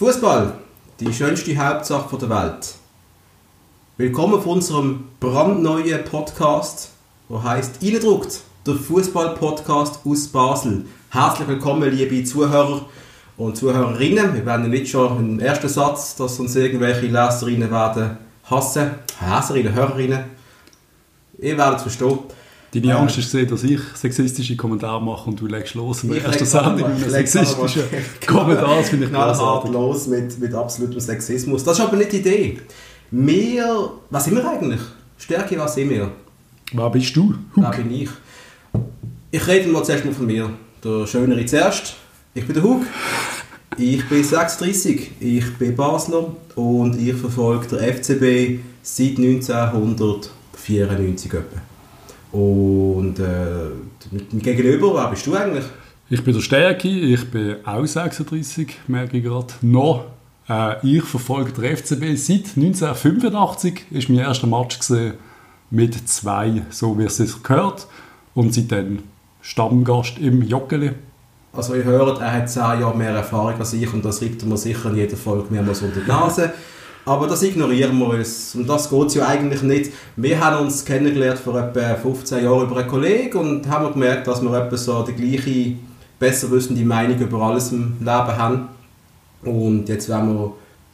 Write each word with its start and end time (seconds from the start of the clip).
Fußball, 0.00 0.54
die 0.98 1.12
schönste 1.12 1.54
Hauptsache 1.58 2.16
der 2.16 2.30
Welt. 2.30 2.74
Willkommen 3.98 4.32
auf 4.32 4.46
unserem 4.46 5.08
brandneuen 5.20 6.02
Podcast, 6.04 6.92
der 7.28 7.44
heißt 7.44 7.82
Eindruckt, 7.82 8.40
der 8.66 8.76
Fußball-Podcast 8.76 10.00
aus 10.06 10.28
Basel. 10.28 10.86
Herzlich 11.10 11.48
willkommen, 11.48 11.94
liebe 11.94 12.24
Zuhörer 12.24 12.86
und 13.36 13.58
Zuhörerinnen. 13.58 14.34
Wir 14.34 14.46
werden 14.46 14.70
nicht 14.70 14.88
schon 14.88 15.18
im 15.18 15.38
ersten 15.38 15.68
Satz, 15.68 16.16
dass 16.16 16.40
uns 16.40 16.56
irgendwelche 16.56 17.08
Leserinnen 17.08 17.70
werden 17.70 18.16
hassen, 18.44 18.92
Leserinnen, 19.20 19.74
Hörerinnen. 19.74 20.24
Ihr 21.40 21.58
werdet 21.58 21.76
es 21.76 21.82
verstehen. 21.82 22.20
Deine 22.72 22.96
Angst 22.96 23.18
ist 23.18 23.32
gesehen, 23.32 23.48
dass 23.48 23.64
ich 23.64 23.80
sexistische 23.94 24.54
Kommentare 24.56 25.02
mache 25.02 25.28
und 25.28 25.40
du 25.40 25.46
legst 25.46 25.74
los 25.74 26.04
in 26.04 26.10
der 26.10 26.24
ersten 26.24 26.44
Sendung 26.44 26.76
mit 26.76 26.84
einem 26.84 27.10
sexistischen 27.10 27.82
Kommentar. 28.26 28.76
Das 28.76 28.90
finde 28.90 29.06
ich 29.06 29.10
knallhart 29.10 29.68
los 29.70 30.06
mit, 30.06 30.38
mit 30.38 30.54
absolutem 30.54 31.00
Sexismus. 31.00 31.64
Das 31.64 31.78
ist 31.78 31.84
aber 31.84 31.96
nicht 31.96 32.12
die 32.12 32.18
Idee. 32.18 32.58
Wir, 33.10 33.90
was 34.10 34.24
sind 34.24 34.36
wir 34.36 34.48
eigentlich? 34.48 34.80
Stärke, 35.18 35.58
was 35.58 35.74
sind 35.74 35.90
wir? 35.90 36.12
Wer 36.72 36.90
bist 36.90 37.16
du? 37.16 37.34
Wer 37.56 37.70
bin 37.70 37.90
ich? 37.90 38.08
Ich 39.32 39.46
rede 39.48 39.68
mal 39.68 39.82
zuerst 39.82 40.04
mal 40.04 40.14
von 40.14 40.26
mir. 40.26 40.50
Der 40.84 41.08
Schönere 41.08 41.44
zuerst. 41.44 41.96
Ich 42.34 42.46
bin 42.46 42.54
der 42.54 42.62
Hug. 42.62 42.82
Ich 43.76 44.08
bin 44.08 44.22
36, 44.22 45.10
ich 45.20 45.56
bin 45.56 45.74
Basler 45.74 46.36
und 46.54 47.00
ich 47.00 47.14
verfolge 47.14 47.66
der 47.68 47.80
FCB 47.94 48.60
seit 48.82 49.18
1994 49.18 51.32
etwa. 51.32 51.60
Und 52.32 53.18
äh, 53.18 54.38
gegenüber, 54.38 54.94
wer 54.94 55.08
bist 55.08 55.26
du 55.26 55.34
eigentlich? 55.34 55.64
Ich 56.08 56.22
bin 56.24 56.34
der 56.34 56.40
Stärki, 56.40 57.14
ich 57.14 57.30
bin 57.30 57.56
auch 57.64 57.86
36, 57.86 58.80
merke 58.88 59.18
ich 59.18 59.24
gerade. 59.24 59.54
Noch. 59.62 60.06
Äh, 60.48 60.86
ich 60.86 61.04
verfolge 61.04 61.52
der 61.52 61.76
FCB 61.76 62.16
seit 62.16 62.56
1985, 62.56 63.86
ist 63.90 64.08
mein 64.08 64.18
erster 64.18 64.46
Match 64.46 64.78
mit 65.70 66.08
zwei, 66.08 66.62
so 66.70 66.98
wie 66.98 67.04
es 67.04 67.16
sich 67.16 67.42
gehört. 67.42 67.86
Und 68.34 68.54
seitdem 68.54 69.00
Stammgast 69.40 70.18
im 70.18 70.42
Joggeli. 70.42 70.92
Also 71.52 71.74
ihr 71.74 71.84
hört, 71.84 72.20
er 72.20 72.32
hat 72.32 72.50
10 72.50 72.62
Jahre 72.62 72.96
mehr 72.96 73.10
Erfahrung 73.10 73.54
als 73.58 73.72
ich 73.72 73.92
und 73.92 74.04
das 74.04 74.20
riebt 74.20 74.42
er 74.42 74.48
mir 74.48 74.56
sicher 74.56 74.90
in 74.90 74.96
jeder 74.96 75.16
Folge 75.16 75.46
mehrmals 75.50 75.82
unter 75.82 76.00
die 76.00 76.08
Nase. 76.08 76.52
Aber 77.04 77.26
das 77.26 77.42
ignorieren 77.42 77.98
wir 77.98 78.08
uns. 78.08 78.54
Und 78.54 78.68
das 78.68 78.90
geht 78.90 79.14
ja 79.14 79.26
eigentlich 79.26 79.62
nicht. 79.62 79.92
Wir 80.16 80.38
haben 80.40 80.64
uns 80.64 80.84
kennengelernt 80.84 81.38
vor 81.38 81.58
etwa 81.58 81.94
15 81.94 82.44
Jahren 82.44 82.66
über 82.66 82.76
einen 82.78 82.88
Kollegen 82.88 83.38
und 83.38 83.68
haben 83.68 83.92
gemerkt, 83.92 84.26
dass 84.26 84.42
wir 84.42 84.52
etwa 84.52 84.76
so 84.76 85.02
die 85.02 85.14
gleiche, 85.14 85.76
besser 86.18 86.50
wissende 86.50 86.84
Meinung 86.84 87.18
über 87.18 87.40
alles 87.42 87.72
im 87.72 87.96
Leben 87.98 88.10
haben. 88.10 88.68
Und 89.42 89.88
jetzt 89.88 90.08
werden 90.08 90.34
wir 90.34 90.52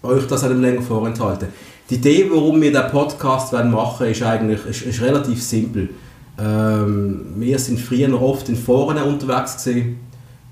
euch 0.08 0.26
das 0.26 0.44
einem 0.44 0.60
länger 0.60 0.82
vorenthalten. 0.82 1.48
Die 1.90 1.96
Idee, 1.96 2.28
warum 2.30 2.60
wir 2.60 2.72
den 2.72 2.90
Podcast 2.90 3.52
machen 3.52 4.06
ist 4.06 4.22
eigentlich 4.22 4.64
ist, 4.66 4.82
ist 4.82 5.02
relativ 5.02 5.42
simpel. 5.42 5.90
Ähm, 6.38 7.34
wir 7.36 7.58
sind 7.58 7.80
früher 7.80 8.20
oft 8.20 8.48
in 8.48 8.56
Foren 8.56 8.98
unterwegs 8.98 9.64
gewesen. 9.64 9.98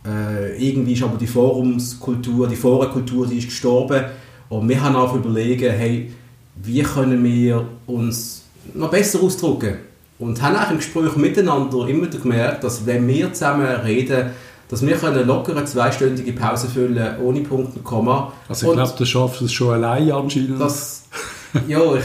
Äh, 0.07 0.57
irgendwie 0.57 0.93
ist 0.93 1.03
aber 1.03 1.17
die 1.17 1.27
Forumskultur, 1.27 2.49
die 2.49 2.57
Forenkultur, 2.57 3.27
die 3.27 3.39
ist 3.39 3.47
gestorben 3.47 4.05
und 4.49 4.69
wir 4.69 4.83
haben 4.83 4.97
auch 4.97 5.15
überlegen, 5.15 5.73
hey, 5.73 6.13
wie 6.57 6.83
können 6.83 7.23
wir 7.25 7.65
uns 7.87 8.43
noch 8.75 8.91
besser 8.91 9.23
ausdrücken? 9.23 9.77
Und 10.19 10.41
haben 10.41 10.57
auch 10.57 10.71
im 10.71 10.77
Gespräch 10.77 11.17
miteinander 11.17 11.89
immer 11.89 12.07
gemerkt, 12.07 12.63
dass 12.65 12.87
wenn 12.87 13.07
wir 13.09 13.33
zusammen 13.33 13.67
reden, 13.67 14.31
dass 14.69 14.87
wir 14.87 14.97
können 14.97 15.27
locker 15.27 15.57
eine 15.57 15.65
zweistündige 15.65 16.33
Pause 16.33 16.69
füllen 16.69 17.19
ohne 17.21 17.41
Punkt 17.41 17.77
und 17.77 17.85
Komma. 17.85 18.33
Also 18.49 18.69
ich 18.69 18.73
glaube, 18.75 18.93
du 18.97 19.05
schaffst 19.05 19.43
es 19.43 19.53
schon 19.53 19.75
allein 19.75 20.11
anscheinend. 20.11 20.61
Das, 20.61 21.05
ja, 21.67 21.81
ich, 21.95 22.05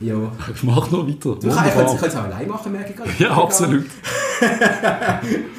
ja. 0.00 0.14
Ich 0.54 0.62
mach 0.62 0.90
noch 0.90 1.06
weiter. 1.06 1.34
Du 1.34 1.48
kannst 1.48 2.02
es 2.02 2.16
auch 2.16 2.24
allein 2.24 2.48
machen, 2.48 2.72
merke 2.72 2.90
ich 2.90 2.96
gerade. 2.96 3.10
Ja, 3.18 3.30
absolut. 3.30 3.84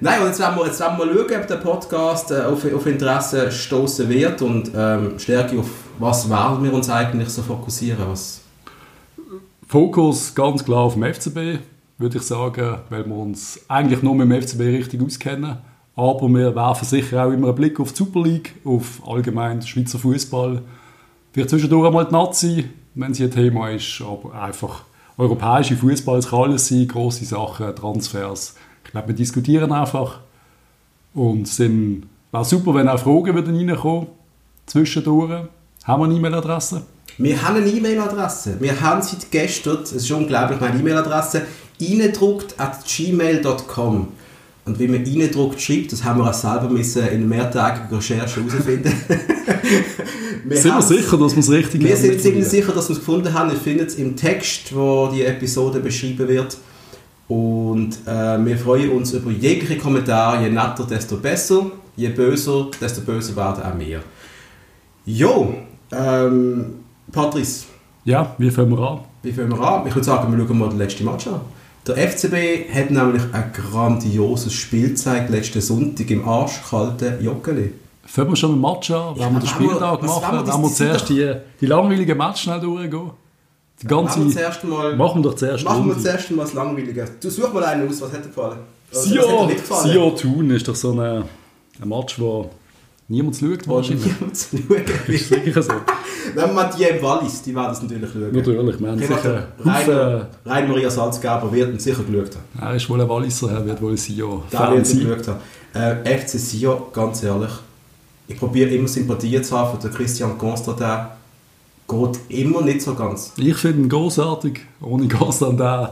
Nein, 0.00 0.20
und 0.20 0.28
jetzt 0.28 0.38
werden 0.38 0.56
wir, 0.56 0.66
jetzt 0.66 0.80
werden 0.80 0.98
wir 0.98 1.06
schauen, 1.06 1.40
ob 1.40 1.46
der 1.46 1.56
Podcast 1.56 2.30
äh, 2.30 2.42
auf, 2.42 2.72
auf 2.72 2.86
Interesse 2.86 3.50
stoßen 3.50 4.08
wird 4.08 4.40
und 4.42 4.70
ähm, 4.74 5.18
stärker 5.18 5.58
auf 5.58 5.66
was 5.98 6.28
werden 6.28 6.64
wir 6.64 6.72
uns 6.72 6.88
eigentlich 6.88 7.28
so 7.28 7.42
fokussieren. 7.42 8.08
Was 8.08 8.40
Fokus 9.66 10.34
ganz 10.34 10.64
klar 10.64 10.80
auf 10.80 10.94
dem 10.94 11.04
FCB, 11.04 11.60
würde 11.98 12.18
ich 12.18 12.22
sagen, 12.22 12.78
weil 12.90 13.06
wir 13.06 13.14
uns 13.14 13.60
eigentlich 13.68 14.02
nur 14.02 14.14
mit 14.14 14.30
dem 14.30 14.42
FCB 14.42 14.60
richtig 14.60 15.02
auskennen. 15.02 15.58
Aber 15.94 16.28
wir 16.28 16.54
werfen 16.54 16.84
sicher 16.84 17.26
auch 17.26 17.30
immer 17.30 17.48
einen 17.48 17.56
Blick 17.56 17.78
auf 17.78 17.92
die 17.92 17.98
Super 17.98 18.22
League, 18.22 18.54
auf 18.64 19.00
allgemein 19.06 19.62
Schweizer 19.62 19.98
Fußball. 19.98 20.62
Vielleicht 21.32 21.50
zwischendurch 21.50 21.86
einmal 21.86 22.06
die 22.06 22.12
Nazi, 22.12 22.68
wenn 22.94 23.14
sie 23.14 23.24
ein 23.24 23.30
Thema 23.30 23.70
ist, 23.70 24.02
aber 24.02 24.34
einfach 24.34 24.84
europäische 25.18 25.76
Fußball, 25.76 26.18
es 26.18 26.28
kann 26.28 26.40
alles 26.40 26.68
sein, 26.68 26.88
grosse 26.88 27.24
Sachen, 27.24 27.74
Transfers. 27.76 28.54
Ich 28.84 28.90
glaube, 28.90 29.08
wir 29.08 29.14
diskutieren 29.14 29.72
einfach 29.72 30.20
und 31.14 31.48
sind, 31.48 32.04
wäre 32.30 32.44
super, 32.44 32.74
wenn 32.74 32.88
auch 32.88 32.98
Fragen 32.98 33.34
würden 33.34 33.56
reinkommen 33.56 34.08
zwischendurch. 34.66 35.46
Haben 35.84 36.02
wir 36.02 36.04
eine 36.04 36.14
E-Mail-Adresse? 36.14 36.82
Wir 37.18 37.42
haben 37.42 37.56
eine 37.56 37.70
E-Mail-Adresse. 37.70 38.56
Wir 38.60 38.80
haben 38.80 39.02
seit 39.02 39.30
gestern, 39.30 39.82
es 39.82 39.92
ist 39.92 40.10
unglaublich, 40.10 40.60
meine 40.60 40.78
E-Mail-Adresse, 40.78 41.42
eindruckt 41.80 42.58
at 42.58 42.84
gmail.com. 42.84 44.08
Und 44.64 44.78
wie 44.78 44.86
man 44.86 45.04
eindruckt 45.04 45.60
schreibt, 45.60 45.92
das 45.92 46.04
haben 46.04 46.20
wir 46.20 46.30
auch 46.30 46.34
selber 46.34 46.68
müssen 46.68 47.04
in 47.08 47.28
mehrtägiger 47.28 47.88
Recherche 47.96 48.44
herausfinden. 48.44 48.92
wir 50.44 50.56
sind 50.56 50.74
wir 50.74 50.82
sicher, 50.82 51.16
dass 51.16 51.32
wir 51.32 51.40
es 51.40 51.50
richtig 51.50 51.82
Wir 51.82 51.96
sind 51.96 52.20
ziemlich 52.20 52.46
sicher, 52.46 52.72
dass 52.72 52.88
wir 52.88 52.92
es 52.92 53.00
gefunden 53.00 53.34
haben. 53.34 53.50
Ihr 53.50 53.56
findet 53.56 53.88
es 53.88 53.96
im 53.96 54.14
Text, 54.14 54.72
wo 54.72 55.08
die 55.12 55.24
Episode 55.24 55.80
beschrieben 55.80 56.28
wird. 56.28 56.56
Und 57.32 57.92
äh, 58.06 58.44
wir 58.44 58.58
freuen 58.58 58.90
uns 58.90 59.12
über 59.12 59.30
jegliche 59.30 59.78
Kommentare. 59.78 60.42
Je 60.42 60.50
netter, 60.50 60.84
desto 60.88 61.16
besser. 61.16 61.70
Je 61.96 62.08
böser, 62.08 62.66
desto 62.80 63.00
böser 63.02 63.34
werden 63.36 63.62
auch 63.62 63.78
wir. 63.78 64.02
Jo, 65.06 65.54
ähm, 65.92 66.64
Patrice. 67.10 67.64
Ja, 68.04 68.34
wie 68.38 68.50
fangen 68.50 68.70
wir 68.70 68.90
an? 68.90 69.00
Wie 69.22 69.32
fangen 69.32 69.50
wir 69.50 69.60
an? 69.60 69.86
Ich 69.86 69.94
würde 69.94 70.04
sagen, 70.04 70.36
wir 70.36 70.46
schauen 70.46 70.58
mal 70.58 70.68
den 70.68 70.78
letzten 70.78 71.04
Match 71.04 71.26
an. 71.26 71.40
Der 71.86 71.96
FCB 71.96 72.70
hat 72.72 72.90
nämlich 72.90 73.22
ein 73.32 73.52
grandioses 73.52 74.52
Spiel 74.52 74.90
gezeigt 74.90 75.30
letzten 75.30 75.60
Sonntag 75.60 76.10
im 76.10 76.28
arschkalten 76.28 77.22
Joggeli. 77.24 77.72
Fangen 78.04 78.30
wir 78.30 78.36
schon 78.36 78.50
mit 78.50 78.62
dem 78.62 78.70
Match 78.70 78.90
an? 78.90 79.14
Wenn 79.14 79.22
ja, 79.22 79.30
wir 79.30 79.40
den 79.40 79.48
Spieltag 79.48 80.02
machen, 80.02 80.46
wenn 80.46 80.62
wir 80.62 80.68
zuerst 80.68 81.08
die, 81.08 81.34
die 81.60 81.66
langweiligen 81.66 82.18
Match 82.18 82.42
schnell 82.42 82.60
durchgehen? 82.60 83.10
Die 83.82 83.88
ganze, 83.88 84.20
machen 84.20 84.28
wir 84.28 84.36
zuerst 84.36 84.64
mal, 84.64 84.96
machen 84.96 85.24
wir 85.24 85.30
doch 85.30 85.36
zuerst 85.36 85.64
Machen 85.64 85.88
wir 85.88 85.98
zuerst 85.98 86.30
mal 86.30 86.42
das 86.44 86.52
Langweilige. 86.54 87.04
Du 87.20 87.30
such 87.30 87.52
mal 87.52 87.64
einen 87.64 87.88
aus, 87.88 88.00
was 88.00 88.10
dir 88.12 88.20
gefallen? 88.20 88.58
Sio, 88.92 89.50
Sio 89.82 90.10
Thun 90.10 90.50
ist 90.50 90.68
doch 90.68 90.76
so 90.76 90.92
ein, 90.92 91.24
ein 91.80 91.88
Match, 91.88 92.20
wo 92.20 92.50
niemand 93.08 93.36
schaut 93.36 93.66
wahrscheinlich. 93.66 94.06
Niemand 94.06 94.38
schaut. 94.38 95.08
ist 95.08 95.28
sicher 95.28 95.62
so. 95.62 95.72
Wenn 96.34 96.54
man 96.54 96.70
die 96.76 96.84
im 96.84 97.02
Wallis, 97.02 97.42
die 97.42 97.54
werden 97.54 97.72
es 97.72 97.82
natürlich 97.82 98.10
schauen. 98.12 98.32
Natürlich, 98.32 98.80
wir 98.80 98.88
haben 98.88 98.98
sicher... 98.98 99.48
Rainer, 99.64 100.28
Rainer 100.46 100.68
Maria 100.68 100.90
Salzgeber 100.90 101.48
wird 101.50 101.70
ihn 101.70 101.78
sicher 101.80 102.04
geschaut 102.04 102.36
haben. 102.36 102.68
Er 102.68 102.76
ist 102.76 102.88
wohl 102.88 103.00
ein 103.00 103.08
Walliser, 103.08 103.50
er 103.50 103.66
wird 103.66 103.82
wohl 103.82 103.96
Sio 103.96 104.44
Da 104.50 104.72
wird 104.72 104.88
ihn 104.92 105.08
geschaut 105.08 105.28
haben. 105.28 106.04
Äh, 106.04 106.18
FC 106.18 106.38
Sio, 106.38 106.88
ganz 106.92 107.22
ehrlich, 107.24 107.50
ich 108.28 108.38
probiere 108.38 108.70
immer 108.70 108.86
Sympathie 108.86 109.42
zu 109.42 109.58
haben 109.58 109.76
für 109.76 109.88
den 109.88 109.96
Christian 109.96 110.38
Constantin 110.38 111.06
geht 111.92 112.40
immer 112.40 112.62
nicht 112.62 112.82
so 112.82 112.94
ganz. 112.94 113.32
Ich 113.36 113.56
finde 113.56 113.82
ihn 113.82 113.88
großartig. 113.88 114.60
Ohne 114.80 115.08
Constantin 115.08 115.88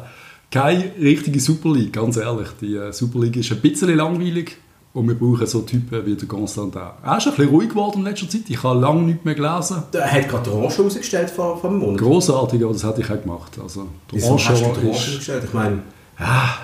keine 0.50 0.91
richtige 1.00 1.41
Super 1.41 1.72
League, 1.72 1.93
ganz 1.93 2.16
ehrlich. 2.16 2.49
Die 2.61 2.75
äh, 2.75 2.93
Super 2.93 3.21
League 3.21 3.37
ist 3.37 3.53
ein 3.53 3.61
bisschen 3.61 3.94
langweilig 3.94 4.56
und 4.93 5.06
wir 5.06 5.15
brauchen 5.15 5.47
so 5.47 5.60
Typen 5.60 6.05
wie 6.05 6.16
der 6.16 6.27
Constantin. 6.27 6.83
Er 7.05 7.19
ist 7.19 7.27
ein 7.27 7.34
bisschen 7.34 7.49
ruhig 7.50 7.69
geworden 7.69 7.99
in 7.99 8.05
letzter 8.05 8.28
Zeit. 8.28 8.43
Ich 8.49 8.63
habe 8.63 8.80
lange 8.80 9.03
nichts 9.03 9.24
mehr 9.24 9.34
gelesen. 9.34 9.84
Er 9.92 10.10
hat 10.10 10.28
gerade 10.28 10.53
Orange 10.53 10.83
rausgestellt 10.83 11.30
vor, 11.30 11.57
vor 11.57 11.71
einem 11.71 11.78
Monat. 11.78 12.01
Großartig, 12.01 12.63
aber 12.65 12.72
das 12.72 12.84
hätte 12.84 13.01
ich 13.01 13.10
auch 13.10 13.22
gemacht. 13.22 13.59
Also, 13.63 13.86
der 14.13 14.24
Orange 14.24 14.48
hast 14.48 14.60
du 14.60 14.66
Orange 14.66 14.86
rausgestellt? 14.89 15.45
Ich 15.45 15.53
meine... 15.53 15.83
Ja, 16.19 16.54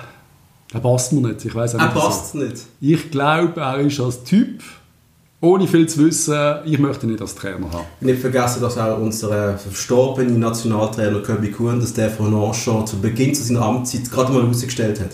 er 0.73 0.79
passt 0.81 1.13
mir 1.13 1.27
nicht. 1.29 1.45
Ich 1.45 1.55
weiß 1.55 1.75
auch 1.75 1.79
nicht. 1.79 1.95
Er 1.95 2.01
passt 2.01 2.31
so. 2.33 2.37
nicht? 2.39 2.57
Ich 2.81 3.09
glaube, 3.09 3.61
er 3.61 3.79
ist 3.79 3.99
als 4.01 4.23
Typ 4.23 4.61
ohne 5.39 5.67
viel 5.67 5.87
zu 5.87 6.05
wissen, 6.05 6.35
ich 6.65 6.79
möchte 6.79 7.05
nicht 7.05 7.21
als 7.21 7.35
Trainer 7.35 7.71
haben. 7.71 7.85
Nicht 7.99 8.19
vergessen, 8.19 8.61
dass 8.61 8.77
auch 8.77 8.97
unser 8.97 9.57
verstorbene 9.57 10.31
Nationaltrainer 10.31 11.21
Kirby 11.21 11.51
Kuhn, 11.51 11.79
dass 11.79 11.93
der 11.93 12.09
von 12.09 12.33
Anschau 12.33 12.83
zu 12.83 12.99
Beginn 12.99 13.35
seiner 13.35 13.61
Amtszeit 13.61 14.09
gerade 14.09 14.31
mal 14.31 14.41
herausgestellt 14.41 14.99
hat. 14.99 15.11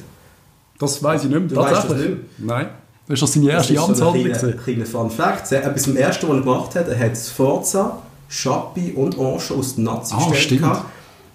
Das 0.79 1.03
weiß 1.03 1.25
ich 1.25 1.29
nicht 1.29 1.39
mehr. 1.39 1.49
Du 1.49 1.55
weißt 1.57 1.89
das 1.89 1.97
nicht? 1.97 2.17
Nein. 2.37 2.67
Das 3.07 3.19
war 3.19 3.27
seine 3.27 3.49
erste 3.49 3.77
Amtshandlung. 3.77 4.33
So 4.33 4.47
ein 4.47 4.57
kleiner 4.57 4.85
Fun 4.85 5.09
Fact. 5.09 5.51
Etwas 5.51 5.87
im 5.87 5.97
Ersten, 5.97 6.27
was 6.29 6.35
er 6.35 6.41
gemacht 6.41 6.75
hat, 6.75 6.87
er 6.87 6.99
hat 6.99 7.17
Forza, 7.17 7.97
Schappi 8.29 8.93
und 8.95 9.19
Anschau 9.19 9.55
aus 9.55 9.75
den 9.75 9.83
Nazi 9.83 10.15
ah, 10.17 10.29
gestellt. 10.29 10.61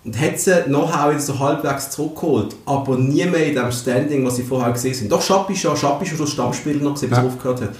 Und 0.04 0.18
hat 0.18 0.38
sie 0.38 0.64
nachher 0.68 1.10
wieder 1.10 1.20
so 1.20 1.38
halbwegs 1.38 1.90
zurückgeholt. 1.90 2.56
Aber 2.64 2.96
nie 2.96 3.26
mehr 3.26 3.46
in 3.46 3.54
dem 3.54 3.70
Standing, 3.70 4.24
was 4.24 4.36
sie 4.36 4.44
vorher 4.44 4.72
gesehen 4.72 4.94
haben. 4.98 5.08
Doch, 5.10 5.20
Schappi 5.20 5.54
schon. 5.54 5.76
Schappi 5.76 6.06
schon 6.06 6.18
das 6.18 6.30
Stammspieler 6.30 6.82
noch 6.82 6.98
bis 6.98 7.10
ja. 7.10 7.22
aufgehört 7.22 7.60
hat. 7.60 7.70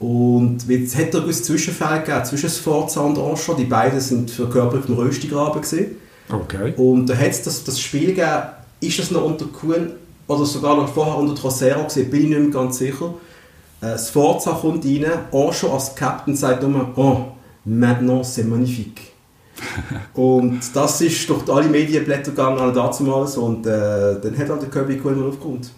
Und 0.00 0.68
es 0.70 0.96
hat 0.96 1.12
da 1.12 1.24
ein 1.24 1.32
Zwischenfall 1.32 2.02
gegeben 2.02 2.24
zwischen 2.24 2.50
Sforza 2.50 3.00
und 3.00 3.18
Osho. 3.18 3.54
Die 3.54 3.64
beiden 3.64 4.00
sind 4.00 4.30
für 4.30 4.48
Körper 4.48 4.78
auf 4.78 4.86
dem 4.86 4.94
Röstigraben 4.94 5.60
gesehen. 5.60 5.96
Okay. 6.30 6.72
Und 6.76 7.06
da 7.06 7.16
hat 7.16 7.30
es 7.30 7.42
das, 7.42 7.64
das 7.64 7.80
Spiel 7.80 8.14
gegeben, 8.14 8.42
ist 8.80 8.98
das 8.98 9.10
noch 9.10 9.24
unter 9.24 9.46
Kuhn 9.46 9.92
oder 10.26 10.44
sogar 10.44 10.76
noch 10.76 10.88
vorher 10.88 11.16
unter 11.16 11.34
Trocero 11.34 11.84
gesehen, 11.84 12.10
bin 12.10 12.24
ich 12.24 12.28
nicht 12.28 12.40
mehr 12.40 12.50
ganz 12.50 12.78
sicher. 12.78 13.14
Äh, 13.80 13.98
Sforza 13.98 14.52
kommt 14.52 14.84
rein, 14.84 15.06
Osho 15.30 15.72
als 15.72 15.94
Captain 15.94 16.36
sagt 16.36 16.62
nur, 16.62 16.92
oh, 16.96 17.32
maintenant 17.64 18.24
c'est 18.24 18.44
magnifique. 18.44 19.00
und 20.14 20.60
das 20.74 21.00
ist 21.00 21.28
durch 21.28 21.48
alle 21.48 21.68
Medienblätter 21.68 22.30
gegangen 22.30 22.72
damals 22.72 23.36
und 23.36 23.66
äh, 23.66 24.20
dann 24.20 24.38
hat 24.38 24.48
halt 24.48 24.62
der 24.62 24.68
Kirby 24.68 24.98
Kuhn 24.98 25.18
mal 25.18 25.28
aufgeräumt. 25.28 25.70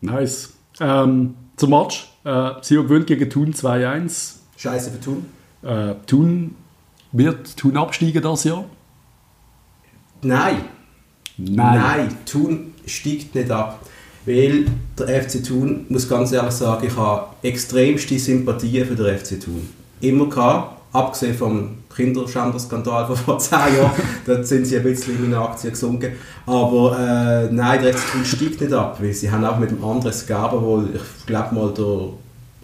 Nice. 0.00 0.50
Ähm, 0.80 1.34
zum 1.56 1.70
Match. 1.70 2.12
Äh, 2.28 2.52
Sio 2.60 2.82
gewinnt 2.82 3.06
gegen 3.06 3.30
Thun 3.30 3.54
2-1. 3.54 4.34
Scheiße 4.58 4.90
für 4.90 5.00
Thun. 5.00 5.26
Äh, 5.62 5.94
Thun 6.06 6.56
wird 7.10 7.56
Thun 7.56 7.78
absteigen 7.78 8.22
das 8.22 8.44
Jahr? 8.44 8.66
Nein. 10.20 10.56
Nein, 11.38 12.14
Thun 12.26 12.74
steigt 12.84 13.34
nicht 13.34 13.50
ab. 13.50 13.80
Weil 14.26 14.66
der 14.98 15.22
FC 15.22 15.42
Thun, 15.42 15.86
muss 15.88 16.06
ganz 16.06 16.32
ehrlich 16.32 16.52
sagen, 16.52 16.86
ich 16.86 16.94
habe 16.96 17.28
extremste 17.40 18.18
Sympathie 18.18 18.84
für 18.84 18.94
den 18.94 19.18
FC 19.18 19.40
Thun. 19.40 19.66
Immer 20.02 20.26
gehabt, 20.28 20.77
abgesehen 20.92 21.36
vom 21.36 21.70
Kinderschänderskandal 21.94 23.06
von 23.06 23.16
vor 23.16 23.38
10 23.38 23.58
Jahren, 23.58 23.90
da 24.26 24.42
sind 24.42 24.66
sie 24.66 24.76
ein 24.76 24.82
bisschen 24.82 25.16
in 25.16 25.30
meinen 25.30 25.42
Aktien 25.42 25.72
gesunken. 25.72 26.12
Aber 26.46 26.98
äh, 26.98 27.52
nein, 27.52 27.82
der 27.82 27.94
FC 27.94 28.12
Thun 28.12 28.24
steigt 28.24 28.60
nicht 28.60 28.72
ab, 28.72 28.98
weil 29.00 29.12
sie 29.12 29.30
haben 29.30 29.44
auch 29.44 29.58
mit 29.58 29.70
dem 29.70 29.84
Andres 29.84 30.26
Gerber 30.26 30.62
wohl, 30.62 30.88
ich 30.94 31.26
glaube 31.26 31.54
mal, 31.54 31.72
der 31.74 32.08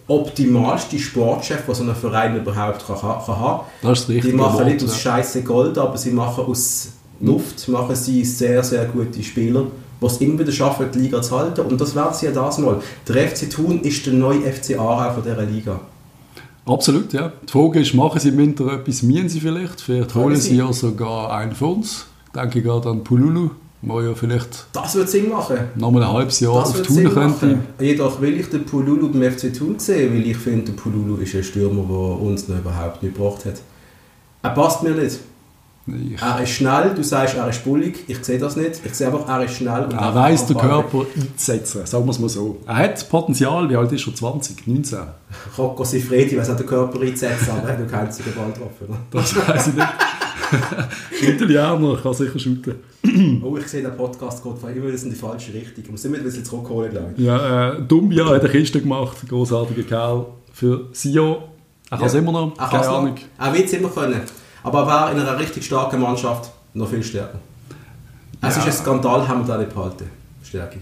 optimalste 0.06 0.98
Sportchef, 0.98 1.64
den 1.66 1.74
so 1.74 1.84
ein 1.84 1.94
Verein 1.94 2.36
überhaupt 2.36 2.86
kann, 2.86 2.98
kann 2.98 3.26
haben 3.26 3.60
Das 3.82 4.00
ist 4.00 4.08
richtig. 4.08 4.32
Die 4.32 4.36
machen 4.36 4.64
nicht 4.66 4.82
Wort, 4.82 4.90
aus 4.90 5.00
Scheiße 5.00 5.42
Gold, 5.42 5.78
aber 5.78 5.96
sie 5.96 6.10
machen 6.10 6.44
aus 6.44 6.88
Luft 7.20 7.68
machen 7.68 7.94
sie 7.94 8.24
sehr, 8.24 8.62
sehr 8.62 8.84
gute 8.86 9.22
Spieler, 9.22 9.66
es 10.04 10.18
immer 10.18 10.40
wieder 10.40 10.52
schaffen, 10.52 10.90
die 10.92 10.98
Liga 10.98 11.22
zu 11.22 11.38
halten. 11.38 11.62
Und 11.62 11.80
das 11.80 11.94
werden 11.94 12.12
sie 12.12 12.26
ja 12.26 12.32
das 12.32 12.58
mal. 12.58 12.80
Der 13.08 13.28
FC 13.28 13.48
Thun 13.48 13.80
ist 13.80 14.04
der 14.04 14.12
neue 14.12 14.40
FC 14.40 14.78
Aarau 14.78 15.14
von 15.14 15.22
dieser 15.22 15.42
Liga. 15.42 15.80
Absolut, 16.66 17.12
ja. 17.12 17.32
Die 17.46 17.50
Frage 17.52 17.80
ist, 17.80 17.94
machen 17.94 18.18
sie 18.20 18.30
im 18.30 18.38
Winter 18.38 18.72
etwas, 18.72 19.02
mieten 19.02 19.28
sie 19.28 19.40
vielleicht? 19.40 19.80
Vielleicht 19.80 20.14
holen 20.14 20.36
sie. 20.36 20.56
ja 20.56 20.72
sogar 20.72 21.32
einen 21.32 21.52
von 21.52 21.74
uns. 21.76 22.06
Ich 22.26 22.40
denke 22.40 22.62
gerade 22.62 22.88
an 22.88 23.04
Pululu, 23.04 23.50
der 23.82 24.02
ja 24.02 24.14
vielleicht 24.14 24.66
Das 24.72 24.94
wird 24.94 25.08
Sinn 25.10 25.28
machen. 25.28 25.58
noch 25.76 25.90
mal 25.90 26.02
ein 26.02 26.12
halbes 26.12 26.40
Jahr 26.40 26.54
Das 26.54 26.70
auf 26.70 26.82
Thun 26.82 27.04
könnte. 27.12 27.58
Jedoch 27.78 28.20
will 28.20 28.40
ich 28.40 28.48
den 28.48 28.64
Pululu 28.64 29.10
beim 29.10 29.30
FC 29.30 29.52
Thun 29.52 29.78
sehen, 29.78 30.14
weil 30.14 30.26
ich 30.26 30.36
finde, 30.38 30.72
der 30.72 30.72
Pululu 30.72 31.16
ist 31.16 31.34
ein 31.34 31.44
Stürmer, 31.44 31.82
der 31.82 32.26
uns 32.26 32.48
noch 32.48 32.58
überhaupt 32.58 33.02
nicht 33.02 33.14
gebracht 33.14 33.44
hat. 33.44 33.60
Er 34.42 34.50
passt 34.50 34.82
mir 34.82 34.92
nicht. 34.92 35.18
Ich, 35.86 36.20
Er 36.22 36.42
ist 36.42 36.50
schnell, 36.50 36.94
du 36.94 37.02
sagst, 37.02 37.34
er 37.36 37.48
ist 37.48 37.62
bullig. 37.62 38.04
Ich 38.06 38.24
sehe 38.24 38.38
das 38.38 38.56
nicht. 38.56 38.80
Ich 38.84 38.94
sehe 38.94 39.06
einfach, 39.08 39.28
er 39.28 39.44
ist 39.44 39.54
schnell. 39.56 39.84
Und 39.84 39.92
er 39.92 40.14
weiß 40.14 40.46
den. 40.46 40.56
Körper 40.56 41.04
einzusetzen, 41.14 41.84
sagen 41.84 42.06
wir 42.06 42.10
es 42.10 42.18
mal 42.18 42.28
so. 42.30 42.58
Er 42.66 42.76
hat 42.76 43.06
Potenzial, 43.10 43.68
wie 43.68 43.76
alt 43.76 43.92
ist 43.92 44.06
er? 44.06 44.14
20, 44.14 44.66
19? 44.66 44.98
Rocco 45.58 45.84
Sifredi, 45.84 46.38
weiß 46.38 46.50
auch 46.50 46.56
den 46.56 46.66
Körper 46.66 47.00
einzusetzen, 47.02 47.50
aber 47.50 47.68
er 47.68 47.74
hat 47.74 47.80
noch 47.84 47.90
keinen 47.90 48.06
einzigen 48.06 48.32
Ball 48.34 48.46
getroffen. 48.46 48.86
oder? 48.88 48.98
Das 49.10 49.36
weiß 49.36 49.66
ich 49.68 49.74
nicht. 49.74 49.88
Italiener 51.22 51.96
kann 52.02 52.14
sicher 52.14 52.38
shooten. 52.38 52.74
Oh, 53.42 53.56
ich 53.56 53.66
sehe, 53.66 53.82
der 53.82 53.90
Podcast 53.90 54.42
geht 54.42 54.58
von 54.58 54.74
immer 54.74 54.88
in 54.88 54.96
die 55.10 55.10
falsche 55.16 55.52
Richtung. 55.52 55.84
Wir 55.84 55.92
müssen 55.92 56.14
ein 56.14 56.22
bisschen 56.22 56.44
zurückholen, 56.44 56.90
glaube 56.92 57.14
ich. 57.16 57.24
Ja, 57.24 57.72
äh, 57.72 57.82
Dumbia 57.82 58.24
hat 58.26 58.40
eine 58.40 58.48
Kiste 58.48 58.80
gemacht, 58.80 59.16
großartiger 59.28 59.82
Kerl. 59.82 60.26
Für 60.52 60.86
Sio, 60.92 61.42
er 61.90 61.98
kann 61.98 62.06
es 62.06 62.12
Ja. 62.14 62.18
immer 62.20 62.32
noch, 62.32 62.58
Er 62.58 62.68
keine 62.68 62.86
noch. 62.86 62.98
Ahnung. 63.00 63.14
Er 63.38 63.52
wird 63.54 63.64
es 63.66 63.72
immer 63.74 63.88
können. 63.88 64.20
Aber 64.64 64.80
er 64.80 64.86
wäre 64.86 65.12
in 65.12 65.20
einer 65.20 65.38
richtig 65.38 65.64
starken 65.64 66.00
Mannschaft 66.00 66.50
noch 66.74 66.88
viel 66.88 67.02
stärker. 67.04 67.38
Es 68.42 68.56
Ja. 68.56 68.62
ist 68.62 68.66
ein 68.66 68.72
Skandal, 68.72 69.28
haben 69.28 69.46
wir 69.46 69.54
da 69.54 69.58
nicht 69.60 69.72
behalten. 69.72 70.10
Stärke. 70.42 70.78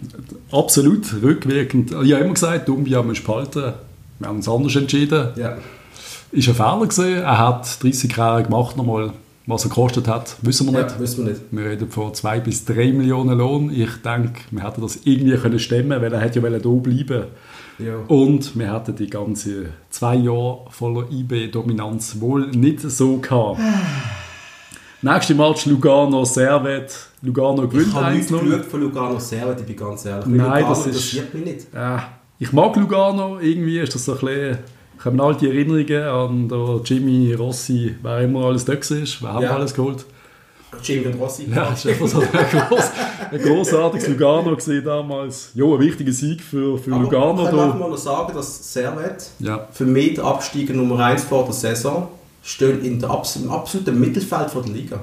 Absolut, 0.51 1.13
rückwirkend. 1.23 1.91
Ich 1.91 2.13
habe 2.13 2.25
immer 2.25 2.35
gesagt, 2.35 2.69
Dumbia 2.69 3.03
muss 3.03 3.21
behalten. 3.23 3.73
Wir 4.19 4.29
haben 4.29 4.37
uns 4.37 4.49
anders 4.49 4.75
entschieden. 4.77 5.29
Ja. 5.37 5.57
Ist 6.33 6.49
ein 6.49 6.55
Fehler 6.55 6.81
gewesen. 6.81 7.17
Er 7.23 7.39
hat 7.39 7.83
30 7.83 8.17
Jahre 8.17 8.43
gemacht 8.45 8.77
nochmal. 8.77 9.13
Was 9.47 9.65
er 9.65 9.71
gekostet 9.71 10.07
hat, 10.07 10.37
wissen 10.43 10.67
wir 10.73 10.81
nicht. 10.83 10.95
ja, 10.95 11.01
wissen 11.01 11.25
wir 11.27 11.33
nicht. 11.33 11.43
Wir 11.51 11.65
reden 11.65 11.91
von 11.91 12.15
2 12.15 12.41
bis 12.41 12.65
3 12.65 12.93
Millionen 12.93 13.37
Lohn. 13.39 13.71
Ich 13.75 13.97
denke, 14.05 14.41
wir 14.53 14.63
hätten 14.63 14.81
das 14.83 15.01
irgendwie 15.05 15.37
können 15.37 15.59
stemmen 15.59 16.01
weil 16.01 16.13
er 16.13 16.21
hätte 16.21 16.41
ja 16.41 16.49
hier 16.49 16.61
bleiben 16.61 17.25
Ja. 17.79 17.97
Und 18.07 18.57
wir 18.57 18.73
hätten 18.73 18.95
die 18.95 19.11
ganze 19.11 19.67
zwei 19.91 20.15
Jahre 20.15 20.61
voller 20.71 21.11
IB-Dominanz 21.11 22.21
wohl 22.21 22.47
nicht 22.53 22.81
so 22.83 23.17
gehabt. 23.17 23.59
Nächste 25.03 25.35
Match 25.35 25.67
Lugano 25.67 26.25
Servet. 26.25 26.95
Lugano 27.23 27.65
Ich 27.65 27.71
gewinnt 27.71 27.95
habe 27.95 28.15
nichts 28.15 28.31
1-0. 28.33 28.39
geschaut 28.45 28.65
von 28.67 28.81
Lugano 28.81 29.19
Servet, 29.19 29.61
ich 29.61 29.67
bin 29.67 29.77
ganz 29.77 30.05
ehrlich. 30.05 30.27
Nein, 30.27 30.39
Lugano 30.63 30.69
das 30.69 30.79
ist- 30.81 30.87
interessiert 30.87 31.35
mich 31.35 31.45
nicht. 31.45 31.75
Äh, 31.75 31.99
ich 32.39 32.53
mag 32.53 32.77
Lugano, 32.77 33.41
irgendwie 33.41 33.81
ist 33.81 33.95
das 33.95 34.05
so 34.05 34.13
ein 34.13 34.19
bisschen, 34.21 34.59
kommen 35.01 35.21
alte 35.21 35.47
Erinnerungen 35.49 36.03
an 36.03 36.49
der 36.49 36.81
Jimmy 36.85 37.33
Rossi, 37.35 37.95
wer 38.03 38.21
immer 38.21 38.45
alles 38.47 38.65
da 38.65 38.75
war, 38.75 39.23
wer 39.23 39.33
haben 39.33 39.43
Ja. 39.43 39.57
alles 39.57 39.75
geholt. 39.75 40.05
Jimmy 40.83 41.07
und 41.07 41.21
Rossi. 41.21 41.49
Ja, 41.55 41.69
das 41.71 41.85
war 41.85 41.93
ein, 41.93 42.69
gross, 42.69 42.91
ein 43.31 43.43
grossartiges 43.43 44.09
Lugano 44.09 44.57
damals. 44.81 45.51
Ja, 45.55 45.67
ein 45.67 45.79
wichtiger 45.81 46.13
Sieg 46.13 46.41
für, 46.41 46.79
für 46.79 46.93
Aber 46.95 47.03
Lugano. 47.05 47.45
kann 47.45 47.57
man 47.57 47.69
Da. 47.73 47.75
mal 47.75 47.91
noch 47.91 47.99
sagen, 47.99 48.33
dass 48.35 48.73
Servet 48.73 49.31
Ja, 49.39 49.69
für 49.71 49.85
mich 49.85 50.15
der 50.15 50.25
Absteiger 50.25 50.73
Nummer 50.73 50.99
1 51.05 51.25
vor 51.25 51.45
der 51.45 51.53
Saison 51.53 52.09
stehen 52.43 52.83
in 52.85 52.99
der 52.99 53.11
im 53.37 53.51
absoluten 53.51 54.01
Mittelfeld 54.01 54.51
von 54.51 54.63
der 54.65 54.73
Liga. 54.73 55.01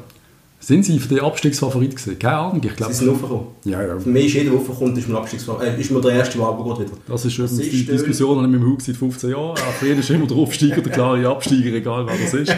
Sind 0.70 0.84
sie 0.86 1.00
für 1.00 1.10
den 1.10 1.20
Abstiegsfavorit 1.22 1.96
gewesen? 1.96 2.20
Keine 2.20 2.38
Ahnung, 2.38 2.62
ich 2.64 2.70
Sie 2.70 2.76
glaube. 2.78 2.94
sind 2.94 3.10
aufgekommen. 3.10 3.48
Ja, 3.66 3.82
ja. 3.82 4.00
Für 4.00 4.08
mich 4.10 4.28
ist 4.28 4.34
jeder, 4.36 4.52
der 4.52 4.60
aufkommt, 4.60 4.98
ist 4.98 5.10
mir 5.10 5.18
Abstiegsfall. 5.18 5.66
Äh, 5.66 5.82
ist 5.82 5.90
mir 5.92 6.00
der 6.00 6.12
erste, 6.12 6.38
der 6.38 6.46
runtergeht 6.48 6.88
wieder. 6.88 6.98
Das 7.08 7.26
ist 7.26 7.38
übrigens 7.38 7.58
die 7.58 7.72
schön. 7.86 7.88
Diskussion 7.98 8.50
mit 8.52 8.62
dem 8.62 8.68
Hug 8.70 8.80
seit 8.80 8.96
15 8.96 9.32
Jahren. 9.32 9.58
Für 9.58 9.88
jeden 9.88 10.00
ist 10.00 10.10
immer 10.12 10.28
der 10.28 10.38
Aufsteiger 10.38 10.82
der 10.82 10.92
klare 10.94 11.28
Absteiger, 11.28 11.74
egal 11.74 12.06
wer 12.08 12.16
das 12.18 12.34
ist. 12.36 12.56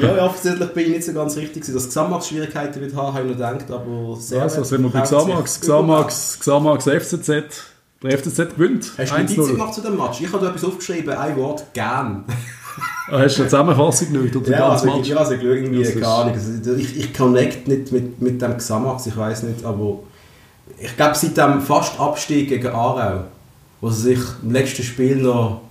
Ja, 0.00 0.24
offensichtlich 0.24 0.68
bin 0.70 0.82
ich 0.84 0.90
nicht 0.90 1.04
so 1.04 1.12
ganz 1.12 1.36
richtig 1.36 1.62
gewesen. 1.62 1.74
Dass 1.74 1.88
Xamax 1.88 2.28
Schwierigkeiten 2.28 2.80
wird 2.80 2.94
haben, 2.94 3.12
habe 3.14 3.24
ich 3.28 3.36
noch 3.36 3.36
gedacht, 3.36 3.70
aber 3.70 4.16
sehr 4.16 4.42
Also 4.42 4.62
sind 4.62 4.82
wir 4.84 4.90
bei 4.90 5.00
Xamax, 5.00 5.60
Xamax, 5.60 6.38
Xamax 6.40 6.84
FCZ. 6.84 7.28
Der 8.00 8.16
FCZ 8.16 8.54
gewinnt. 8.54 8.92
Hast 8.96 9.10
du 9.12 9.18
Notizen 9.18 9.42
1-0. 9.42 9.50
gemacht 9.50 9.74
zu 9.74 9.80
dem 9.80 9.96
Match? 9.96 10.20
Ich 10.20 10.32
habe 10.32 10.44
da 10.44 10.50
etwas 10.50 10.64
aufgeschrieben, 10.64 11.12
ein 11.14 11.36
Wort, 11.36 11.64
gern. 11.74 12.24
Ah, 13.10 13.20
Hast 13.20 13.38
du 13.38 13.42
eine 13.42 13.50
Zusammenfassung 13.50 14.12
geschaut 14.12 14.36
oder 14.36 14.50
Ja, 14.50 14.68
ganz 14.68 14.82
also, 14.82 15.00
ich 15.00 15.16
also 15.16 15.32
irgendwie 15.34 15.82
Das 15.82 16.00
gar 16.00 16.26
nicht. 16.26 16.36
Also, 16.36 16.74
ich, 16.74 16.96
ich 16.98 17.14
connect 17.14 17.66
nicht 17.68 17.92
mit, 17.92 18.20
mit 18.20 18.42
dem 18.42 18.56
Xamax, 18.56 19.06
ich 19.06 19.16
weiß 19.16 19.44
nicht, 19.44 19.64
aber 19.64 20.00
ich 20.78 20.96
glaube 20.96 21.14
seit 21.14 21.36
dem 21.36 21.60
fast 21.60 21.98
Abstieg 21.98 22.48
gegen 22.48 22.68
Aarau, 22.68 23.24
wo 23.80 23.90
sie 23.90 24.14
sich 24.14 24.20
im 24.42 24.52
letzten 24.52 24.82
Spiel 24.82 25.16
noch 25.16 25.62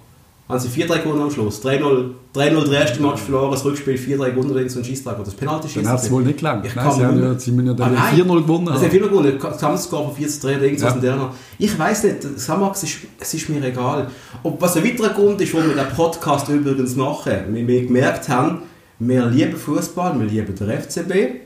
haben 0.50 0.60
sie 0.60 0.70
4-3 0.70 1.04
gewonnen 1.04 1.22
am 1.24 1.32
Schluss. 1.32 1.62
3-0 1.64 2.12
3-0 2.36 2.70
der 2.70 2.82
erste 2.82 3.02
Match 3.02 3.20
verloren, 3.22 3.52
das 3.52 3.66
Rückspiel 3.66 3.96
4-3 3.96 4.32
gewonnen 4.32 4.52
und 4.52 4.70
so 4.72 4.80
ein 4.80 4.86
Schießtrag. 4.86 5.18
Das 5.24 5.34
Penalty 5.34 5.68
Dann 5.76 5.88
hat 5.90 6.02
es 6.04 6.10
wohl 6.12 6.24
nicht 6.24 6.38
gelangt. 6.38 6.66
Ich 6.66 6.76
Nein, 6.76 6.92
sie 6.92 7.06
haben 7.06 7.20
ja, 7.22 7.38
sie 7.40 7.52
müssen 7.52 7.68
ja 7.68 7.74
dann 7.74 7.96
Ah, 7.96 8.12
nein. 8.12 8.22
4-0 8.22 8.42
gewonnen 8.44 8.68
Also, 8.70 8.84
haben. 8.84 8.92
viel 8.92 9.02
gewonnen. 9.02 9.38
Gesamtscore 9.40 10.06
von 10.06 10.16
4 10.16 10.28
zu 10.30 10.40
3 10.48 10.56
oder 10.56 10.64
irgendwas 10.64 10.90
Ja. 10.90 10.96
in 10.96 11.02
der. 11.02 11.32
Ich 11.58 11.78
weiß 11.80 12.04
nicht, 12.04 12.40
Samax 12.40 12.84
ist, 12.84 12.98
es 13.20 13.34
ist 13.34 13.50
mir 13.50 13.64
egal. 13.66 14.08
Und 14.44 14.62
was 14.62 14.78
ein 14.78 14.84
weiterer 14.86 15.10
Grund 15.10 15.42
ist, 15.42 15.54
warum 15.54 15.68
wir 15.70 15.76
den 15.76 15.94
Podcast 15.94 16.48
übrigens 16.50 16.96
machen, 16.96 17.34
wir, 17.50 17.68
wir 17.68 17.86
gemerkt 17.86 18.30
haben, 18.30 18.60
wir 19.00 19.26
lieben 19.26 19.56
Fußball, 19.58 20.18
wir 20.20 20.28
lieben 20.28 20.56
den 20.56 20.70
FCB, 20.70 21.42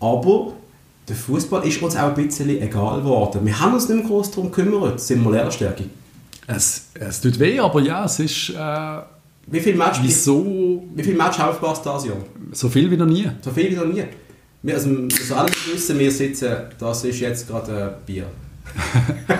aber 0.00 0.52
der 1.08 1.16
Fußball 1.16 1.66
ist 1.66 1.82
uns 1.82 1.96
auch 1.96 2.14
ein 2.14 2.26
bisschen 2.26 2.48
egal 2.50 3.00
geworden. 3.00 3.40
Wir 3.44 3.58
haben 3.60 3.74
uns 3.74 3.88
nicht 3.88 3.98
mehr 3.98 4.06
groß 4.06 4.30
darum 4.30 4.50
gekümmert, 4.50 5.00
sind 5.00 5.22
wir 5.24 5.32
Lehrerstärke. 5.32 5.84
Es, 6.50 6.86
es 6.94 7.20
tut 7.20 7.38
weh, 7.38 7.58
aber 7.60 7.80
ja, 7.80 8.04
es 8.06 8.18
ist 8.20 8.50
äh, 8.50 8.98
Wie 9.48 9.60
viele 9.60 9.76
Matches, 9.76 10.00
wieso 10.02 10.82
wie 10.94 11.02
haben 11.38 11.50
wir 11.50 11.54
verpasst 11.54 11.84
dieses 11.84 12.06
Jahr? 12.06 12.16
so 12.52 12.68
viel 12.70 12.90
wie 12.90 12.96
noch 12.96 13.06
nie. 13.06 13.28
So 13.42 13.50
viel 13.50 13.70
wie 13.70 13.76
noch 13.76 13.84
nie. 13.84 14.02
Wir, 14.62 14.74
also, 14.74 14.90
also 14.90 15.34
alle 15.34 15.50
wissen, 15.72 15.98
wir 15.98 16.10
sitzen, 16.10 16.48
das 16.78 17.04
ist 17.04 17.20
jetzt 17.20 17.46
gerade 17.46 17.72
ein 17.84 17.90
Bier. 18.06 18.24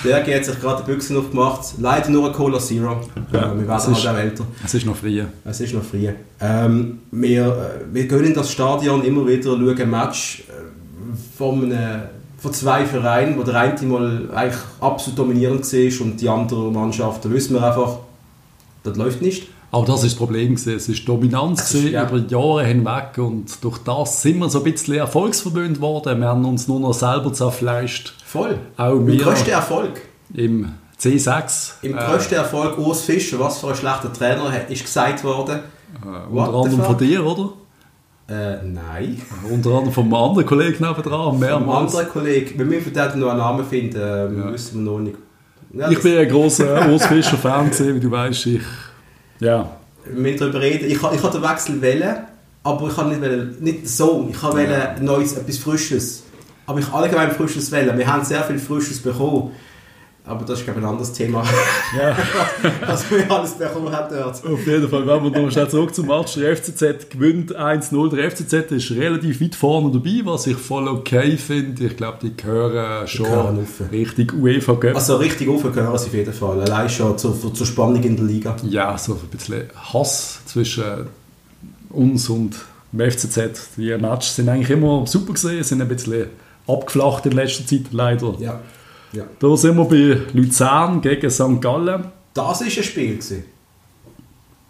Stärke 0.00 0.34
hat 0.34 0.44
sich 0.44 0.60
gerade 0.60 0.82
die 0.84 0.92
Büchsen 0.92 1.16
aufgemacht. 1.16 1.74
Leider 1.78 2.10
nur 2.10 2.28
ein 2.28 2.32
Cola 2.32 2.58
Zero. 2.58 3.00
Ja, 3.32 3.52
äh, 3.52 3.58
wir 3.58 3.66
das 3.66 3.86
werden 3.86 3.96
ist- 3.96 4.06
halt 4.06 4.16
auch 4.16 4.20
älter. 4.20 4.46
Es 4.64 4.74
ist 4.74 4.86
noch 4.86 4.96
früh. 4.96 5.22
Es 5.44 5.60
ist 5.60 5.74
noch 5.74 5.84
früh. 5.84 6.08
Ähm, 6.40 7.00
wir, 7.10 7.46
äh, 7.46 7.94
wir 7.94 8.08
gehen 8.08 8.24
in 8.24 8.34
das 8.34 8.50
Stadion 8.52 9.04
immer 9.04 9.26
wieder 9.26 9.42
schauen 9.56 9.80
ein 9.80 9.90
Match 9.90 10.44
äh, 10.48 10.52
von, 11.36 11.64
einem, 11.72 12.02
von 12.40 12.52
zwei 12.52 12.84
Vereinen, 12.86 13.38
wo 13.38 13.42
der 13.42 13.54
eine 13.54 13.82
mal 13.86 14.28
eigentlich 14.34 14.60
absolut 14.80 15.18
dominierend 15.18 15.64
war 15.72 16.06
und 16.06 16.20
die 16.20 16.28
andere 16.28 16.72
Mannschaft, 16.72 17.24
da 17.24 17.30
wissen 17.30 17.54
wir 17.54 17.62
einfach, 17.62 17.98
das 18.82 18.96
läuft 18.96 19.20
nicht. 19.22 19.46
Aber 19.72 19.86
das 19.86 20.02
ist 20.02 20.12
das 20.14 20.18
Problem 20.18 20.56
gewesen. 20.56 20.74
Es 20.74 20.88
ist 20.88 21.08
Dominanz 21.08 21.60
Es 21.62 21.74
ist- 21.74 21.90
ja. 21.90 22.08
über 22.08 22.18
Jahre 22.18 22.64
hinweg 22.64 23.18
und 23.18 23.62
durch 23.62 23.78
das 23.78 24.20
sind 24.22 24.38
wir 24.40 24.48
so 24.48 24.58
ein 24.58 24.64
bisschen 24.72 24.96
erfolgsverwöhnt 24.96 25.80
worden. 25.80 26.18
Wir 26.20 26.26
haben 26.28 26.44
uns 26.44 26.66
nur 26.66 26.80
noch 26.80 26.92
selber 26.94 27.32
zerfleischt. 27.32 28.14
Voll. 28.26 28.58
Auch 28.76 28.94
Mein 28.94 29.06
wir 29.06 29.18
größter 29.18 29.52
Erfolg. 29.52 30.00
im 30.34 30.72
C6. 31.00 31.72
Im 31.82 31.96
äh, 31.96 32.00
grössten 32.00 32.34
Erfolg 32.34 32.78
Urs 32.78 33.02
Fischer, 33.02 33.38
was 33.38 33.58
für 33.58 33.68
ein 33.68 33.76
schlechter 33.76 34.12
Trainer, 34.12 34.68
ist 34.68 34.82
gesagt 34.82 35.22
worden. 35.22 35.60
äh, 36.04 36.30
unter 36.34 36.54
anderem 36.54 36.82
von 36.82 36.98
dir, 36.98 37.24
oder? 37.24 37.50
Äh, 38.30 38.62
nein. 38.64 39.20
Unter 39.50 39.70
anderem 39.70 39.92
vom 39.92 40.14
anderen 40.14 40.46
Kollegen 40.46 40.84
nebenan, 40.86 41.34
Ein 41.34 41.38
mehrmals. 41.40 41.94
anderer 41.96 42.10
Kollege, 42.12 42.56
wenn 42.58 42.70
wir 42.70 42.80
für 42.80 42.90
den 42.90 43.18
noch 43.18 43.28
einen 43.30 43.38
Namen 43.38 43.66
finden, 43.66 43.96
äh, 44.00 44.24
Ja. 44.24 44.52
wissen 44.52 44.84
wir 44.84 44.92
noch 44.92 44.98
nicht. 45.00 45.16
Ja, 45.74 45.90
Ich 45.90 46.00
bin 46.00 46.16
ein 46.16 46.28
grosser 46.28 46.88
Urs 46.90 47.06
Fischer-Fan, 47.06 47.70
gewesen, 47.70 47.94
wie 47.96 48.00
du 48.00 48.10
weißt. 48.10 48.46
Ich, 48.46 48.60
ja, 49.40 49.68
wir 50.04 50.20
müssen 50.20 50.38
darüber 50.38 50.60
reden. 50.60 50.86
Ich, 50.86 50.94
ich 50.96 51.02
habe 51.02 51.16
den 51.38 51.42
Wechsel 51.42 51.80
wählen, 51.82 52.16
aber 52.62 52.88
ich 52.88 52.96
habe 52.96 53.08
nicht, 53.10 53.20
wollen- 53.20 53.56
nicht 53.60 53.88
so. 53.88 54.28
Ich 54.30 54.40
habe 54.42 54.62
Ja. 54.62 54.70
ja. 54.70 54.94
Neues, 55.00 55.36
etwas 55.36 55.58
Frisches. 55.58 56.22
Aber 56.66 56.78
ich 56.78 56.88
allgemein 56.92 57.32
Frisches 57.32 57.70
wählen. 57.72 57.96
Wir 57.98 58.06
haben 58.06 58.24
sehr 58.24 58.42
viel 58.44 58.58
Frisches 58.58 59.00
bekommen. 59.02 59.50
Aber 60.30 60.44
das 60.44 60.60
ist, 60.60 60.64
glaube 60.64 60.78
ich, 60.78 60.86
ein 60.86 60.90
anderes 60.90 61.12
Thema, 61.12 61.42
ja. 61.98 62.16
was 62.86 63.10
wir 63.10 63.28
alles 63.28 63.54
bekommen 63.54 63.90
haben 63.90 64.14
dort. 64.14 64.44
Auf 64.44 64.66
jeden 64.66 64.88
Fall, 64.88 65.04
wenn 65.04 65.24
wir 65.24 65.42
noch 65.42 65.50
schnell 65.50 65.68
zurück 65.68 65.92
zum 65.92 66.06
Match. 66.06 66.34
Der 66.34 66.56
FCZ 66.56 67.10
gewinnt 67.10 67.56
1-0. 67.56 68.14
Der 68.14 68.30
FCZ 68.30 68.70
ist 68.70 68.92
relativ 68.92 69.40
weit 69.40 69.56
vorne 69.56 69.90
dabei, 69.90 70.20
was 70.22 70.46
ich 70.46 70.56
voll 70.56 70.86
okay 70.86 71.36
finde. 71.36 71.84
Ich 71.84 71.96
glaube, 71.96 72.18
die 72.22 72.36
gehören 72.36 73.08
schon 73.08 73.26
gehören 73.26 73.58
rauf. 73.58 73.90
richtig 73.90 74.32
UEFA 74.32 74.74
Cup. 74.74 74.94
Also 74.94 75.16
richtig 75.16 75.48
aufgehört 75.48 75.98
sie 75.98 76.06
auf 76.06 76.14
jeden 76.14 76.32
Fall. 76.32 76.60
Allein 76.60 76.88
schon 76.88 77.18
zur, 77.18 77.52
zur 77.52 77.66
Spannung 77.66 78.02
in 78.04 78.16
der 78.16 78.24
Liga. 78.24 78.54
ja, 78.68 78.96
so 78.96 79.14
ein 79.14 79.28
bisschen 79.36 79.64
Hass 79.92 80.42
zwischen 80.46 80.84
uns 81.88 82.28
und 82.28 82.54
dem 82.92 83.10
FCZ. 83.10 83.76
Die 83.76 83.96
Matches 83.98 84.36
sind 84.36 84.48
eigentlich 84.48 84.70
immer 84.70 85.08
super 85.08 85.32
gesehen, 85.32 85.64
sind 85.64 85.82
ein 85.82 85.88
bisschen 85.88 86.26
abgeflacht 86.68 87.26
in 87.26 87.32
letzter 87.32 87.66
Zeit 87.66 87.86
leider. 87.90 88.34
Ja. 88.38 88.60
Ja. 89.12 89.24
Da 89.38 89.56
sind 89.56 89.76
wir 89.76 89.84
bei 89.84 90.20
Luzern 90.32 91.00
gegen 91.00 91.30
St. 91.30 91.60
Gallen. 91.60 92.04
Das 92.34 92.60
war 92.60 92.66
ein 92.66 92.70
Spiel. 92.70 93.16
Gewesen. 93.16 93.44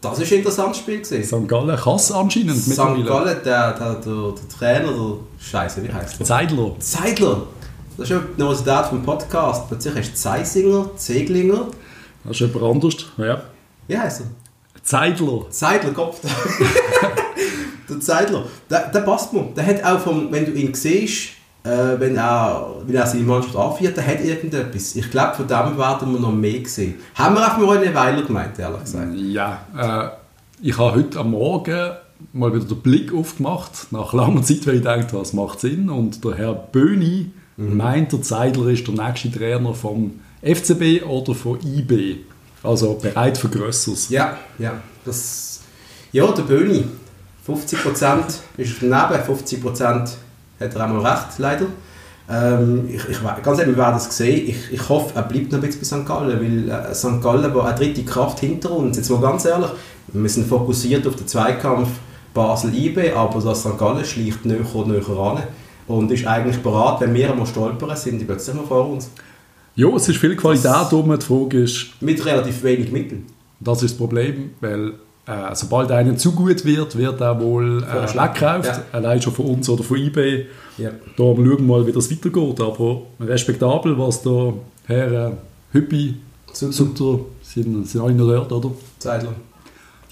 Das 0.00 0.18
war 0.18 0.26
ein 0.26 0.32
interessantes 0.32 0.78
Spiel. 0.78 1.02
Gewesen. 1.02 1.24
St. 1.42 1.48
Gallen 1.48 1.76
kann 1.76 1.96
es 1.96 2.10
anscheinend 2.10 2.56
St. 2.56 2.68
mittlerweile. 2.68 3.04
Gallen, 3.04 3.38
der, 3.44 3.72
der, 3.72 3.94
der, 3.96 4.32
der 4.32 4.48
Trainer, 4.58 4.92
der 4.92 5.16
Scheiße, 5.38 5.82
wie 5.82 5.92
heißt 5.92 6.20
der? 6.20 6.26
Zeidler. 6.26 6.76
Zeidler. 6.78 7.42
Das 7.96 8.08
ist 8.08 8.10
ja 8.10 8.20
die 8.20 8.40
Nervosität 8.40 8.86
vom 8.86 9.02
Podcast. 9.02 9.68
Plötzlich 9.68 9.94
hast 9.94 10.10
du 10.10 10.14
Zeisinger, 10.14 10.90
Zeglinger. 10.96 11.66
Das 12.24 12.32
ist 12.32 12.40
jemand 12.40 12.76
anders. 12.76 12.94
Ja. 13.18 13.42
Wie 13.86 13.98
heißt 13.98 14.22
er? 14.22 14.26
Zeidler. 14.82 15.50
Zeidler, 15.50 15.92
Kopf. 15.92 16.20
der 17.88 18.00
Zeidler. 18.00 18.44
Der, 18.70 18.88
der 18.88 19.00
passt 19.00 19.32
mir. 19.34 19.42
Der 19.54 19.66
hat 19.66 19.84
auch, 19.84 20.00
vom, 20.00 20.32
wenn 20.32 20.46
du 20.46 20.52
ihn 20.52 20.72
siehst, 20.72 21.32
äh, 21.62 21.98
wenn, 21.98 22.16
er, 22.16 22.74
wenn 22.86 22.96
er 22.96 23.06
seine 23.06 23.24
Mannschaft 23.24 23.56
anführt, 23.56 23.96
der 23.96 24.06
hat 24.06 24.24
irgendetwas. 24.24 24.96
Ich 24.96 25.10
glaube, 25.10 25.34
von 25.36 25.46
dem 25.46 25.78
werden 25.78 26.12
wir 26.12 26.20
noch 26.20 26.32
mehr 26.32 26.64
sehen. 26.64 26.94
Haben 27.14 27.34
wir 27.34 27.44
einfach 27.44 27.58
mal 27.58 27.78
eine 27.78 27.94
Weiler 27.94 28.22
gemeint, 28.22 28.58
ehrlich 28.58 28.80
gesagt. 28.80 29.14
Ja, 29.14 29.60
äh, 29.76 30.66
ich 30.66 30.78
habe 30.78 30.96
heute 30.96 31.18
am 31.18 31.32
Morgen 31.32 31.90
mal 32.32 32.54
wieder 32.54 32.64
den 32.64 32.80
Blick 32.80 33.12
aufgemacht, 33.12 33.88
nach 33.90 34.12
langer 34.12 34.42
Zeit, 34.42 34.66
weil 34.66 34.76
ich 34.76 34.82
dachte, 34.82 35.18
was 35.18 35.32
macht 35.32 35.60
Sinn. 35.60 35.90
Und 35.90 36.24
der 36.24 36.34
Herr 36.36 36.54
Böhni 36.54 37.30
meint, 37.56 38.12
der 38.12 38.22
Zeidler 38.22 38.68
ist 38.68 38.86
der 38.86 38.94
nächste 38.94 39.30
Trainer 39.30 39.74
vom 39.74 40.20
FCB 40.42 41.04
oder 41.06 41.34
von 41.34 41.58
IB. 41.60 42.16
Also 42.62 42.94
bereit 42.94 43.38
für 43.38 43.48
Grösseres. 43.48 44.08
Ja, 44.10 44.36
ja. 44.58 44.74
Das, 45.04 45.60
ja, 46.12 46.30
der 46.32 46.42
Böhni. 46.42 46.84
50% 47.46 48.22
ist 48.56 48.74
daneben, 48.80 49.22
50% 49.22 50.10
hat 50.60 50.74
er 50.74 50.84
einmal 50.84 51.06
recht, 51.06 51.38
leider. 51.38 51.66
Ähm, 52.30 52.88
ich, 52.88 53.08
ich, 53.08 53.18
ganz 53.42 53.58
ehrlich, 53.58 53.76
wir 53.76 53.82
werden 53.82 53.96
es 53.96 54.16
sehen. 54.16 54.48
Ich, 54.48 54.72
ich 54.72 54.88
hoffe, 54.88 55.12
er 55.16 55.22
bleibt 55.22 55.50
noch 55.50 55.58
ein 55.60 55.66
bisschen 55.66 55.80
bei 55.80 56.02
St. 56.02 56.06
Gallen, 56.06 56.40
weil 56.40 56.68
äh, 56.70 56.94
St. 56.94 57.20
Gallen 57.20 57.52
war 57.54 57.66
eine 57.66 57.74
dritte 57.76 58.04
Kraft 58.04 58.40
hinter 58.40 58.70
uns. 58.70 58.96
Jetzt 58.96 59.10
mal 59.10 59.20
ganz 59.20 59.44
ehrlich, 59.44 59.70
wir 60.12 60.28
sind 60.28 60.46
fokussiert 60.46 61.06
auf 61.06 61.16
den 61.16 61.26
Zweikampf 61.26 61.88
Basel-IB, 62.32 63.12
aber 63.12 63.40
das 63.40 63.60
St. 63.60 63.76
Gallen 63.76 64.04
schleicht 64.04 64.44
näher 64.44 64.74
und 64.74 64.88
näher 64.88 65.08
ran 65.08 65.42
und 65.88 66.12
ist 66.12 66.26
eigentlich 66.26 66.58
bereit, 66.58 67.00
wenn 67.00 67.14
wir 67.14 67.30
einmal 67.32 67.46
stolpern, 67.46 67.96
sind 67.96 68.20
die 68.20 68.24
plötzlich 68.24 68.54
mal 68.54 68.64
vor 68.64 68.88
uns. 68.90 69.10
Ja, 69.74 69.88
es 69.96 70.08
ist 70.08 70.18
viel 70.18 70.36
Qualität 70.36 70.92
um. 70.92 71.18
Die 71.18 71.24
Frage 71.24 71.62
ist, 71.62 72.00
Mit 72.00 72.24
relativ 72.24 72.62
wenig 72.62 72.92
Mitteln. 72.92 73.26
das 73.58 73.82
ist 73.82 73.92
das 73.92 73.98
Problem, 73.98 74.50
weil 74.60 74.94
äh, 75.30 75.54
sobald 75.54 75.92
einer 75.92 76.16
zu 76.16 76.32
gut 76.32 76.64
wird, 76.64 76.96
wird 76.96 77.20
er 77.20 77.40
wohl 77.40 77.82
äh, 77.84 78.14
weggekauft. 78.14 78.66
Ja. 78.66 78.82
Allein 78.92 79.22
schon 79.22 79.32
von 79.32 79.46
uns 79.46 79.68
oder 79.68 79.84
von 79.84 79.96
IB. 79.96 80.46
Ja. 80.76 80.90
Da 80.90 80.96
schauen 81.16 81.44
wir 81.44 81.58
mal, 81.60 81.86
wie 81.86 81.92
das 81.92 82.10
weitergeht. 82.10 82.60
Aber 82.60 83.02
respektabel, 83.20 83.96
was 83.98 84.22
da 84.22 84.52
Herr 84.86 85.28
äh, 85.28 85.32
Hüppi, 85.72 86.16
Sutter. 86.52 87.20
Sind, 87.42 87.86
sind 87.86 88.00
alle 88.00 88.14
noch 88.14 88.26
dort, 88.26 88.52
oder? 88.52 88.74
Zeidler. 88.98 89.34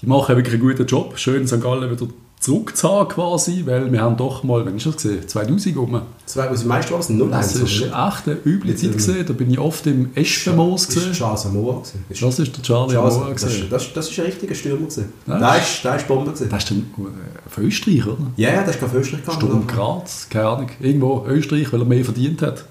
Die 0.01 0.07
machen 0.07 0.35
wirklich 0.35 0.55
einen 0.55 0.63
guten 0.63 0.85
Job. 0.85 1.17
Schön, 1.17 1.47
St. 1.47 1.61
Gallen 1.61 1.91
wieder 1.91 2.07
zurückzuhaben 2.39 3.09
quasi, 3.09 3.63
weil 3.65 3.91
wir 3.91 4.01
haben 4.01 4.15
doch 4.15 4.43
mal, 4.43 4.65
wann 4.65 4.77
ist 4.77 4.85
das 4.85 4.95
gesehen? 4.95 5.27
2000 5.27 5.75
rum. 5.77 6.01
Zwei, 6.25 6.49
was 6.49 6.63
meinst 6.63 6.89
du, 6.89 6.93
was? 6.97 7.09
0 7.09 7.29
Das 7.29 7.53
ist 7.55 7.81
echt 7.81 7.91
eine 7.93 8.37
üble 8.45 8.73
Zeit 8.75 8.85
ähm, 8.91 8.93
gesehen. 8.93 9.25
Da 9.27 9.33
bin 9.33 9.51
ich 9.51 9.59
oft 9.59 9.85
im 9.87 10.09
Eschenmoos 10.15 10.87
Das 10.87 10.95
war 10.95 11.01
gesehen. 11.03 11.13
Charles 11.17 11.43
gewesen. 11.43 12.05
Das 12.07 12.17
ist- 12.17 12.21
Das 12.23 12.39
ist 12.39 12.55
der 12.55 12.63
Charlie 12.63 12.95
das, 12.95 13.43
gesehen. 13.43 13.63
ist- 13.63 13.71
das, 13.71 13.93
das 13.93 14.09
ist 14.09 14.19
ein 14.19 14.25
richtiger 14.25 14.55
Stürmer. 14.55 14.77
gewesen. 14.81 15.05
Ja. 15.27 15.37
Der 15.39 15.57
ist, 15.61 15.83
der 15.83 15.95
ist 15.97 16.07
Bombe. 16.07 16.31
gewesen. 16.31 16.49
Das 16.49 16.63
ist 16.63 16.71
dann 16.71 16.77
äh, 16.79 17.49
von 17.49 17.63
Österreich, 17.65 18.07
oder? 18.07 18.17
Ja, 18.37 18.53
ja, 18.53 18.63
das 18.63 18.75
ist 18.75 18.79
kein 18.81 18.95
Österreich. 18.95 19.21
Sturm 19.35 19.67
Graz, 19.67 20.27
keine 20.29 20.47
Ahnung. 20.47 20.69
Irgendwo 20.79 21.25
Österreich, 21.27 21.73
weil 21.73 21.81
er 21.81 21.85
mehr 21.85 22.05
verdient 22.05 22.41
hat. 22.41 22.63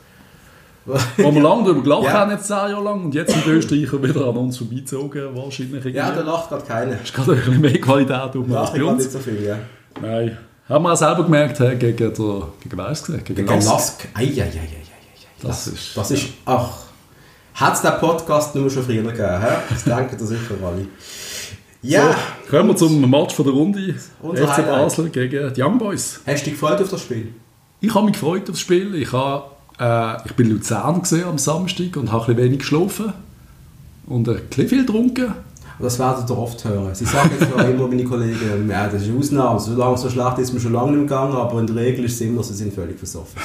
Wo 1.19 1.35
wir 1.35 1.43
lange 1.43 1.65
darüber 1.65 1.83
gelacht 1.83 2.05
Ja. 2.05 2.13
haben, 2.13 2.31
jetzt 2.31 2.47
zehn 2.47 2.57
Jahre 2.57 2.83
lang. 2.85 3.05
Und 3.05 3.15
jetzt 3.15 3.33
sind 3.33 3.45
die 3.45 3.51
Österreicher 3.51 4.03
wieder 4.03 4.27
an 4.29 4.37
uns 4.37 4.57
vorbeizogen, 4.59 5.35
wahrscheinlich. 5.37 5.85
Ja, 5.87 6.07
da 6.11 6.15
irgendwie. 6.17 6.31
lacht 6.31 6.49
gerade 6.49 6.65
keiner. 6.65 7.03
ist 7.03 7.15
gerade 7.15 7.33
ein 7.33 7.39
bisschen 7.39 7.61
mehr 7.61 7.81
Qualität 7.81 8.37
um 8.37 8.53
als 8.57 8.73
bei 8.73 8.83
uns. 8.85 8.99
nicht 9.03 9.13
so 9.13 9.19
viel, 9.19 9.43
ja. 9.45 9.59
Nein. 10.01 10.37
Haben 10.69 10.85
wir 10.85 10.93
auch 10.93 10.97
selber 10.97 11.25
gemerkt, 11.25 11.61
hä, 11.61 11.77
gegen, 11.77 11.97
der, 11.97 12.09
gegen 12.61 12.77
wer 12.79 12.91
ist 12.91 13.01
es 13.01 13.05
gesehen? 13.07 13.25
Gegen 13.25 13.47
Gegen 13.47 13.49
Lask. 13.49 13.71
Lask. 13.71 14.09
Eieieiei. 14.15 14.51
Das 15.43 15.65
Das, 15.65 15.67
ist- 15.75 15.97
das 15.97 16.11
ist... 16.11 16.27
Ach. 16.47 16.69
Hat 17.55 17.75
es 17.75 17.83
den 17.83 17.93
Podcast 17.99 18.55
nur 18.55 18.71
schon 18.71 18.83
früher 18.85 19.03
gegeben? 19.03 19.41
hä? 19.41 19.49
Das 19.71 19.83
denken 19.85 20.17
da 20.19 20.25
sicher 20.27 20.55
alle. 20.65 20.87
Ja. 21.83 22.03
So, 22.03 22.51
kommen 22.51 22.69
wir 22.71 22.77
zum 22.77 23.09
Match 23.11 23.35
von 23.35 23.45
der 23.45 23.55
Runde. 23.55 23.95
Unser 24.23 24.49
FC. 24.49 24.67
Basel 24.67 25.09
gegen 25.11 25.53
die 25.55 25.63
Young 25.63 25.79
Boys. 25.79 26.21
Hast 26.27 26.41
du 26.47 26.51
dich 26.51 26.61
gefreut 26.61 26.81
auf 26.83 26.89
das 26.91 27.01
Spiel? 27.03 27.33
Ich 27.81 27.95
habe 27.95 28.05
mich 28.07 28.15
gefreut 28.15 28.43
auf 28.43 28.49
das 28.51 28.61
Spiel. 28.61 28.95
Ich, 28.97 29.13
habe, 29.13 29.45
äh, 29.79 30.17
ich 30.27 30.33
bin 30.35 30.47
in 30.47 30.53
Luzern 30.57 31.01
gesehen 31.03 31.25
am 31.25 31.39
Samstag 31.39 31.97
und 31.97 32.11
habe 32.13 32.25
ein 32.25 32.27
bisschen 32.37 32.45
wenig 32.45 32.59
geschlafen. 32.61 33.13
Und 34.07 34.29
ein 34.29 34.41
bisschen 34.49 34.69
viel 34.69 34.87
getrunken. 34.87 35.35
Das 35.81 35.99
werdet 35.99 36.29
ihr 36.29 36.37
oft 36.37 36.65
hören. 36.65 36.93
Sie 36.93 37.05
sagen 37.05 37.31
jetzt 37.39 37.55
noch 37.55 37.63
immer, 37.65 37.87
meine 37.87 38.03
Kollegen, 38.03 38.69
ja, 38.69 38.89
das 38.89 39.03
ist 39.03 39.09
eine 39.11 39.19
Ausnahme. 39.19 39.61
So, 39.61 39.75
lange, 39.77 39.97
so 39.97 40.11
schlecht 40.11 40.39
ist 40.39 40.53
mir 40.53 40.59
schon 40.59 40.73
lange 40.73 40.93
nicht 40.93 41.09
gegangen, 41.09 41.35
aber 41.37 41.61
in 41.61 41.67
der 41.69 41.77
Regel 41.77 42.05
ist 42.07 42.15
es 42.15 42.21
immer, 42.23 42.43
sie 42.43 42.55
sind 42.55 42.73
völlig 42.75 42.99
versoffen. 42.99 43.41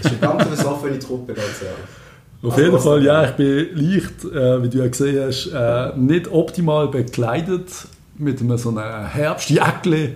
Das 0.00 0.12
ist 0.12 0.22
eine 0.22 0.34
ganz 0.34 0.44
versoffene 0.44 0.98
Truppe, 1.00 1.32
ganz 1.34 1.48
ehrlich. 1.60 2.42
Auf 2.44 2.52
Also, 2.52 2.64
jeden 2.64 2.78
Fall, 2.78 3.04
ja, 3.04 3.24
ich 3.24 3.30
bin 3.32 3.68
leicht, 3.74 4.24
äh, 4.32 4.62
wie 4.62 4.68
du 4.68 4.78
ja 4.78 4.86
gesehen 4.86 5.24
hast, 5.26 5.46
äh, 5.52 5.98
nicht 5.98 6.30
optimal 6.30 6.88
bekleidet. 6.88 7.68
Mit 8.18 8.40
einem 8.40 8.58
so 8.58 8.68
einem 8.68 9.06
Herbstjäckchen 9.06 10.14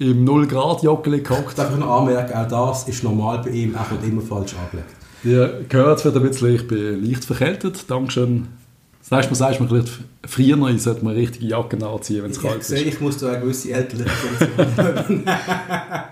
im 0.00 0.24
0-Grad-Jockeli 0.26 1.20
gehockt. 1.20 1.50
Ich 1.50 1.54
darf 1.54 1.76
noch 1.76 2.00
anmerken, 2.00 2.32
auch 2.34 2.48
das 2.48 2.88
ist 2.88 3.04
normal 3.04 3.42
bei 3.44 3.50
ihm, 3.50 3.74
er 3.74 3.88
wird 3.90 4.02
immer 4.02 4.22
falsch 4.22 4.54
angelegt. 4.54 4.96
Ihr 5.22 5.66
hört 5.70 5.98
es 5.98 6.04
wieder 6.06 6.16
ein 6.16 6.26
bisschen, 6.26 6.54
ich 6.54 6.66
bin 6.66 7.04
leicht 7.04 7.24
verkältet. 7.26 7.84
Dankeschön. 7.88 8.48
Das 9.02 9.18
heißt, 9.18 9.30
man 9.30 9.34
sagt 9.34 9.60
mir 9.60 9.68
vielleicht, 9.68 10.00
früher 10.26 10.68
ich 10.70 10.82
sollte 10.82 11.04
man 11.04 11.14
richtige 11.14 11.46
Jacken 11.46 11.82
anziehen, 11.82 12.22
wenn 12.22 12.30
es 12.30 12.38
Ich 12.38 12.42
kalt 12.42 12.60
ist. 12.60 12.72
ich 12.72 13.00
muss 13.00 13.18
da 13.18 13.28
eine 13.28 13.40
gewisse 13.40 13.72
ältere 13.72 14.06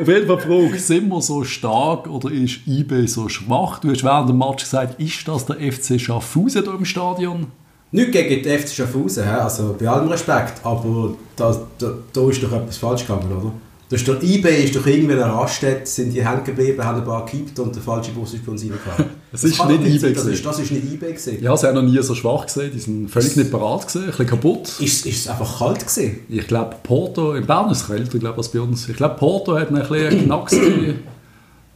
Auf 0.00 0.08
jeden 0.08 0.26
Fall 0.26 0.40
Frage, 0.40 0.78
sind 0.78 1.08
wir 1.08 1.20
so 1.20 1.44
stark 1.44 2.08
oder 2.08 2.30
ist 2.30 2.66
IB 2.66 3.06
so 3.06 3.28
schwach? 3.28 3.80
Du 3.80 3.90
hast 3.90 4.02
während 4.04 4.30
dem 4.30 4.38
Match 4.38 4.64
gesagt, 4.64 4.98
ist 4.98 5.28
das 5.28 5.44
der 5.46 5.56
FC 5.56 6.00
Schaffhausen 6.00 6.62
hier 6.62 6.74
im 6.74 6.84
Stadion? 6.84 7.48
Nicht 7.94 8.10
gegen 8.10 8.42
die 8.42 8.58
FC 8.58 8.70
Schaffhausen, 8.70 9.22
also 9.22 9.76
bei 9.78 9.86
allem 9.86 10.08
Respekt, 10.08 10.54
aber 10.64 11.14
da, 11.36 11.56
da, 11.78 11.92
da 12.12 12.28
ist 12.28 12.42
doch 12.42 12.50
etwas 12.50 12.76
falsch 12.76 13.02
gegangen, 13.02 13.30
oder? 13.30 13.52
Da 13.88 13.94
ist 13.94 14.08
der 14.08 14.20
eBay 14.20 14.64
ist 14.64 14.74
doch 14.74 14.84
irgendwie 14.84 15.14
in 15.14 15.22
einer 15.22 15.32
Raststätte, 15.32 15.86
sind 15.86 16.12
die 16.12 16.26
hängen 16.26 16.42
geblieben, 16.42 16.82
haben 16.82 16.98
ein 16.98 17.04
paar 17.04 17.24
gekippt 17.24 17.56
und 17.60 17.72
der 17.72 17.80
falsche 17.80 18.10
Bus 18.10 18.34
ist 18.34 18.44
bei 18.44 18.50
uns 18.50 18.62
reingefahren. 18.62 19.04
Das 19.30 19.44
ist 19.44 19.64
nicht 19.68 19.80
eBay 19.80 20.12
Das 20.12 20.26
ist, 20.26 20.44
das 20.44 20.58
ist 20.58 20.72
nicht 20.72 20.92
eBay 20.92 21.12
gewesen. 21.12 21.40
Ja, 21.40 21.56
sie 21.56 21.68
haben 21.68 21.76
noch 21.76 21.82
nie 21.82 22.02
so 22.02 22.16
schwach 22.16 22.46
gesehen, 22.46 22.72
die 22.74 22.80
sind 22.80 23.08
völlig 23.08 23.36
nicht 23.36 23.52
parat 23.52 23.86
gesehen, 23.86 24.02
ein 24.02 24.08
bisschen 24.08 24.26
kaputt. 24.26 24.80
Ist, 24.80 25.06
ist 25.06 25.06
es 25.06 25.28
einfach 25.28 25.58
kalt 25.60 25.86
gewesen? 25.86 26.18
Ich 26.28 26.48
glaube, 26.48 26.74
Porto, 26.82 27.34
in 27.34 27.46
Bern 27.46 27.70
ist 27.70 27.82
es 27.82 27.86
kälter, 27.86 28.18
glaube 28.18 28.34
ich, 28.34 28.38
als 28.38 28.48
bei 28.48 28.60
uns. 28.60 28.88
Ich 28.88 28.96
glaube, 28.96 29.14
Porto 29.14 29.56
hat 29.56 29.68
ein 29.70 29.74
bisschen 29.76 30.06
einen 30.08 30.24
Knacks 30.24 30.50
gegeben. 30.58 30.98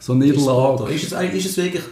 So 0.01 0.15
Ist 0.15 0.19
Niederlage. 0.19 0.93
Ist, 0.93 1.13
es, 1.13 1.35
ist 1.35 1.47
es 1.47 1.57
wirklich... 1.57 1.85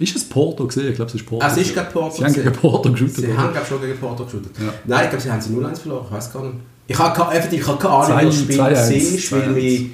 Ist 0.00 0.16
es 0.16 0.24
Porto 0.24 0.66
gesehen? 0.66 0.88
Ich 0.88 0.94
glaube, 0.94 1.10
es 1.10 1.14
ist 1.14 1.26
Porto. 1.26 1.46
Es 1.46 1.56
ist 1.58 1.74
gegen 1.74 1.86
Porto 1.92 2.16
Sie 2.16 2.24
haben 2.24 2.32
gegen. 2.32 2.52
Porto 2.52 2.90
geschootet. 2.90 3.16
Sie 3.16 3.36
haben 3.36 3.52
glaub, 3.52 3.66
schon 3.66 3.80
gegen 3.82 3.98
Porto 3.98 4.24
geshootet. 4.24 4.52
Ja. 4.58 4.72
Nein, 4.86 5.04
ich 5.04 5.10
glaube, 5.10 5.22
sie 5.22 5.30
haben 5.30 5.40
sie 5.42 5.50
0-1 5.50 5.76
verloren, 5.76 6.06
ich 6.08 6.16
weiß 6.16 6.32
gar 6.32 6.42
nicht. 6.42 6.54
Ich 6.86 6.98
habe 6.98 7.22
keine, 7.22 7.38
effektiv, 7.38 7.68
Ahnung, 7.68 8.20
wie 8.20 8.24
das 8.24 8.38
Spiel 8.38 8.60
2-1, 8.60 8.70
gesehen 8.70 9.14
ist, 9.14 9.32
weil 9.32 9.42
2-1. 9.42 9.48
mich 9.50 9.90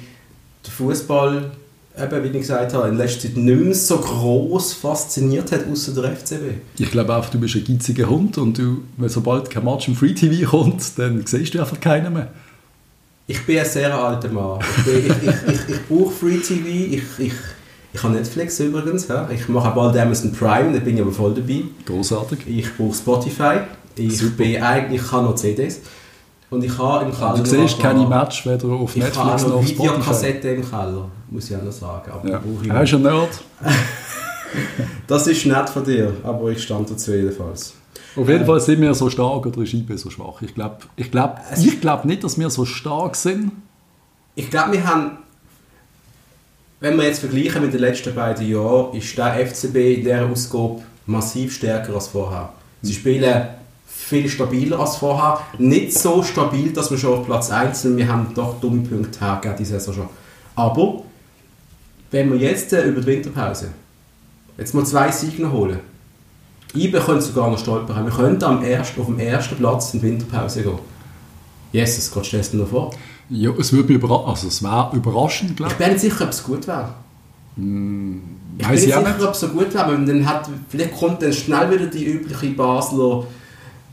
der 0.65 0.71
Fußball 0.71 1.51
eben, 1.97 2.23
wie 2.23 2.27
ich 2.27 2.33
gesagt 2.39 2.73
habe, 2.73 2.87
in 2.87 2.97
letzter 2.97 3.23
Zeit 3.23 3.35
nicht 3.35 3.59
mehr 3.59 3.75
so 3.75 3.97
gross 3.97 4.71
fasziniert 4.71 5.51
hat, 5.51 5.65
außer 5.69 5.93
der 5.93 6.15
FCB. 6.15 6.43
Ich 6.79 6.89
glaube 6.89 7.13
einfach, 7.13 7.29
du 7.29 7.39
bist 7.39 7.55
ein 7.55 7.65
geiziger 7.65 8.09
Hund 8.09 8.37
und 8.37 8.57
du, 8.57 8.83
wenn 8.95 9.09
sobald 9.09 9.49
kein 9.49 9.65
Match 9.65 9.89
im 9.89 9.95
Free 9.95 10.13
TV 10.13 10.49
kommt, 10.49 10.97
dann 10.97 11.25
siehst 11.25 11.53
du 11.53 11.59
einfach 11.59 11.81
keinen 11.81 12.13
mehr. 12.13 12.31
Ich 13.27 13.45
bin 13.45 13.59
ein 13.59 13.65
sehr 13.65 13.93
alter 13.93 14.29
Mann. 14.29 14.61
Ich, 14.77 14.85
bin, 14.85 14.97
ich, 14.99 15.27
ich, 15.27 15.53
ich, 15.53 15.75
ich 15.75 15.87
brauche 15.89 16.11
Free 16.11 16.37
TV, 16.37 16.65
ich, 16.65 17.03
ich, 17.17 17.33
ich 17.97 18.03
habe 18.03 18.13
Netflix 18.13 18.59
übrigens, 18.59 19.07
ja. 19.07 19.27
ich 19.33 19.49
mache 19.49 19.71
bald 19.73 19.97
Amazon 19.97 20.31
Prime, 20.31 20.71
da 20.71 20.79
bin 20.79 20.95
ich 20.95 21.01
aber 21.01 21.11
voll 21.11 21.33
dabei. 21.33 21.63
Großartig. 21.85 22.39
Ich 22.47 22.77
brauche 22.77 22.93
Spotify, 22.93 23.53
ich, 23.95 24.17
Super. 24.19 24.35
bin 24.37 24.61
eigentlich, 24.61 25.01
ich 25.01 25.11
habe 25.11 25.23
noch 25.25 25.35
CDs. 25.35 25.81
Und 26.49 26.63
ich 26.63 26.77
habe 26.77 27.05
im 27.05 27.11
Keller... 27.11 27.33
Du 27.37 27.43
siehst 27.45 27.79
keine 27.79 28.05
Match 28.07 28.45
weder 28.45 28.67
auf 28.69 28.95
Ich 28.95 29.03
Netflix 29.03 29.17
habe 29.17 29.49
noch 29.49 29.55
auf 29.57 29.67
Spotify. 29.67 29.83
Videokassette 29.83 30.47
im 30.49 30.69
Keller, 30.69 31.09
muss 31.29 31.49
ich 31.49 31.57
auch 31.57 31.63
noch 31.63 31.71
sagen. 31.71 32.11
Aber 32.11 32.29
Ja. 32.29 32.37
brauche 32.39 32.63
ich 32.63 32.69
Er 32.69 32.83
ist 32.83 32.93
ein 32.93 33.01
Nerd. 33.01 33.29
Das 35.07 35.27
ist 35.27 35.45
nett 35.45 35.69
von 35.69 35.83
dir, 35.83 36.13
aber 36.23 36.49
ich 36.51 36.63
stand 36.63 36.89
dazu 36.89 37.11
jedenfalls. 37.13 37.73
Auf 38.15 38.29
jeden 38.29 38.45
Fall 38.45 38.59
sind 38.61 38.79
wir 38.79 38.93
so 38.93 39.09
stark 39.09 39.45
oder 39.45 39.61
ist 39.61 39.73
IB 39.73 39.95
so 39.97 40.09
schwach. 40.09 40.41
Ich 40.41 40.55
glaube 40.55 40.77
ich 40.95 41.11
glaub, 41.11 41.37
ich 41.61 41.81
glaub 41.81 42.05
nicht, 42.05 42.23
dass 42.23 42.39
wir 42.39 42.49
so 42.49 42.63
stark 42.63 43.15
sind. 43.17 43.51
Ich 44.35 44.49
glaube, 44.49 44.71
wir 44.73 44.87
haben, 44.87 45.17
wenn 46.79 46.97
wir 46.97 47.05
jetzt 47.05 47.19
vergleichen 47.19 47.63
mit 47.63 47.73
den 47.73 47.79
letzten 47.79 48.13
beiden 48.13 48.47
Jahren, 48.47 48.95
ist 48.95 49.17
der 49.17 49.47
FCB 49.47 49.75
in 49.75 50.03
dieser 50.03 50.25
Ausgabe 50.25 50.81
massiv 51.05 51.53
stärker 51.53 51.95
als 51.95 52.07
vorher. 52.07 52.49
Sie 52.81 52.93
spielen 52.93 53.47
viel 53.87 54.29
stabiler 54.29 54.79
als 54.79 54.97
vorher. 54.97 55.39
Nicht 55.57 55.97
so 55.97 56.21
stabil, 56.23 56.71
dass 56.71 56.91
wir 56.91 56.97
schon 56.97 57.19
auf 57.19 57.25
Platz 57.25 57.49
1 57.49 57.81
sind. 57.81 57.97
Wir 57.97 58.07
haben 58.07 58.31
doch 58.33 58.59
dumme 58.59 58.81
Punkte 58.87 59.19
hergegeben, 59.19 59.57
diese 59.57 59.79
Saison 59.79 59.93
schon. 59.95 60.09
Aber, 60.55 61.03
wenn 62.11 62.31
wir 62.31 62.39
jetzt 62.39 62.71
äh, 62.73 62.83
über 62.83 63.01
die 63.01 63.07
Winterpause 63.07 63.69
jetzt 64.57 64.73
mal 64.73 64.85
zwei 64.85 65.11
Siege 65.11 65.51
holen, 65.51 65.79
IBE 66.73 66.99
könnte 66.99 67.21
sogar 67.21 67.49
noch 67.49 67.59
stolpern. 67.59 68.05
Wir 68.05 68.13
könnten 68.13 68.43
am 68.43 68.63
ersten, 68.63 69.01
auf 69.01 69.07
dem 69.07 69.19
ersten 69.19 69.55
Platz 69.55 69.93
in 69.93 70.01
die 70.01 70.07
Winterpause 70.07 70.63
gehen. 70.63 70.79
Jesus, 71.71 72.11
Gott 72.11 72.25
stellst 72.25 72.53
du 72.53 72.59
dir 72.59 72.65
vor? 72.65 72.91
Ja, 73.29 73.51
es 73.59 73.73
würde 73.73 73.93
überra 73.93 74.29
also 74.29 74.47
es 74.47 74.63
wäre 74.63 74.89
überraschend, 74.93 75.51
Ich 75.51 75.55
glaube 75.57 75.75
bin 75.75 75.89
nicht 75.89 75.99
sicher, 75.99 76.23
ob 76.23 76.29
es 76.29 76.43
gut 76.43 76.65
wäre. 76.67 76.89
ich. 77.57 77.63
Ich 77.63 77.63
bin 77.63 78.21
nicht 78.57 78.71
ich 78.73 78.79
sicher, 78.81 79.01
nicht. 79.01 79.21
ob 79.21 79.33
es 79.33 79.39
so 79.39 79.47
gut 79.49 79.73
wäre. 79.73 80.05
Dann 80.05 80.25
hat, 80.27 80.49
vielleicht 80.69 80.97
kommt 80.97 81.21
dann 81.21 81.33
schnell 81.33 81.69
wieder 81.71 81.87
die 81.87 82.05
übliche 82.05 82.51
Basler 82.51 83.23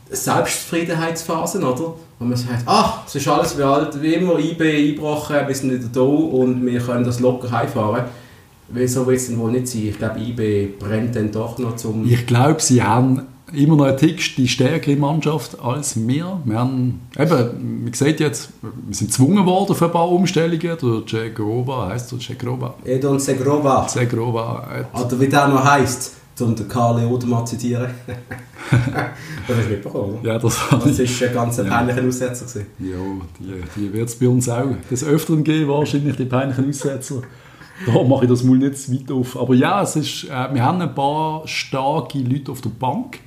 Selbstzufriedenheitsphase, 0.09 1.59
oder? 1.59 1.93
Wo 2.19 2.25
man 2.25 2.37
sagt, 2.37 2.63
ach, 2.65 3.05
es 3.05 3.15
ist 3.15 3.27
alles 3.27 3.57
wie 3.57 3.63
alt, 3.63 4.01
wie 4.01 4.13
immer, 4.13 4.39
IB 4.39 4.61
eingebrochen, 4.61 5.35
wir 5.47 5.55
sind 5.55 5.71
wieder 5.73 5.89
da 5.91 5.99
und 6.01 6.65
wir 6.65 6.79
können 6.79 7.03
das 7.03 7.19
locker 7.19 7.51
heimfahren. 7.51 8.05
Weil 8.69 8.87
so 8.87 9.05
wird 9.05 9.17
es 9.17 9.27
dann 9.27 9.37
wohl 9.39 9.51
nicht 9.51 9.67
sein. 9.67 9.87
Ich 9.89 9.97
glaube, 9.97 10.19
IB 10.19 10.77
brennt 10.79 11.15
dann 11.15 11.31
doch 11.31 11.57
noch 11.59 11.75
zum... 11.75 12.05
Ich 12.09 12.25
glaube, 12.25 12.61
sie 12.61 12.81
haben 12.81 13.21
immer 13.57 13.75
noch 13.75 13.85
einen 13.85 13.97
Tick 13.97 14.35
die 14.35 14.47
stärkere 14.47 14.95
Mannschaft 14.95 15.59
als 15.59 15.95
wir. 16.07 16.39
Wir 16.45 16.59
haben, 16.59 17.01
eben, 17.17 17.83
man 17.83 17.93
sieht 17.93 18.19
jetzt, 18.19 18.49
wir 18.61 18.95
sind 18.95 19.07
gezwungen 19.07 19.45
worden 19.45 19.75
für 19.75 19.85
ein 19.85 19.91
paar 19.91 20.09
Umstellungen. 20.09 20.59
Der 20.59 21.03
Cegrova, 21.07 21.87
heisst 21.89 22.11
der 22.11 22.19
Cegrova? 22.19 22.75
Edon 22.83 23.19
Segrova. 23.19 23.87
Cegrova 23.87 24.67
hat 24.93 25.05
Oder 25.05 25.19
wie 25.19 25.27
der 25.27 25.47
noch 25.47 25.63
heisst, 25.63 26.13
um 26.39 26.55
den 26.55 26.67
Karl 26.67 27.05
Odermatt 27.05 27.47
zu 27.47 27.57
zitieren. 27.57 27.91
das 28.71 29.57
hast 29.57 29.65
du 29.67 29.71
mitbekommen, 29.71 30.19
oder? 30.19 30.33
Ja, 30.33 30.39
das 30.39 30.71
habe 30.71 30.89
Das 30.89 30.99
war 31.21 31.27
ein 31.27 31.33
ganz 31.33 31.57
Ja. 31.57 31.63
peinlicher 31.63 32.03
Aussetzer. 32.07 32.45
Gewesen. 32.45 32.65
Ja, 32.79 32.97
die, 33.39 33.79
die 33.81 33.93
wird 33.93 34.09
es 34.09 34.15
bei 34.15 34.27
uns 34.27 34.49
auch 34.49 34.65
des 34.89 35.03
Öfteren 35.03 35.43
geben, 35.43 35.67
wahrscheinlich, 35.69 36.15
die 36.17 36.25
peinlichen 36.25 36.67
Aussetzer. 36.69 37.21
Da 37.85 38.03
mache 38.03 38.23
ich 38.23 38.29
das 38.29 38.41
mal 38.43 38.57
nicht 38.57 38.77
zu 38.77 38.93
weit 38.93 39.11
auf. 39.11 39.37
Aber 39.37 39.53
ja, 39.53 39.81
es 39.81 39.95
ist, 39.97 40.23
äh, 40.25 40.53
wir 40.53 40.63
haben 40.63 40.81
ein 40.81 40.95
paar 40.95 41.45
starke 41.45 42.19
Leute 42.19 42.51
auf 42.51 42.61
der 42.61 42.69
Bank. 42.69 43.19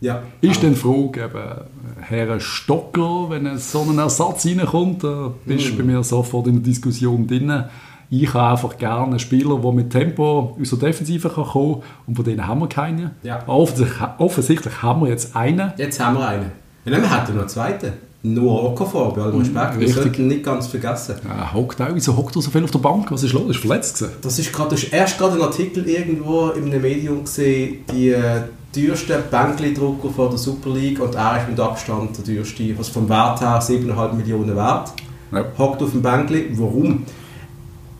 Ja. 0.00 0.22
Ist 0.40 0.62
dann 0.62 0.70
die 0.70 0.76
Frage, 0.76 1.24
eben, 1.24 2.00
Herr 2.00 2.40
Stocker, 2.40 3.30
wenn 3.30 3.46
ein 3.46 3.58
so 3.58 3.82
ein 3.82 3.98
Ersatz 3.98 4.46
reinkommt, 4.46 5.02
da 5.02 5.32
bist 5.44 5.70
du 5.70 5.76
bei 5.76 5.82
mir 5.82 6.02
sofort 6.04 6.46
in 6.46 6.54
der 6.54 6.62
Diskussion 6.62 7.26
drin. 7.26 7.64
Ich 8.10 8.32
habe 8.32 8.52
einfach 8.52 8.78
gerne 8.78 9.06
einen 9.06 9.18
Spieler, 9.18 9.58
der 9.58 9.72
mit 9.72 9.90
Tempo 9.90 10.56
aus 10.58 10.70
der 10.70 10.78
Defensive 10.78 11.28
kann 11.28 11.44
kommen 11.44 11.74
kann 11.74 11.82
und 12.06 12.14
von 12.14 12.24
denen 12.24 12.46
haben 12.46 12.60
wir 12.60 12.68
keinen. 12.68 13.10
Ja. 13.22 13.42
Offensichtlich, 13.46 14.08
offensichtlich 14.18 14.82
haben 14.82 15.02
wir 15.02 15.08
jetzt 15.08 15.36
einen. 15.36 15.72
Jetzt 15.76 16.00
haben 16.00 16.16
wir 16.16 16.26
einen. 16.26 16.52
Ja, 16.84 16.92
nein, 16.92 17.02
wir 17.02 17.10
hätten 17.10 17.32
noch 17.34 17.40
einen 17.40 17.48
zweiten. 17.48 17.92
Nur 18.22 18.64
Okafor, 18.64 19.14
bei 19.14 19.22
allem 19.22 19.38
Respekt. 19.38 19.74
Wir 19.74 19.80
richtig. 19.80 19.94
sollten 19.94 20.22
ihn 20.22 20.28
nicht 20.28 20.42
ganz 20.42 20.66
vergessen. 20.66 21.16
Er 21.28 21.52
hockt 21.52 21.80
auch, 21.80 21.88
wieso 21.92 22.16
hockt 22.16 22.34
er 22.34 22.42
so 22.42 22.50
viel 22.50 22.64
auf 22.64 22.70
der 22.70 22.78
Bank? 22.78 23.10
Was 23.12 23.22
ist 23.22 23.32
los? 23.32 23.50
Ist 23.50 23.60
verletzt 23.60 23.98
gewesen? 23.98 24.16
Das 24.22 24.38
ist 24.38 24.52
gerade, 24.52 24.70
du 24.70 24.76
hast 24.76 24.92
erst 24.92 25.18
gerade 25.18 25.36
ein 25.36 25.42
Artikel 25.42 25.88
irgendwo 25.88 26.48
in 26.48 26.64
einem 26.64 26.82
Medium 26.82 27.24
gesehen, 27.24 27.84
die 27.92 28.10
äh, 28.10 28.42
teuersten 28.86 29.22
Bänkli-Drucker 29.30 30.10
von 30.10 30.30
der 30.30 30.38
Super 30.38 30.70
League 30.70 31.00
und 31.00 31.14
er 31.14 31.40
ist 31.40 31.48
mit 31.48 31.60
Abstand 31.60 32.16
der 32.16 32.24
teuerste, 32.24 32.74
also 32.76 32.92
vom 32.92 33.08
Wert 33.08 33.40
her 33.40 33.60
7,5 33.60 34.12
Millionen 34.14 34.56
wert. 34.56 34.92
Ja. 35.32 35.44
Hockt 35.58 35.82
auf 35.82 35.90
dem 35.90 36.02
Bänkli. 36.02 36.50
Warum? 36.52 37.04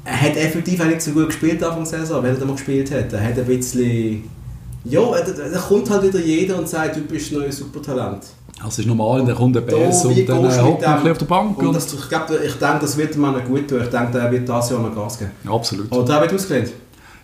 Er 0.05 0.21
hat 0.21 0.37
effektiv 0.37 0.81
auch 0.81 0.87
nicht 0.87 1.03
so 1.03 1.11
gut 1.11 1.27
gespielt 1.27 1.62
Anfang 1.62 1.85
der 1.85 2.01
Saison, 2.01 2.23
wenn 2.23 2.38
er 2.38 2.47
mal 2.47 2.53
gespielt 2.55 2.91
hat. 2.91 3.12
Er 3.12 3.23
hat 3.23 3.38
ein 3.38 3.45
bisschen... 3.45 4.25
Ja, 4.85 5.01
da, 5.53 5.59
kommt 5.59 5.91
halt 5.91 6.05
wieder 6.05 6.21
jeder 6.21 6.59
und 6.59 6.69
sagt, 6.69 6.97
du 6.97 7.01
bist 7.03 7.31
ein 7.33 7.41
neues 7.41 7.59
Supertalent. 7.59 8.23
Das 8.62 8.79
ist 8.79 8.87
normal, 8.87 9.25
dann 9.25 9.37
kommt 9.37 9.55
Da, 9.55 9.61
Bass 9.61 10.09
wie 10.09 10.21
und 10.21 10.29
dann 10.29 10.45
äh, 10.45 10.62
hockt 10.62 10.83
er 10.83 10.88
ein 10.88 10.97
bisschen 10.97 11.12
auf 11.12 11.19
der 11.19 11.27
Bank. 11.27 11.59
Und 11.59 11.67
Und 11.67 11.77
das, 11.77 11.93
ich, 11.93 12.09
glaub, 12.09 12.31
ich 12.31 12.55
denke, 12.55 12.79
das 12.81 12.97
wird 12.97 13.14
ihm 13.14 13.25
gut 13.47 13.69
tun. 13.69 13.81
Ich 13.83 13.91
denke, 13.91 14.12
der 14.12 14.33
wird 14.33 14.49
das 14.49 14.71
Jahr 14.71 14.81
noch 14.81 14.95
Gas 14.95 15.19
geben. 15.19 15.33
Absolut. 15.47 15.93
Oder 15.93 16.14
er 16.14 16.23
wird 16.23 16.35
ausgelehnt. 16.35 16.73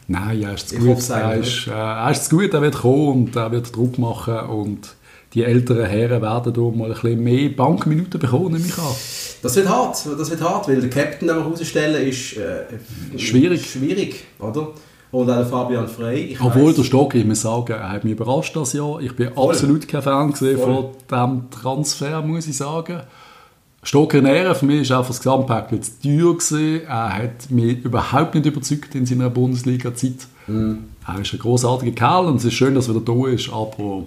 Nein, 0.07 0.43
er 0.43 0.55
ist 0.55 0.69
zu 0.69 0.77
gut. 0.77 0.89
hoff's 0.89 1.09
Er 1.11 1.35
ist, 1.37 1.67
äh, 1.67 1.71
er 1.71 2.11
ist 2.11 2.29
gut, 2.31 2.53
er 2.53 2.63
wird 2.63 2.75
kommen 2.77 3.25
und 3.27 3.37
er 3.37 3.51
wird 3.53 3.75
Druck 3.75 3.99
machen 3.99 4.39
und 4.51 4.95
die 5.33 5.43
älteren 5.45 5.87
Herren 5.87 6.23
werden 6.23 6.53
da 6.53 6.61
mal 6.61 6.87
ein 6.87 6.93
bisschen 6.93 7.25
mehr 7.25 7.49
Bankminuten 7.49 8.21
bekommen, 8.21 8.53
nehme 8.53 8.67
ich 8.67 8.79
an. 8.79 8.85
Das 9.43 9.57
wird 9.57 9.69
hart, 9.69 9.97
das 10.19 10.31
wird 10.31 10.41
hart, 10.43 10.69
weil 10.69 10.81
der 10.81 10.91
Captain, 10.91 11.29
wir 11.29 11.35
rausstellen, 11.37 12.07
ist 12.07 12.37
äh, 12.37 13.19
Schwierig. 13.19 13.67
schwierig, 13.71 14.25
oder? 14.39 14.69
Und 15.11 15.31
auch 15.31 15.47
Fabian 15.49 15.87
Frey. 15.89 16.37
Obwohl 16.41 16.69
weiss- 16.71 16.77
der 16.77 16.83
Stock, 16.85 17.15
ich 17.15 17.25
muss 17.25 17.43
sagen, 17.43 17.73
er 17.73 17.93
hat 17.93 18.05
mich 18.05 18.13
überrascht 18.15 18.55
das 18.57 18.73
Jahr. 18.73 19.01
Ich 19.01 19.15
bin 19.15 19.33
Voll. 19.33 19.51
absolut 19.51 19.87
kein 19.87 20.03
Fan 20.03 20.35
Voll. 20.35 20.57
von 20.57 20.87
diesem 21.11 21.51
Transfer, 21.51 22.21
muss 22.23 22.47
ich 22.49 22.57
sagen. 22.57 23.01
Stocker 23.85 24.19
in 24.19 24.27
Ehren, 24.27 24.55
für 24.55 24.65
mich 24.67 24.81
ist 24.83 24.93
einfach 24.93 25.09
das 25.09 25.19
Gesamtpaket 25.19 25.85
zu 25.85 25.93
teuer 26.03 26.33
gewesen. 26.35 26.81
Er 26.89 27.13
hat 27.13 27.51
mich 27.51 27.85
überhaupt 27.85 28.35
nicht 28.35 28.47
überzeugt 28.47 28.95
in 28.95 29.05
seiner 29.07 29.29
Bundesliga-Zeit. 29.31 30.27
Mhm. 30.47 30.85
Er 31.07 31.21
ist 31.21 31.33
ein 31.35 31.39
großartiger 31.39 31.93
Kerl 31.95 32.27
und 32.27 32.37
es 32.37 32.45
ist 32.47 32.55
schön, 32.55 32.75
dass 32.75 32.89
er 32.89 32.95
wieder 32.97 33.15
da 33.15 33.29
ist, 33.29 33.53
aber 33.53 34.05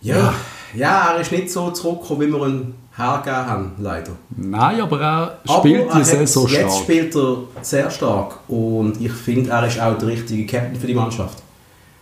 ja, 0.00 0.32
ja, 0.74 1.12
er 1.12 1.20
ist 1.20 1.32
nicht 1.32 1.50
so 1.50 1.70
zurückgekommen, 1.70 2.20
wie 2.20 2.32
wir 2.32 2.46
ihn 2.46 2.74
hergegeben 2.96 3.46
haben, 3.46 3.72
leider. 3.78 4.12
nein, 4.36 4.80
aber 4.80 5.00
er 5.00 5.38
Aber 5.46 5.58
spielt 5.58 5.88
er 5.88 5.96
die 5.98 6.04
Saison 6.04 6.46
Jetzt 6.48 6.60
stark. 6.60 6.82
spielt 6.82 7.16
er 7.16 7.36
sehr 7.62 7.90
stark 7.90 8.38
und 8.48 9.00
ich 9.00 9.12
finde, 9.12 9.50
er 9.50 9.66
ist 9.66 9.80
auch 9.80 9.96
der 9.98 10.08
richtige 10.08 10.46
Captain 10.46 10.76
für 10.80 10.86
die 10.86 10.94
Mannschaft. 10.94 11.42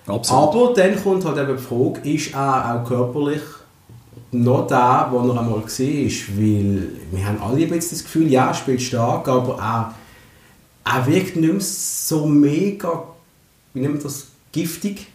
Absolut. 0.06 0.42
Aber 0.54 0.74
dann 0.74 1.02
kommt 1.02 1.24
halt 1.24 1.38
eben 1.38 1.56
die 1.56 1.62
Frage, 1.62 2.08
ist 2.08 2.34
er 2.34 2.74
auch 2.82 2.88
körperlich 2.88 3.40
noch 4.32 4.66
da, 4.66 5.08
wo 5.10 5.18
er 5.18 5.40
einmal 5.40 5.62
war? 5.62 5.62
Weil 5.66 6.88
wir 7.10 7.26
haben 7.26 7.40
alle 7.40 7.62
ein 7.62 7.68
bisschen 7.68 7.96
das 7.96 8.04
Gefühl, 8.04 8.30
ja, 8.30 8.48
er 8.48 8.54
spielt 8.54 8.82
stark, 8.82 9.28
aber 9.28 9.58
er, 9.58 9.94
er 10.84 11.06
wirkt 11.06 11.36
nicht 11.36 11.52
mehr 11.52 11.60
so 11.60 12.26
mega, 12.26 13.04
wie 13.74 13.80
nennt 13.80 13.94
man 13.94 14.02
das, 14.02 14.26
giftig. 14.52 15.06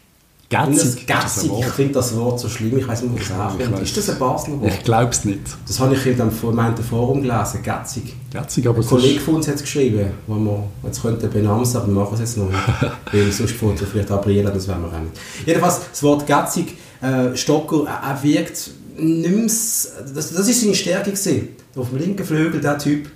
Das 0.50 0.68
das 0.70 0.98
ein 0.98 1.06
Gätzig, 1.06 1.52
ich 1.60 1.66
finde 1.68 1.94
das 1.94 2.14
Wort 2.18 2.38
so 2.38 2.50
schlimm, 2.50 2.78
ich 2.78 2.86
weiß 2.86 3.04
nicht, 3.04 3.16
was 3.16 3.30
weiss. 3.30 3.58
herkommt. 3.58 3.84
Ist 3.84 3.96
das 3.96 4.10
ein 4.10 4.20
Basler 4.20 4.60
Wort? 4.60 4.74
Ich 4.74 4.84
glaube 4.84 5.10
es 5.10 5.24
nicht. 5.24 5.40
Das 5.66 5.80
habe 5.80 5.96
ich 5.96 6.06
in 6.06 6.18
dem 6.18 6.30
vermeinten 6.30 6.84
Forum 6.84 7.22
gelesen, 7.22 7.64
Gätzig. 7.64 8.14
Gätzig, 8.30 8.68
aber 8.68 8.80
Ein 8.80 8.86
Kollege 8.86 9.22
von 9.22 9.36
uns 9.36 9.48
hat 9.48 9.56
es 9.56 9.62
geschrieben, 9.62 10.12
wo 10.28 10.36
wir, 10.36 10.64
jetzt 10.84 11.02
könnte 11.02 11.28
er 11.28 11.30
benennen, 11.30 11.52
aber 11.54 11.88
wir 11.88 11.94
machen 11.94 12.16
es 12.16 12.20
jetzt 12.20 12.38
noch 12.38 12.50
nicht. 12.50 12.60
Weil 13.14 13.32
sonst 13.32 13.56
er 13.62 13.88
vielleicht 13.88 14.10
Gabriela, 14.10 14.52
das 14.52 14.68
werden 14.68 14.84
wir 14.84 14.90
auch 14.90 15.02
nicht. 15.02 15.14
Jedenfalls, 15.46 15.80
das 15.90 16.04
Wort 16.04 16.28
Gatzig, 16.28 16.76
äh, 17.02 17.34
Stocker, 17.34 17.86
er, 17.88 18.10
er 18.10 18.22
wirkt 18.22 18.72
nicht 19.02 19.36
mehr, 19.36 19.46
s- 19.46 19.92
das, 20.14 20.34
das 20.34 20.48
ist 20.48 20.62
seine 20.62 20.76
Stärke 20.76 21.12
gewesen. 21.12 21.50
Auf 21.76 21.90
dem 21.90 22.00
linken 22.00 22.24
Flügel, 22.26 22.62
der 22.62 22.78
Typ. 22.78 23.10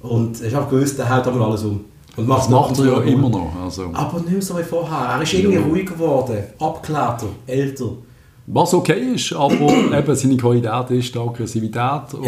Und 0.00 0.42
ich 0.42 0.54
habe 0.54 0.74
gewusst, 0.74 0.98
der 0.98 1.08
haut 1.14 1.26
einmal 1.26 1.48
alles 1.50 1.62
um. 1.64 1.84
Und 2.16 2.28
das 2.28 2.48
noch 2.48 2.68
macht 2.70 2.78
er 2.80 2.86
ja 2.86 3.00
immer 3.02 3.28
noch. 3.30 3.52
Also, 3.64 3.90
Aber 3.92 4.18
nicht 4.20 4.32
mehr 4.32 4.42
so 4.42 4.58
wie 4.58 4.62
vorher. 4.62 5.14
Er 5.16 5.22
ist 5.22 5.32
irgendwie 5.32 5.56
Ja. 5.56 5.62
ruhiger 5.62 5.94
geworden, 5.94 6.38
abgeklärter, 6.58 7.26
älter. 7.46 7.88
was 8.46 8.74
okay 8.74 9.14
ist, 9.14 9.32
aber 9.32 9.54
eben 9.98 10.14
seine 10.16 10.36
Qualität 10.36 10.90
ist 10.90 11.14
die 11.14 11.18
Aggressivität 11.18 12.12
und 12.14 12.24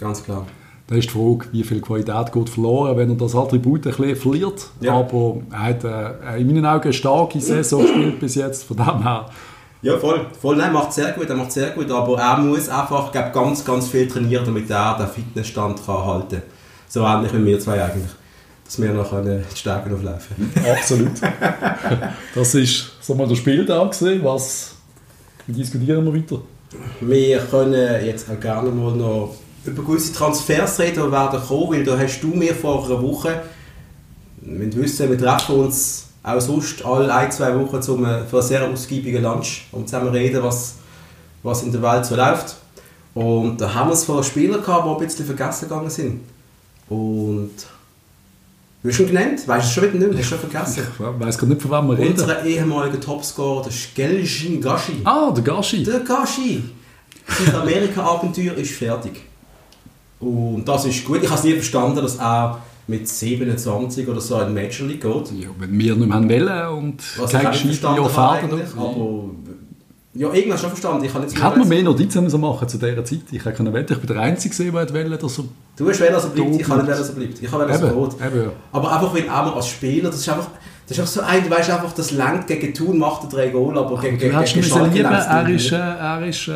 ganz 0.00 0.22
klar. 0.24 0.46
da 0.86 0.94
ist 0.94 1.08
die 1.08 1.12
Frage, 1.12 1.46
wie 1.52 1.62
viel 1.64 1.80
Qualität 1.82 2.32
geht 2.32 2.48
verloren, 2.48 2.96
wenn 2.96 3.10
er 3.10 3.16
das 3.16 3.34
Attribut 3.34 3.86
ein 3.86 3.92
bisschen 3.94 4.16
verliert. 4.16 4.66
Ja. 4.80 4.94
Aber 4.94 5.38
er 5.50 5.58
hat 5.62 5.84
äh, 5.84 6.40
in 6.40 6.46
meinen 6.46 6.64
Augen 6.64 6.84
eine 6.84 6.92
starke 6.94 7.38
Saison 7.40 7.82
gespielt 7.82 8.20
bis 8.20 8.34
jetzt, 8.36 8.64
von 8.64 8.76
dem 8.78 9.02
her. 9.02 9.26
Ja, 9.80 9.96
voll. 9.96 10.26
voll 10.40 10.56
nein, 10.56 10.72
macht 10.72 10.92
sehr 10.92 11.12
gut, 11.12 11.28
er 11.28 11.36
macht 11.36 11.52
sehr 11.52 11.70
gut, 11.70 11.90
aber 11.90 12.18
er 12.18 12.38
muss 12.38 12.68
einfach 12.68 13.12
glaub, 13.12 13.32
ganz, 13.32 13.64
ganz 13.64 13.88
viel 13.88 14.08
trainieren, 14.08 14.44
damit 14.44 14.68
er 14.68 14.98
den 14.98 15.06
Fitnessstand 15.06 15.84
kann 15.84 16.04
halten 16.04 16.28
kann. 16.30 16.42
So 16.88 17.04
ähnlich 17.04 17.32
wie 17.32 17.44
wir 17.44 17.60
zwei 17.60 17.82
eigentlich. 17.82 18.10
dass 18.64 18.82
wir 18.82 18.92
noch 18.92 19.10
die 19.22 19.56
Stärken 19.56 19.94
auflaufen 19.94 20.52
Absolut. 20.70 21.12
das 22.34 22.54
ist 22.54 22.92
so 23.00 23.14
mal 23.14 23.26
der 23.26 23.36
Spieltag 23.36 23.90
gesehen. 23.90 24.22
Was 24.24 24.74
diskutieren 25.46 26.04
wir 26.04 26.14
weiter? 26.14 26.42
Wir 27.00 27.38
können 27.38 28.04
jetzt 28.04 28.28
auch 28.30 28.38
gerne 28.38 28.70
mal 28.70 28.94
noch 28.94 29.36
über 29.64 29.82
gewisse 29.82 30.12
Transfers 30.12 30.78
reden, 30.80 31.04
die 31.06 31.12
werden 31.12 31.40
kommen, 31.40 31.70
weil 31.70 31.84
da 31.84 31.98
hast 31.98 32.20
du 32.20 32.28
mir 32.28 32.54
vor 32.54 32.84
einer 32.84 33.02
Woche, 33.02 33.42
wir 34.42 34.74
wissen, 34.76 35.10
wir 35.10 35.18
treffen 35.18 35.56
uns 35.56 36.07
auch 36.28 36.40
sonst 36.40 36.84
alle 36.84 37.12
ein, 37.12 37.30
zwei 37.32 37.58
Wochen 37.58 37.80
zum, 37.80 38.04
für 38.04 38.38
einen 38.38 38.42
sehr 38.42 38.68
ausgiebigen 38.68 39.22
Lunch, 39.22 39.66
um 39.72 39.86
zusammen 39.86 40.08
reden, 40.08 40.42
was, 40.42 40.76
was 41.42 41.62
in 41.62 41.72
der 41.72 41.82
Welt 41.82 42.04
so 42.04 42.16
läuft. 42.16 42.56
Und 43.14 43.60
da 43.60 43.74
haben 43.74 43.88
wir 43.88 43.94
es 43.94 44.04
von 44.04 44.22
Spielern 44.22 44.62
gehabt, 44.62 44.86
die 44.86 44.90
ein 44.90 45.06
bisschen 45.06 45.26
vergessen 45.26 45.68
gegangen 45.68 45.90
sind. 45.90 46.20
Und 46.88 47.50
Du 48.80 48.88
hast 48.88 48.96
schon 48.96 49.06
genannt? 49.08 49.46
Weißt 49.46 49.68
du 49.68 49.80
schon 49.80 49.92
wieder 49.92 50.06
nicht 50.06 50.12
mehr? 50.12 50.18
Hast 50.20 50.30
du 50.30 50.36
schon 50.36 50.50
vergessen? 50.50 50.86
Ich 50.94 51.26
weiß 51.26 51.36
gar 51.38 51.46
nicht, 51.48 51.60
von 51.60 51.70
wem 51.72 51.88
wir 51.88 51.98
reden. 51.98 52.12
Unser 52.12 52.44
ehemaliger 52.44 53.00
Topscorer, 53.00 53.64
der 53.64 53.72
Skelschin 53.72 54.60
Gashi. 54.60 55.00
Ah, 55.02 55.32
der 55.32 55.42
Gashi. 55.42 55.82
Der 55.82 56.00
Gashi. 56.00 56.62
Sein 57.26 57.54
Amerika-Abenteuer 57.56 58.54
ist 58.54 58.70
fertig. 58.70 59.20
Und 60.20 60.64
das 60.64 60.84
ist 60.84 61.04
gut. 61.04 61.22
Ich 61.22 61.28
habe 61.28 61.38
es 61.38 61.44
nie 61.44 61.54
verstanden, 61.54 62.02
dass 62.02 62.16
er 62.18 62.60
mit 62.88 63.06
27 63.06 64.08
oder 64.08 64.20
so 64.20 64.40
in 64.40 64.48
die 64.48 64.54
Major 64.54 64.86
League 64.88 65.02
geht. 65.02 65.42
Ja, 65.42 65.48
wenn 65.58 65.78
wir 65.78 65.94
nicht 65.94 66.08
mehr 66.08 66.46
wollen 66.46 66.78
und 66.78 67.20
Was 67.20 67.32
kein 67.32 67.52
ich 67.52 67.64
nicht 67.64 67.82
gescheiter 67.82 67.94
verstanden 67.94 68.02
Jahr 68.02 68.16
habe 68.16 68.40
fährt. 68.40 68.52
eigentlich, 68.52 68.76
aber... 68.76 69.24
Ja, 70.14 70.32
irgendwas 70.32 70.60
schon 70.60 70.70
verstanden. 70.70 71.04
Ich, 71.04 71.14
habe 71.14 71.26
Ich 71.26 71.44
hätte 71.44 71.58
mir 71.58 71.64
mehr 71.66 71.82
Notizen 71.82 72.24
müssen 72.24 72.40
machen 72.40 72.66
zu 72.66 72.78
dieser 72.78 73.04
Zeit. 73.04 73.20
Ich 73.30 73.44
hätte 73.44 73.72
wetten, 73.72 73.92
ich 73.92 73.98
bin 73.98 74.06
der 74.06 74.22
Einzige 74.22 74.48
gesehen, 74.50 74.72
der 74.74 74.92
wollte, 74.92 75.18
dass 75.18 75.38
er... 75.38 75.44
Du 75.76 75.88
hast 75.88 76.00
wollen, 76.00 76.12
dass 76.12 76.24
er 76.24 76.30
bleibt, 76.30 76.60
ich 76.60 76.66
kann 76.66 76.78
nicht 76.78 76.86
wollen, 76.88 76.98
dass 76.98 77.08
er 77.08 77.14
bleibt. 77.14 77.42
Ich 77.42 77.52
habe 77.52 77.62
wollen, 77.62 77.68
dass 77.68 77.82
er 77.82 78.30
geht. 78.30 78.44
ja. 78.44 78.52
Aber 78.72 78.92
einfach, 78.92 79.14
weil 79.14 79.28
auch 79.28 79.56
als 79.56 79.68
Spieler, 79.68 80.10
das 80.10 80.20
ist 80.20 80.28
einfach... 80.28 80.48
Das 80.88 80.96
ist 80.96 81.00
einfach 81.00 81.12
so 81.12 81.20
ein, 81.20 81.44
du 81.44 81.50
weißt 81.50 81.70
einfach, 81.70 81.92
das 81.92 82.10
lenkt 82.12 82.46
gegen 82.46 82.72
Thun, 82.72 82.98
macht 82.98 83.24
er 83.24 83.28
drei 83.28 83.48
Goal, 83.50 83.76
aber 83.76 84.00
gegen, 84.00 84.16
Du 84.16 84.24
gegen, 84.24 84.42
gegen 84.42 84.56
müssen 84.56 84.62
Schalke 84.62 85.02
er 85.02 85.48
ist, 85.50 85.70
äh, 85.70 85.76
er 85.76 86.26
ist 86.26 86.48
äh, 86.48 86.52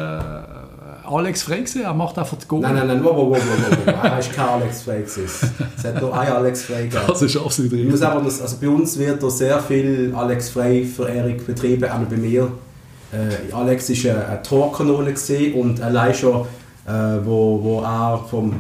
Alex 1.05 1.43
Frey 1.43 1.59
gewesen, 1.61 1.83
er 1.83 1.95
macht 1.95 2.19
einfach 2.19 2.37
die 2.39 2.47
Goal. 2.47 2.61
Nein, 2.63 2.75
nein, 2.75 2.87
nein, 2.87 3.05
wow, 3.05 3.17
wow, 3.17 3.31
wow, 3.31 3.79
wow. 3.87 3.95
Er 4.05 4.19
ist 4.19 4.33
kein 4.33 4.49
Alex 4.49 4.83
Frey 4.83 5.01
gewesen. 5.03 5.25
Es 5.77 5.85
hat 5.85 6.01
nur 6.01 6.19
einen 6.19 6.33
Alex 6.33 6.63
Frey 6.65 6.85
gegeben. 6.85 7.03
Das 7.07 7.23
ist 7.23 7.37
absolut 7.37 7.73
Ich 7.73 7.79
richtig. 7.79 7.91
muss 7.93 8.03
aber, 8.03 8.21
das- 8.23 8.41
also 8.43 8.57
bei 8.61 8.69
uns 8.69 8.99
wird 8.99 9.23
da 9.23 9.31
sehr 9.31 9.59
viel 9.61 10.13
Alex 10.17 10.51
Frey 10.51 10.85
Verehrung 10.85 11.37
betrieben, 11.47 11.85
einmal 11.85 12.07
bei 12.09 12.17
mir. 12.17 12.49
Äh, 13.13 13.53
Alex 13.53 13.91
war 13.91 14.13
eine, 14.15 14.27
eine 14.27 14.43
Torkanone 14.43 15.13
gewesen 15.13 15.55
und 15.55 15.81
allein 15.83 16.15
schon, 16.15 16.43
äh, 16.87 16.91
wo, 17.25 17.63
wo 17.63 17.81
er 17.83 18.25
vom 18.31 18.55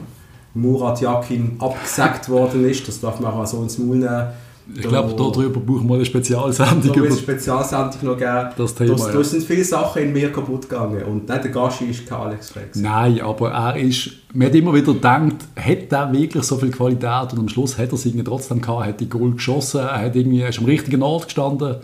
Murat 0.54 1.00
Yakin 1.00 1.56
abgesagt 1.58 2.28
worden 2.28 2.68
ist, 2.68 2.86
das 2.86 3.00
darf 3.00 3.18
man 3.20 3.32
auch 3.32 3.46
so 3.46 3.62
ins 3.62 3.78
Maul 3.78 3.96
nehmen. 3.96 4.26
Ich 4.74 4.82
glaube, 4.82 5.14
darüber 5.16 5.60
brauchen 5.60 5.88
wir 5.88 5.96
eine 5.96 6.04
Spezialsendung. 6.04 6.92
Da 6.92 7.00
Über 7.00 7.08
es 7.08 7.18
Spezialsendung 7.18 7.98
noch 8.02 8.16
geben. 8.16 8.48
Das 8.56 8.74
Thema, 8.74 8.96
Da, 8.96 9.12
ja. 9.12 9.24
sind 9.24 9.44
viele 9.44 9.64
Sachen 9.64 10.02
in 10.02 10.12
mir 10.12 10.32
kaputt 10.32 10.68
gegangen 10.68 11.02
und 11.02 11.28
nicht 11.28 11.44
der 11.44 11.50
Gashi 11.50 11.86
ist 11.86 12.06
kein 12.06 12.18
Alex 12.18 12.54
gewesen. 12.54 12.82
Nein, 12.82 13.20
aber 13.20 13.50
er 13.50 13.76
ist, 13.76 14.10
man 14.32 14.46
hat 14.46 14.54
immer 14.54 14.72
wieder 14.72 14.92
gedacht, 14.94 15.36
hat 15.56 15.92
er 15.92 16.12
wirklich 16.12 16.44
so 16.44 16.56
viel 16.56 16.70
Qualität 16.70 17.32
und 17.32 17.38
am 17.40 17.48
Schluss 17.48 17.76
hat 17.76 17.88
er 17.88 17.94
es 17.94 18.06
irgendwie 18.06 18.24
trotzdem 18.24 18.60
gehabt, 18.60 18.82
er 18.82 18.88
hat 18.88 19.00
die 19.00 19.08
Goal 19.08 19.32
geschossen, 19.32 19.80
er, 19.80 20.02
hat 20.02 20.16
irgendwie, 20.16 20.40
er 20.40 20.48
ist 20.50 20.58
am 20.58 20.66
richtigen 20.66 21.02
Ort 21.02 21.24
gestanden. 21.24 21.76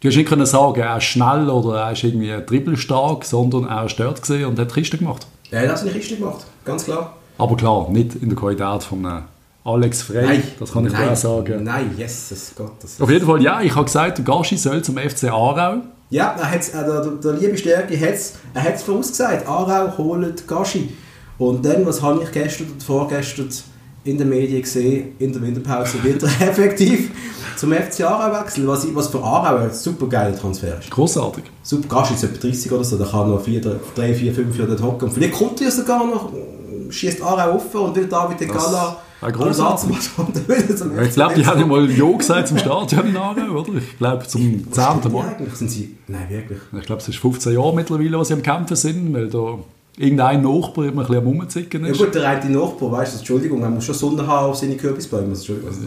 Du 0.00 0.08
hast 0.08 0.16
nicht 0.16 0.28
können 0.28 0.46
sagen, 0.46 0.80
er 0.80 0.96
ist 0.96 1.04
schnell 1.04 1.48
oder 1.48 1.80
er 1.80 1.92
ist 1.92 2.04
irgendwie 2.04 2.32
dribbelstark, 2.46 3.24
sondern 3.24 3.66
er 3.66 3.86
ist 3.86 3.98
dort 3.98 4.20
gesehen 4.20 4.46
und 4.46 4.58
hat 4.58 4.72
Kiste 4.72 4.98
gemacht. 4.98 5.26
Ja, 5.50 5.60
er 5.60 5.72
hat 5.72 5.84
nicht 5.84 5.94
richtig 5.94 6.18
gemacht, 6.18 6.44
ganz 6.64 6.84
klar. 6.84 7.16
Aber 7.38 7.56
klar, 7.56 7.90
nicht 7.90 8.14
in 8.16 8.28
der 8.28 8.36
Qualität 8.36 8.82
von 8.82 9.04
einem 9.04 9.22
Alex 9.66 10.02
Frey, 10.02 10.42
das 10.60 10.72
kann 10.72 10.84
ich 10.84 10.92
dir 10.92 10.98
nein, 10.98 11.08
auch 11.08 11.16
sagen. 11.16 11.64
Nein, 11.64 11.94
Jesus 11.96 12.52
Gott. 12.54 12.72
Das 12.82 13.00
Auf 13.00 13.08
jeden 13.08 13.24
Fall, 13.24 13.42
ja, 13.42 13.62
ich 13.62 13.74
habe 13.74 13.86
gesagt, 13.86 14.18
der 14.18 14.24
Gashi 14.24 14.58
soll 14.58 14.82
zum 14.82 14.98
FC 14.98 15.24
Aarau. 15.30 15.80
Ja, 16.10 16.36
er 16.38 16.50
hat's, 16.50 16.68
äh, 16.68 16.84
der, 16.84 17.00
der, 17.00 17.32
liebe 17.32 17.56
Stärke 17.56 17.98
hat's, 17.98 18.34
er 18.52 18.62
hat 18.62 18.74
es 18.74 18.82
vorausgesagt. 18.82 19.48
Aarau 19.48 19.96
holt 19.96 20.46
Gashi. 20.46 20.92
Und 21.38 21.64
dann, 21.64 21.86
was 21.86 22.02
habe 22.02 22.22
ich 22.22 22.30
gestern 22.30 22.72
und 22.72 22.82
vorgestern 22.82 23.48
in 24.04 24.18
den 24.18 24.28
Medien 24.28 24.60
gesehen, 24.60 25.14
in 25.18 25.32
der 25.32 25.40
Winterpause, 25.40 26.04
wird 26.04 26.22
er 26.22 26.28
effektiv 26.50 27.10
zum 27.56 27.72
FC 27.72 28.02
Aarau 28.02 28.38
wechseln, 28.38 28.68
was, 28.68 28.86
was 28.94 29.08
für 29.08 29.22
Aarau 29.22 29.56
ein 29.62 29.72
super 29.72 30.06
geiler 30.08 30.38
Transfer 30.38 30.78
ist. 30.78 30.90
Großartig. 30.90 31.44
Super, 31.62 31.88
Gashi 31.88 32.12
ist 32.12 32.24
etwa 32.24 32.48
30 32.48 32.70
oder 32.70 32.84
so, 32.84 32.98
der 32.98 33.06
kann 33.06 33.30
noch 33.30 33.42
3, 33.42 34.14
4, 34.14 34.34
5 34.34 34.58
Jahre 34.58 34.76
dort 34.76 34.82
hocken. 34.82 35.08
Und 35.08 35.14
vielleicht 35.14 35.32
kommt 35.32 35.58
er 35.62 35.70
sogar 35.70 36.06
noch, 36.06 36.30
schießt 36.90 37.22
Aarau 37.22 37.54
offen 37.54 37.80
und 37.80 37.96
will 37.96 38.06
David 38.06 38.40
de 38.40 38.48
Gala 38.48 38.98
großartig. 39.30 39.90
Will 40.48 40.64
er 40.68 40.76
zum 40.76 41.00
Ich 41.02 41.10
glaube, 41.14 41.34
die 41.34 41.46
haben 41.46 41.60
ja 41.60 41.66
mal 41.66 41.90
Ja 41.90 42.10
gesagt 42.18 42.48
zum 42.48 42.58
Stadion 42.58 43.16
Aarau, 43.16 43.60
oder? 43.60 43.74
Ich 43.78 43.98
glaube, 43.98 44.26
zum 44.26 44.66
Was 44.70 44.74
zehnten 44.74 45.02
sind 45.02 45.04
die 45.04 45.08
Mal. 45.16 45.28
eigentlich? 45.28 45.54
Sind 45.54 45.70
sie, 45.70 45.96
nein, 46.08 46.26
wirklich. 46.28 46.58
Ich 46.78 46.86
glaube, 46.86 47.00
es 47.02 47.08
ist 47.08 47.18
15 47.18 47.52
Jahre 47.54 47.74
mittlerweile, 47.74 48.18
was 48.18 48.28
sie 48.28 48.34
am 48.34 48.42
Kämpfen 48.42 48.76
sind, 48.76 49.14
weil 49.14 49.28
da 49.28 49.58
irgendein 49.96 50.42
Nachbar 50.42 50.86
immer 50.86 51.02
ein 51.02 51.06
bisschen 51.06 51.22
am 51.22 51.26
Rumzicken 51.26 51.84
Ja 51.84 51.90
ist. 51.92 51.98
gut, 51.98 52.14
der 52.14 52.28
eine 52.28 52.50
Nachbar, 52.50 52.92
weißt 52.92 53.14
du, 53.14 53.18
Entschuldigung, 53.18 53.60
man 53.60 53.74
muss 53.74 53.84
schon 53.84 53.94
Sonne 53.94 54.26
haben 54.26 54.50
auf 54.50 54.56
seine 54.56 54.76
Kürbisbäume. 54.76 55.28
Also, 55.28 55.52
Entschuldigung, 55.52 55.68
also, 55.70 55.80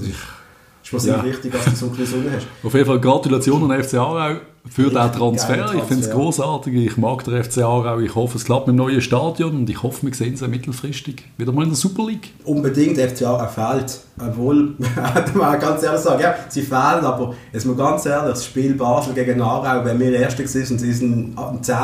ist, 0.94 1.04
sehr 1.04 1.18
Ja. 1.18 1.24
wichtig, 1.26 1.52
dass 1.52 1.66
du 1.66 1.72
so 1.76 1.92
eine 1.96 2.06
Sonne 2.06 2.32
hast. 2.36 2.48
Auf 2.64 2.74
jeden 2.74 2.86
Fall 2.86 3.00
Gratulation 3.00 3.64
an 3.64 3.70
den 3.70 3.84
FC 3.84 3.96
Aarau 3.96 4.36
für 4.70 4.84
diesen 4.84 4.98
Richtig 4.98 5.18
Transfer. 5.20 5.74
Ich 5.76 5.84
finde 5.84 6.04
es 6.04 6.12
großartig. 6.12 6.74
Ich 6.76 6.98
mag 6.98 7.24
den 7.24 7.42
FC 7.44 7.60
Aarau. 7.60 8.00
Ich 8.00 8.14
hoffe, 8.16 8.38
es 8.38 8.46
klappt 8.46 8.68
mit 8.68 8.74
dem 8.74 8.78
neuen 8.78 9.02
Stadion 9.02 9.56
und 9.56 9.70
ich 9.70 9.82
hoffe, 9.82 10.06
wir 10.06 10.14
sehen 10.14 10.36
sie 10.36 10.48
mittelfristig 10.48 11.24
wieder 11.38 11.52
mal 11.52 11.64
in 11.64 11.70
der 11.70 11.78
Super 11.78 12.06
League. 12.06 12.34
Unbedingt, 12.44 12.98
der 12.98 13.10
FCA 13.10 13.38
er 13.38 13.48
fehlt. 13.48 14.00
Obwohl, 14.20 14.76
man 15.36 15.60
ganz 15.60 15.84
ehrlich 15.84 16.02
sagen, 16.02 16.22
ja, 16.22 16.36
sie 16.50 16.62
fehlen, 16.64 17.06
aber 17.06 17.34
jetzt 17.54 17.66
mal 17.66 17.76
ganz 17.76 18.06
ehrlich, 18.06 18.32
das 18.32 18.46
Spiel 18.46 18.74
Basel 18.74 19.14
gegen 19.14 19.42
Aarau, 19.42 19.86
wenn 19.86 20.00
wir 20.00 20.12
Erste 20.14 20.44
waren 20.44 20.72
und 20.72 20.80
sie 20.80 20.92
sind 20.94 21.38
am 21.38 21.62
10., 21.64 21.76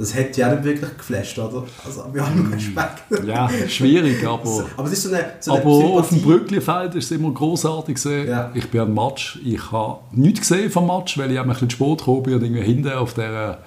das 0.00 0.14
hätte 0.14 0.40
ja 0.40 0.54
nicht 0.54 0.64
wirklich 0.64 0.96
geflasht, 0.96 1.38
oder? 1.38 1.64
Also, 1.84 2.06
wir 2.10 2.26
haben 2.26 2.50
Respekt. 2.50 3.02
Ja, 3.26 3.50
schwierig, 3.68 4.26
aber... 4.26 4.64
Aber 4.74 4.86
es 4.86 4.94
ist 4.94 5.02
so 5.02 5.14
eine, 5.14 5.32
so 5.40 5.52
eine 5.52 5.60
Aber 5.60 5.70
auf 5.70 6.08
dem 6.08 6.22
Brücklifeld 6.22 6.94
ist 6.94 7.04
es 7.04 7.10
immer 7.10 7.30
großartig 7.30 7.96
gesehen. 7.96 8.28
Ja. 8.28 8.50
Ich 8.54 8.70
bin 8.70 8.80
am 8.80 8.94
Match. 8.94 9.38
Ich 9.44 9.70
habe 9.70 9.98
nichts 10.12 10.40
gesehen 10.40 10.70
vom 10.70 10.86
Match, 10.86 11.18
weil 11.18 11.30
ich 11.30 11.38
ein 11.38 11.46
bisschen 11.46 11.68
spät 11.68 11.98
gekommen 11.98 12.22
bin 12.22 12.34
und 12.34 12.42
irgendwie 12.42 12.62
hinten 12.62 12.92
auf 12.92 13.12
der, 13.12 13.58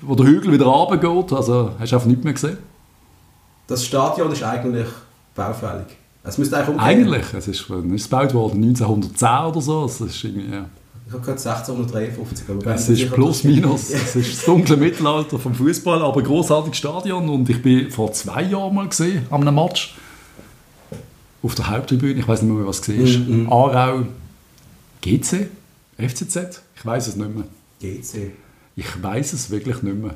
wo 0.00 0.16
der 0.16 0.26
Hügel 0.26 0.52
wieder 0.52 0.66
runtergeht. 0.66 1.32
Also 1.32 1.70
hast 1.78 1.92
du 1.92 1.96
einfach 1.96 2.08
nichts 2.08 2.24
mehr 2.24 2.32
gesehen. 2.32 2.58
Das 3.68 3.84
Stadion 3.84 4.32
ist 4.32 4.42
eigentlich 4.42 4.88
baufällig. 5.36 5.96
Es 6.24 6.38
müsste 6.38 6.56
eigentlich 6.56 6.70
umgehen. 6.70 6.84
Eigentlich, 6.84 7.34
es 7.34 7.46
ist, 7.46 7.70
wann 7.70 7.94
ist 7.94 8.02
es 8.02 8.10
gebaut 8.10 8.34
worden 8.34 8.64
1910 8.64 9.28
oder 9.46 9.60
so. 9.60 9.84
Es 9.84 10.00
ist 10.00 10.24
irgendwie, 10.24 10.52
ja. 10.52 10.64
Ich 11.12 11.16
habe 11.16 11.26
gehört 11.26 11.46
1653. 11.46 12.48
Aber 12.48 12.74
Es 12.74 12.88
ist 12.88 13.12
plus 13.12 13.44
minus. 13.44 13.90
Es 13.92 14.16
ist 14.16 14.38
das 14.38 14.44
dunkle 14.46 14.78
Mittelalter 14.78 15.38
vom 15.38 15.54
Fußball, 15.54 16.00
aber 16.00 16.20
ein 16.20 16.24
großartiges 16.24 16.78
Stadion 16.78 17.28
und 17.28 17.50
ich 17.50 17.60
bin 17.60 17.90
vor 17.90 18.14
zwei 18.14 18.44
Jahren 18.44 18.74
mal 18.74 18.88
gesehen 18.88 19.26
an 19.28 19.42
einem 19.42 19.54
Match 19.54 19.94
auf 21.42 21.54
der 21.54 21.68
Haupttribüne. 21.68 22.18
Ich 22.18 22.26
weiß 22.26 22.40
nicht 22.40 22.54
mehr, 22.54 22.66
was 22.66 22.78
es 22.80 22.88
war. 22.88 23.34
Mhm. 23.36 23.52
Aarau, 23.52 24.06
GC, 25.02 25.48
FCZ. 25.98 26.62
Ich 26.76 26.86
weiß 26.86 27.08
es 27.08 27.16
nicht 27.16 27.34
mehr. 27.34 27.44
GC. 27.78 28.30
Ich 28.76 29.02
weiß 29.02 29.34
es 29.34 29.50
wirklich 29.50 29.82
nicht 29.82 29.98
mehr. 29.98 30.14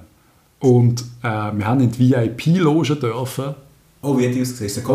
Und 0.60 1.02
äh, 1.22 1.26
wir 1.28 1.66
haben 1.66 1.80
in 1.80 1.90
die 1.92 2.10
VIP-Loge 2.10 2.96
dürfen. 2.96 3.54
Oh, 4.00 4.16
wie 4.16 4.28
hat 4.28 4.34
die 4.34 4.40
ausgesehen? 4.40 4.66
Ist? 4.68 4.78
Es 4.78 4.88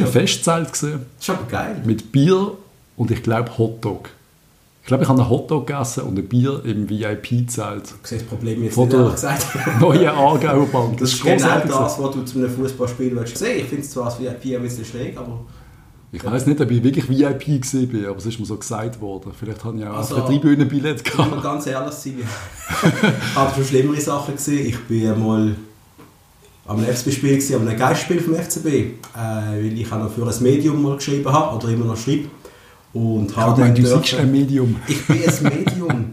war 0.00 0.06
ein 0.06 0.12
Festzelt 0.12 0.72
gewesen, 0.72 1.00
Das 1.18 1.28
ist 1.28 1.30
aber 1.30 1.46
geil. 1.46 1.82
mit 1.84 2.10
Bier 2.10 2.52
und 2.96 3.10
ich 3.10 3.22
glaube 3.22 3.58
Hotdog. 3.58 4.08
Ich 4.82 4.88
glaube, 4.88 5.04
ich 5.04 5.08
habe 5.08 5.20
einen 5.20 5.30
Hotdog 5.30 5.66
gegessen 5.68 6.02
und 6.02 6.18
ein 6.18 6.26
Bier 6.28 6.60
im 6.64 6.90
VIP-Zelt. 6.90 7.90
Du 7.90 7.94
siehst 8.02 8.22
das 8.22 8.28
Problem 8.28 8.64
jetzt 8.64 8.74
Von 8.74 8.88
nicht, 8.88 9.12
gesagt. 9.12 9.46
Neue 9.80 10.12
Aargauer 10.12 10.66
Bank. 10.66 10.96
Das 10.98 11.12
ist 11.12 11.22
genau 11.22 11.60
das, 11.60 11.98
was 12.00 12.10
du 12.10 12.22
zu 12.22 12.38
einem 12.38 12.50
Fußballspiel 12.50 13.14
willst 13.14 13.38
sehen. 13.38 13.60
Ich 13.60 13.66
finde 13.66 13.82
es 13.84 13.90
zwar 13.92 14.06
als 14.06 14.18
VIP 14.18 14.56
ein 14.56 14.62
bisschen 14.62 14.84
schräg, 14.84 15.16
aber 15.16 15.40
Ich 16.10 16.24
weiß 16.24 16.46
nicht, 16.46 16.60
ob 16.60 16.68
ich 16.68 16.82
wirklich 16.82 17.08
VIP 17.08 17.90
bin, 17.92 18.06
aber 18.06 18.16
es 18.18 18.26
ist 18.26 18.40
mir 18.40 18.44
so 18.44 18.56
gesagt 18.56 19.00
worden. 19.00 19.30
Vielleicht 19.38 19.64
habe 19.64 19.78
ich 19.78 19.86
auch 19.86 19.96
Also, 19.98 20.16
ein 20.16 20.26
Tribünenbillett 20.26 21.00
ich 21.06 21.16
muss 21.16 21.26
gehabt. 21.28 21.42
ganz 21.44 21.66
ehrlich 21.68 21.94
sein. 21.94 22.14
Ich 22.18 23.36
habe 23.36 23.54
schon 23.54 23.64
schlimmere 23.64 24.00
Sachen 24.00 24.34
gesehen. 24.34 24.66
Ich 24.66 24.80
bin 24.80 25.20
mal 25.24 25.54
am 26.66 26.84
FCB-Spiel, 26.84 27.40
einem 27.56 27.76
Geistspiel 27.78 28.20
vom 28.20 28.34
FCB, 28.34 28.66
äh, 28.66 28.92
weil 29.14 29.78
ich 29.78 29.92
auch 29.92 29.98
noch 29.98 30.10
für 30.10 30.26
ein 30.26 30.42
Medium 30.42 30.82
mal 30.82 30.96
geschrieben 30.96 31.32
habe, 31.32 31.56
oder 31.56 31.72
immer 31.72 31.84
noch 31.84 31.96
schreibe. 31.96 32.24
Und 32.94 33.30
Ich 33.30 33.36
habe 33.36 33.60
dann 33.60 33.74
du 33.74 33.82
dürfen- 33.82 34.18
ein 34.18 34.30
Medium. 34.32 34.76
Ich 34.86 35.06
bin 35.06 35.22
ein 35.26 35.42
Medium. 35.44 36.04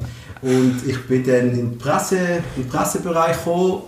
und 0.42 0.82
ich 0.88 1.08
bin 1.08 1.24
dann 1.26 1.50
in 1.50 1.56
den, 1.56 1.78
Presse, 1.78 2.18
in 2.56 2.64
den 2.64 2.70
Pressebereich 2.70 3.38
gekommen, 3.38 3.82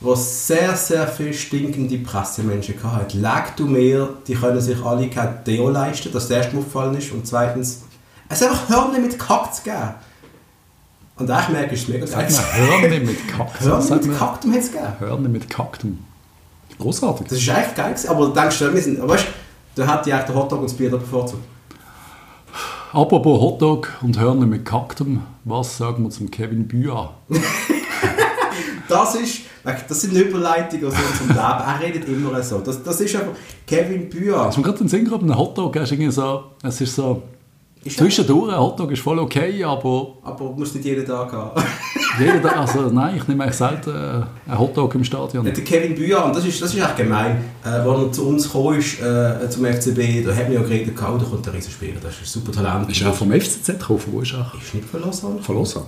wo 0.00 0.14
sehr, 0.14 0.76
sehr 0.76 1.08
viele 1.08 1.34
stinkende 1.34 1.98
Pressemenschen 1.98 2.76
hatte. 2.84 3.18
Leg 3.18 3.56
du 3.56 3.66
mir, 3.66 4.08
die 4.28 4.34
können 4.34 4.60
sich 4.60 4.80
alle 4.84 5.08
kein 5.10 5.42
Deo 5.44 5.68
leisten, 5.70 6.10
das 6.12 6.30
erste 6.30 6.54
Mal 6.54 6.60
aufgefallen 6.60 6.96
ist. 6.96 7.10
Und 7.10 7.26
zweitens, 7.26 7.82
es 8.28 8.42
einfach 8.44 8.68
Hörner 8.68 9.00
mit 9.00 9.18
Kack 9.18 9.52
zu 9.54 9.62
geben. 9.64 9.94
Und 11.16 11.28
ich 11.28 11.48
merke, 11.48 11.74
es 11.74 11.80
ist 11.82 11.88
mega 11.88 12.06
geil. 12.06 12.28
Hörner 12.52 13.00
mit 13.04 13.26
Kaktus. 13.28 13.60
Hörner 13.66 13.82
Sag 13.82 14.04
mit 14.06 14.16
Kaktum 14.16 14.52
hat 14.52 14.60
es 14.60 14.70
gegeben. 14.70 14.92
Hörner 15.00 15.28
mit 15.28 15.50
Kaktum. 15.50 15.98
Großartig. 16.78 17.26
Das 17.26 17.38
ist 17.38 17.48
echt 17.48 17.74
geil 17.74 17.90
gewesen. 17.90 18.08
Aber 18.10 18.26
du 18.26 18.32
denkst, 18.32 18.60
wir 18.60 18.80
sind, 18.80 19.08
weißt 19.08 19.24
du, 19.74 19.82
da 19.82 19.86
hat 19.88 20.06
die 20.06 20.12
eigentlich 20.12 20.26
den 20.26 20.36
Hotdog 20.36 20.60
und 20.60 20.66
das 20.70 20.74
Bier 20.76 20.90
da 20.90 20.96
bevorzugt. 20.98 21.42
Apropos 22.92 23.38
Hotdog 23.38 23.92
und 24.00 24.18
Hörner 24.18 24.46
mit 24.46 24.64
Kaktum, 24.64 25.22
was 25.44 25.76
sagen 25.76 26.04
wir 26.04 26.10
zum 26.10 26.30
Kevin 26.30 26.66
Büa? 26.66 27.12
Das 28.88 29.14
ist, 29.16 29.42
das 29.62 30.00
sind 30.00 30.14
Überleitungen 30.14 30.86
aus 30.86 30.94
unserem 30.94 31.28
Leben. 31.28 31.38
Er 31.38 31.78
redet 31.78 32.08
immer 32.08 32.42
so. 32.42 32.60
Das, 32.60 32.82
das 32.82 32.98
ist 33.02 33.14
einfach 33.16 33.34
Kevin 33.66 34.08
Büa. 34.08 34.48
Ist 34.48 34.56
mir 34.56 34.62
gerade 34.62 34.78
den 34.78 34.88
Sinn 34.88 35.04
gekommen, 35.04 35.30
ein 35.30 35.36
Hotdog, 35.36 35.76
ist 35.76 35.92
irgendwie 35.92 36.10
so, 36.10 36.44
es 36.62 36.80
ist 36.80 36.94
so, 36.94 37.22
Ist 37.84 37.96
zwischendurch, 37.98 38.52
ein 38.52 38.58
Hotdog 38.58 38.90
ist 38.92 39.00
voll 39.02 39.18
okay, 39.20 39.62
aber 39.62 40.14
Aber 40.24 40.50
muss 40.50 40.74
nicht 40.74 40.84
jeden 40.84 41.06
Tag 41.06 41.32
haben. 41.32 41.62
jeder, 42.18 42.42
Tag- 42.42 42.56
also 42.58 42.80
nein, 42.90 43.16
ich 43.16 43.28
nehme 43.28 43.44
eigentlich 43.44 43.56
selten 43.56 43.90
äh, 43.90 44.50
einen 44.50 44.58
Hotdog 44.58 44.94
im 44.96 45.04
Stadion. 45.04 45.44
Der 45.44 45.54
Kevin 45.54 45.94
Büa, 45.94 46.22
und 46.24 46.34
das 46.36 46.44
ist, 46.44 46.60
das 46.60 46.74
ist 46.74 46.80
echt 46.80 46.96
gemein, 46.96 47.36
äh, 47.64 47.68
als 47.68 47.86
er 47.86 48.12
zu 48.12 48.26
uns 48.28 48.44
gekommen 48.44 48.78
ist, 48.78 49.00
äh, 49.00 49.48
zum 49.48 49.64
FCB, 49.64 50.26
da 50.26 50.34
haben 50.34 50.48
wir 50.48 50.54
ja 50.54 50.62
geredet, 50.62 50.94
oh, 50.98 51.16
da 51.18 51.24
kommt 51.24 51.46
der 51.46 51.54
Riesenspieler, 51.54 52.00
das 52.02 52.14
ist 52.14 52.20
ein 52.36 52.40
super 52.40 52.52
Talent. 52.52 52.90
Ist 52.90 53.00
er 53.00 53.12
vom 53.12 53.30
FCZ 53.32 53.66
gekommen? 53.66 54.00
Wo 54.10 54.20
ist 54.20 54.32
er? 54.34 54.52
Ist 54.60 54.74
nicht 54.74 54.88
verlassen. 54.88 55.38
Von 55.40 55.56
Lausanne? 55.56 55.86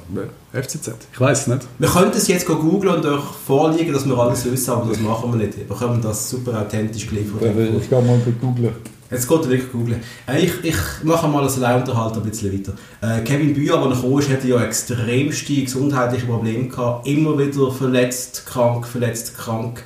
FCZ? 0.52 0.92
Ich 1.12 1.20
weiß 1.20 1.40
es 1.42 1.46
nicht. 1.48 1.66
Wir 1.78 1.88
könnten 1.88 2.16
es 2.16 2.28
jetzt 2.28 2.46
googeln 2.46 2.94
und 2.94 3.04
euch 3.06 3.24
vorliegen, 3.46 3.92
dass 3.92 4.06
wir 4.08 4.16
alles 4.16 4.44
wissen, 4.50 4.70
aber 4.70 4.88
das 4.88 5.00
machen 5.00 5.32
wir 5.32 5.44
nicht. 5.44 5.58
Wir 5.58 5.64
bekommen 5.66 6.00
das 6.00 6.30
super 6.30 6.60
authentisch 6.60 7.08
geliefert. 7.08 7.40
gehe 7.40 8.02
mal 8.02 8.18
googeln. 8.40 8.99
Jetzt 9.10 9.28
geht 9.28 9.40
er 9.40 9.50
wirklich 9.50 9.72
googeln. 9.72 10.00
Äh, 10.28 10.44
ich, 10.44 10.52
ich 10.62 10.76
mache 11.02 11.26
mal 11.28 11.42
als 11.42 11.56
Alleinunterhalt 11.56 12.14
ein 12.16 12.22
bisschen 12.22 12.52
weiter. 12.52 12.72
Äh, 13.00 13.22
Kevin 13.24 13.54
Bühr, 13.54 13.74
als 13.76 13.86
er 13.86 13.96
gekommen 13.96 14.18
ist, 14.20 14.30
hatte 14.30 14.48
ja 14.48 14.62
extremste 14.62 15.62
gesundheitliche 15.62 16.26
Probleme 16.26 16.68
gehabt. 16.68 17.06
Immer 17.06 17.38
wieder 17.38 17.70
verletzt, 17.70 18.46
krank, 18.46 18.86
verletzt, 18.86 19.36
krank. 19.36 19.82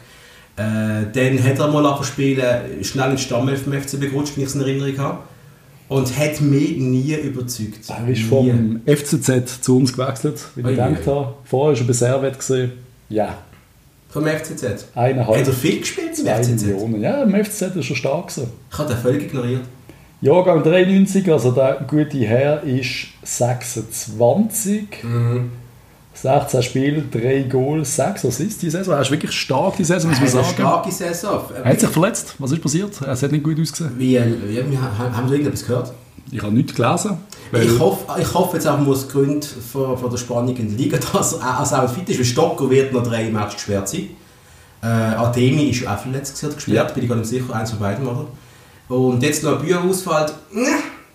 Äh, 0.56 0.62
dann 1.12 1.42
hat 1.42 1.58
er 1.58 1.68
mal 1.68 1.84
abgespielt, 1.86 2.40
schnell 2.82 3.04
in 3.06 3.10
den 3.12 3.18
Stamm 3.18 3.48
vom 3.56 3.72
FCB 3.72 4.00
gerutscht, 4.10 4.36
wenn 4.36 4.44
ich 4.44 4.50
es 4.50 4.54
in 4.54 4.60
Erinnerung 4.60 4.98
habe. 4.98 5.18
Und 5.88 6.16
hat 6.18 6.40
mich 6.40 6.76
nie 6.78 7.14
überzeugt. 7.14 7.80
Er 7.88 8.08
ist 8.08 8.18
Nie. 8.18 8.24
vom 8.24 8.80
FCZ 8.86 9.62
zu 9.62 9.76
uns 9.76 9.92
gewechselt, 9.92 10.40
wie 10.54 10.60
ich 10.60 10.66
Ui, 10.66 10.72
gedacht 10.72 11.06
habe. 11.06 11.34
Vorher 11.44 11.74
war 11.74 11.80
er 11.80 11.86
bei 11.86 11.92
Servet. 11.92 12.38
Ja, 13.10 13.38
Vom 14.14 14.24
FCZ. 14.26 14.86
eineinhalb, 14.94 15.38
Hat 15.40 15.46
er 15.48 15.52
viel 15.52 15.80
gespielt 15.80 16.16
im 16.20 16.26
FCZ? 16.26 16.62
Millionen. 16.62 17.00
Ja, 17.02 17.22
im 17.24 17.34
FCZ 17.44 17.62
ist 17.76 17.90
er 17.90 17.96
stark 17.96 18.28
gewesen. 18.28 18.48
Ich 18.70 18.78
habe 18.78 18.88
den 18.88 19.02
völlig 19.02 19.22
ignoriert. 19.24 19.62
Jahrgang 20.20 20.62
93, 20.62 21.30
also 21.30 21.50
der 21.50 21.84
gute 21.86 22.18
Herr 22.18 22.62
ist 22.62 23.08
26. 23.24 24.84
16 26.14 26.62
Spiele, 26.62 27.02
3 27.10 27.42
Goals, 27.50 27.96
6 27.96 28.24
Assists 28.26 28.58
die 28.60 28.70
Saison. 28.70 28.94
Er 28.94 29.00
ist 29.02 29.10
wirklich 29.10 29.32
stark 29.32 29.76
die 29.76 29.84
Saison, 29.84 30.10
muss 30.10 30.20
man 30.20 30.28
Er 30.28 30.32
sagen. 30.32 30.48
starke 30.54 30.92
Saison. 30.92 31.40
Er 31.62 31.64
hat 31.64 31.80
sich 31.80 31.88
verletzt. 31.88 32.34
Was 32.38 32.52
ist 32.52 32.62
passiert? 32.62 32.92
Es 33.02 33.22
hat 33.22 33.32
nicht 33.32 33.42
gut 33.42 33.58
ausgesehen. 33.60 33.90
Wie, 33.98 34.14
wie, 34.14 34.58
haben 34.78 35.28
wir 35.28 35.32
irgendetwas 35.32 35.66
gehört? 35.66 35.92
Ich 36.30 36.40
habe 36.40 36.54
nichts 36.54 36.74
gelesen. 36.74 37.18
Ich 37.62 37.78
hoffe, 37.78 38.20
ich 38.20 38.34
hoffe 38.34 38.56
jetzt 38.56 38.66
auch 38.66 38.86
aus 38.86 39.08
Gründen 39.08 39.42
von, 39.72 39.96
von 39.96 40.10
der 40.10 40.16
Spannung 40.18 40.56
in 40.56 40.68
der 40.68 40.76
Liga, 40.78 40.98
dass 41.12 41.34
er 41.34 41.58
also 41.60 41.76
auch 41.76 41.88
fit 41.88 42.08
ist, 42.08 42.18
weil 42.18 42.24
Stocker 42.24 42.68
wird 42.70 42.92
noch 42.92 43.02
drei 43.02 43.30
Matches 43.30 43.54
gesperrt 43.54 43.88
sein. 43.88 44.08
Äh, 44.82 44.86
Ademi 44.86 45.70
ist 45.70 45.80
ja 45.80 45.94
auch 45.94 45.98
verletzt, 45.98 46.40
gesperrt, 46.40 46.66
Ja. 46.66 46.84
bin 46.84 47.02
ich 47.04 47.08
gar 47.08 47.16
nicht 47.16 47.28
sicher, 47.28 47.54
eins 47.54 47.70
von 47.70 47.78
beiden, 47.80 48.06
oder? 48.06 48.26
Und 48.88 49.22
jetzt 49.22 49.42
noch 49.42 49.58
ein 49.58 49.64
Bühr 49.64 49.80
ausfällt, 49.82 50.34
ne, 50.52 50.66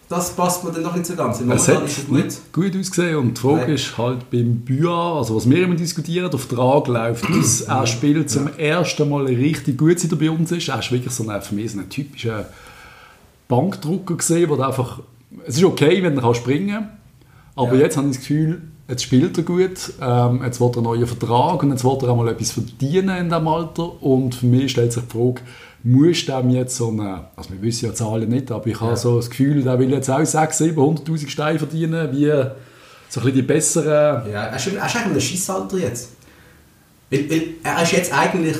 das 0.08 0.32
passt 0.32 0.63
mir 0.63 0.71
dann 0.71 0.82
noch 0.82 0.95
nicht 0.95 1.06
so 1.06 1.15
ganz. 1.15 1.36
Es 1.39 1.45
Momentan 1.45 1.75
hat 1.78 1.84
ist 1.86 1.97
es 1.99 2.08
gut. 2.08 2.25
nicht 2.25 2.52
gut 2.54 2.75
ausgesehen 2.80 3.15
und 3.17 3.38
die 3.38 3.41
Frage 3.41 3.58
Nein. 3.62 3.69
ist 3.75 3.95
halt 3.95 4.32
beim 4.32 4.56
Büa, 4.62 5.19
also 5.19 5.36
was 5.36 5.47
wir 5.47 5.63
immer 5.63 5.75
diskutieren, 5.75 6.32
der 6.32 6.39
Vertrag 6.39 6.88
läuft 6.88 7.25
aus, 7.39 7.62
er 7.62 7.86
spielt 7.86 8.28
zum 8.32 8.47
ersten 8.58 9.08
Mal 9.08 9.25
richtig 9.28 9.78
gut, 9.78 9.99
seit 9.99 10.12
er 10.12 10.17
bei 10.17 10.32
uns 10.32 10.52
ist. 10.52 10.67
Er 10.67 10.80
ist 10.80 10.91
wirklich 10.91 11.13
so 11.13 11.30
ein, 11.30 11.41
für 11.43 11.54
mich 11.54 11.71
so 11.71 11.78
ein 11.80 11.88
typischer 11.89 12.45
Bankdrucker 13.47 14.15
gesehen, 14.15 14.49
der 14.58 14.65
einfach, 14.67 14.99
es 15.45 15.57
ist 15.57 15.63
okay, 15.63 16.01
wenn 16.03 16.15
er 16.15 16.21
kann 16.21 16.35
springen 16.35 16.69
kann, 16.75 16.89
aber 17.55 17.75
Ja. 17.75 17.81
jetzt 17.81 17.97
habe 17.97 18.07
ich 18.07 18.13
das 18.15 18.21
Gefühl, 18.21 18.61
jetzt 18.87 19.03
spielt 19.03 19.37
er 19.37 19.43
gut, 19.43 19.93
ähm, 20.01 20.41
jetzt 20.43 20.59
will 20.59 20.67
er 20.69 20.75
einen 20.77 20.83
neuen 20.83 21.07
Vertrag 21.07 21.61
und 21.63 21.71
jetzt 21.71 21.83
will 21.83 21.97
er 22.01 22.09
auch 22.09 22.15
mal 22.17 22.27
etwas 22.29 22.51
verdienen 22.51 23.15
in 23.17 23.29
diesem 23.29 23.47
Alter 23.47 24.01
und 24.03 24.35
für 24.35 24.45
mich 24.47 24.71
stellt 24.71 24.93
sich 24.93 25.03
die 25.03 25.09
Frage, 25.17 25.41
muss 25.83 26.25
dem 26.25 26.49
jetzt 26.49 26.75
so 26.75 26.89
eine, 26.89 27.25
also 27.35 27.51
wir 27.51 27.61
wissen 27.61 27.85
ja 27.85 27.93
Zahlen 27.93 28.27
nicht, 28.29 28.51
aber 28.51 28.67
ich 28.67 28.79
habe 28.81 28.91
Ja. 28.91 28.97
so 28.97 29.15
das 29.17 29.29
Gefühl, 29.29 29.61
der 29.63 29.79
will 29.79 29.91
jetzt 29.91 30.09
auch 30.09 30.19
600'000, 30.19 30.73
700'000 30.75 31.29
Steine 31.29 31.59
verdienen, 31.59 32.09
wie 32.11 32.25
so 32.25 32.31
ein 33.21 33.25
bisschen 33.25 33.33
die 33.33 33.41
besseren... 33.43 34.29
Ja, 34.31 34.43
er 34.45 34.55
ist, 34.55 34.67
er 34.67 34.85
ist 34.85 34.95
eigentlich 34.95 35.13
ein 35.15 35.21
Schissalter 35.21 35.77
jetzt. 35.77 36.11
Weil, 37.09 37.29
weil 37.29 37.43
er 37.63 37.81
ist 37.83 37.91
jetzt 37.93 38.13
eigentlich 38.13 38.57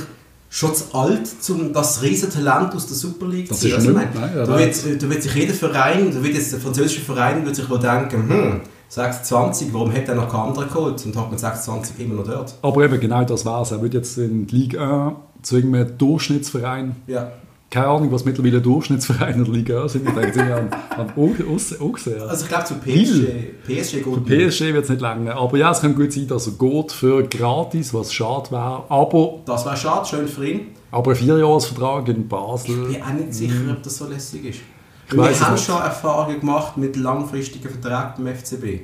schon 0.50 0.74
zu 0.74 0.86
alt, 0.94 1.30
um 1.50 1.72
das 1.74 2.02
Riesentalent 2.02 2.74
aus 2.76 2.88
der 2.88 2.96
Super 2.96 3.28
League 3.28 3.50
Das 3.50 3.60
zu 3.60 3.68
ist 3.68 3.82
ziehen. 3.82 3.96
Also, 3.98 4.20
Nein, 4.20 4.32
ja, 4.36 4.46
da, 4.46 4.58
wird, 4.58 5.04
da 5.04 5.10
wird 5.10 5.24
sich 5.24 5.34
jeder 5.36 5.54
Verein, 5.54 6.12
da 6.14 6.24
wird 6.24 6.34
jetzt 6.34 6.52
der 6.52 6.60
französische 6.60 7.02
Verein 7.02 7.46
wird 7.46 7.56
sich 7.56 7.70
wohl 7.70 7.80
denken, 7.80 8.30
hm, 8.30 8.62
26, 8.90 9.72
warum 9.72 9.94
hat 9.94 10.08
er 10.08 10.16
noch 10.16 10.28
keinen 10.30 10.50
anderen 10.50 10.68
geholt 10.68 11.06
und 11.06 11.16
hat 11.16 11.30
man 11.30 11.38
26 11.38 12.00
immer 12.00 12.16
noch 12.16 12.24
dort? 12.28 12.56
Aber 12.64 12.84
eben 12.84 13.00
genau 13.00 13.24
das 13.24 13.46
war 13.46 13.62
es. 13.62 13.70
Er 13.72 13.82
wird 13.82 13.94
jetzt 13.94 14.18
in 14.18 14.48
die 14.48 14.56
Liga 14.56 15.10
1 15.10 15.16
zu 15.44 15.56
irgendeinem 15.58 15.98
Durchschnittsverein 15.98 16.96
Ja. 17.06 17.32
Keine 17.70 17.88
Ahnung, 17.88 18.12
was 18.12 18.26
mittlerweile 18.26 18.62
Durchschnittsvereine 18.62 19.38
in 19.38 19.44
der 19.46 19.54
Liga 19.54 19.88
sind. 19.88 20.08
Ich 20.08 20.14
denke, 20.16 20.34
sind 20.34 20.50
ja 20.50 20.58
an, 20.58 20.70
an 20.98 21.14
Augsee. 21.16 22.16
Also 22.20 22.44
ich 22.44 22.50
glaube 22.50 22.66
zu 22.66 22.76
PSG, 22.76 23.68
PSG 23.68 23.94
geht 23.94 24.04
Für 24.04 24.22
PSG 24.22 24.74
wird 24.74 24.84
es 24.86 24.90
nicht 24.90 25.02
länger. 25.02 25.36
Aber 25.36 25.58
ja, 25.58 25.72
es 25.72 25.82
kann 25.82 25.94
gut 25.94 26.12
sein, 26.12 26.28
dass 26.28 26.48
er 26.48 26.54
geht 26.54 26.92
für 26.92 27.24
gratis, 27.24 27.94
was 27.94 28.12
schade 28.12 28.50
wäre. 28.52 28.84
Aber, 28.90 29.40
Das 29.46 29.66
wäre 29.66 29.78
schade, 29.78 30.08
schön 30.08 30.28
für 30.28 30.48
ihn. 30.48 30.62
aber 30.92 31.12
ein 31.12 31.18
Vierjahresvertrag 31.18 32.08
in 32.08 32.28
Basel. 32.28 32.88
Ich 32.90 32.98
bin 32.98 33.04
auch 33.04 33.14
nicht 33.14 33.34
sicher, 33.34 33.72
ob 33.72 33.84
das 33.84 33.98
so 33.98 34.08
lässig 34.08 34.46
ist. 34.46 34.60
Ich 35.08 35.16
wir 35.16 35.40
haben 35.40 35.58
schon 35.58 35.82
Erfahrungen 35.82 36.40
gemacht 36.40 36.78
mit 36.78 36.96
langfristigen 36.96 37.70
Verträgen 37.70 38.28
im 38.28 38.36
FCB. 38.36 38.82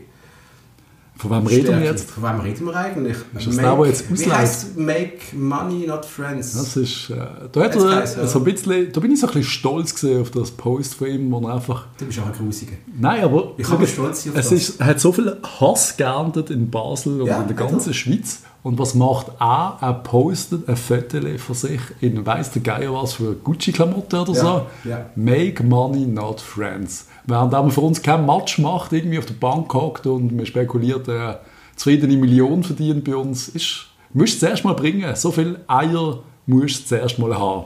Von 1.18 1.32
wem 1.32 1.48
reden 1.48 1.80
wir 1.80 1.86
jetzt? 1.86 2.12
Von 2.12 2.24
wem 2.24 2.40
reden 2.42 2.66
wir 2.66 2.76
eigentlich? 2.76 3.16
Ist 3.38 3.48
das 3.48 3.56
der, 3.56 3.76
der 3.76 3.86
jetzt 3.88 4.30
heisst 4.34 4.78
Make 4.78 5.20
Money 5.34 5.88
Not 5.88 6.06
Friends? 6.06 6.54
Das 6.54 6.76
ist, 6.76 7.10
äh, 7.10 7.16
da, 7.52 7.64
hat 7.64 7.76
er, 7.76 8.28
so 8.28 8.40
ein 8.40 8.44
bisschen, 8.46 8.92
da 8.92 9.00
bin 9.00 9.12
ich 9.12 9.20
so 9.22 9.28
ein 9.28 9.34
bisschen 9.34 9.50
stolz 9.50 10.04
auf 10.04 10.32
das 10.32 10.52
Post 10.52 10.96
von 10.96 11.08
ihm, 11.08 11.32
wo 11.32 11.40
er 11.48 11.56
einfach... 11.56 11.88
Du 11.98 12.06
bist 12.06 12.20
auch 12.20 12.26
ein 12.26 12.34
Grusiger. 12.34 12.74
Nein, 13.00 13.24
aber 13.24 13.54
Ich 13.58 13.66
kann 13.66 13.88
stolz 13.88 14.28
auf 14.28 14.36
es 14.36 14.50
das. 14.50 14.52
ist, 14.52 14.80
er 14.82 14.88
hat 14.88 15.00
so 15.00 15.12
viel 15.14 15.38
Hass 15.62 15.96
geerntet 15.96 16.50
in 16.50 16.70
Basel 16.70 17.22
und 17.22 17.28
Ja, 17.28 17.42
in 17.42 17.48
der 17.48 17.58
er. 17.58 17.70
ganzen 17.72 17.94
Schweiz. 17.94 18.42
Und 18.62 18.80
was 18.80 18.96
macht 18.96 19.28
er? 19.40 19.78
Er 19.80 19.94
postet 19.94 20.68
ein 20.68 20.76
Foto 20.76 21.20
von 21.38 21.56
sich 21.56 21.80
in 22.02 22.26
weiss 22.26 22.50
der 22.52 22.64
Geier 22.64 22.92
was 22.94 23.14
für 23.14 23.36
Gucci-Klamotten 23.36 24.20
oder 24.20 24.34
Ja, 24.34 24.42
so. 24.42 24.66
ja. 24.90 25.06
Make 25.16 25.64
money, 25.64 26.08
not 26.08 26.42
friends. 26.42 27.06
Während 27.28 27.54
er 27.54 27.70
für 27.70 27.82
uns 27.82 28.02
kein 28.02 28.26
Match 28.26 28.60
macht, 28.60 28.94
irgendwie 28.94 29.18
auf 29.18 29.26
der 29.26 29.34
Bank 29.34 29.74
hockt 29.74 30.06
und 30.06 30.36
man 30.36 30.46
spekuliert, 30.46 31.08
er 31.08 31.42
zufriedene 31.76 32.16
Millionen 32.18 32.64
verdient 32.64 33.04
bei 33.04 33.16
uns, 33.16 33.50
ist, 33.50 33.88
musst 34.14 34.36
du 34.36 34.46
zuerst 34.46 34.64
mal 34.64 34.74
bringen. 34.74 35.16
So 35.16 35.32
viele 35.32 35.60
Eier 35.68 36.20
musst 36.46 36.84
du 36.84 36.96
zuerst 36.96 37.18
mal 37.18 37.38
haben. 37.38 37.66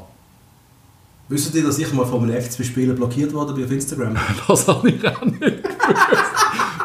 Wisst 1.28 1.54
ihr, 1.54 1.64
dass 1.64 1.78
ich 1.78 1.94
mal 1.94 2.06
von 2.06 2.24
einem 2.24 2.42
FCB-Spieler 2.42 2.96
blockiert 2.96 3.34
wurde 3.34 3.54
auf 3.54 3.72
Instagram? 3.72 4.18
Das 4.48 4.68
habe 4.68 4.90
ich 4.90 5.08
auch 5.08 5.22
nicht 5.24 5.40
gewusst. 5.40 5.60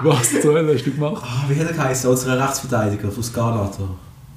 Was 0.03 0.43
zur 0.43 0.55
Hölle 0.55 0.75
hast 0.75 0.85
du 0.85 0.91
gemacht? 0.91 1.25
Ah, 1.25 1.45
wie 1.49 1.59
hat 1.59 1.69
er 1.69 1.73
geheißen? 1.73 2.11
Unser 2.11 2.39
Rechtsverteidiger 2.39 3.09
aus 3.09 3.33
Ghana, 3.33 3.71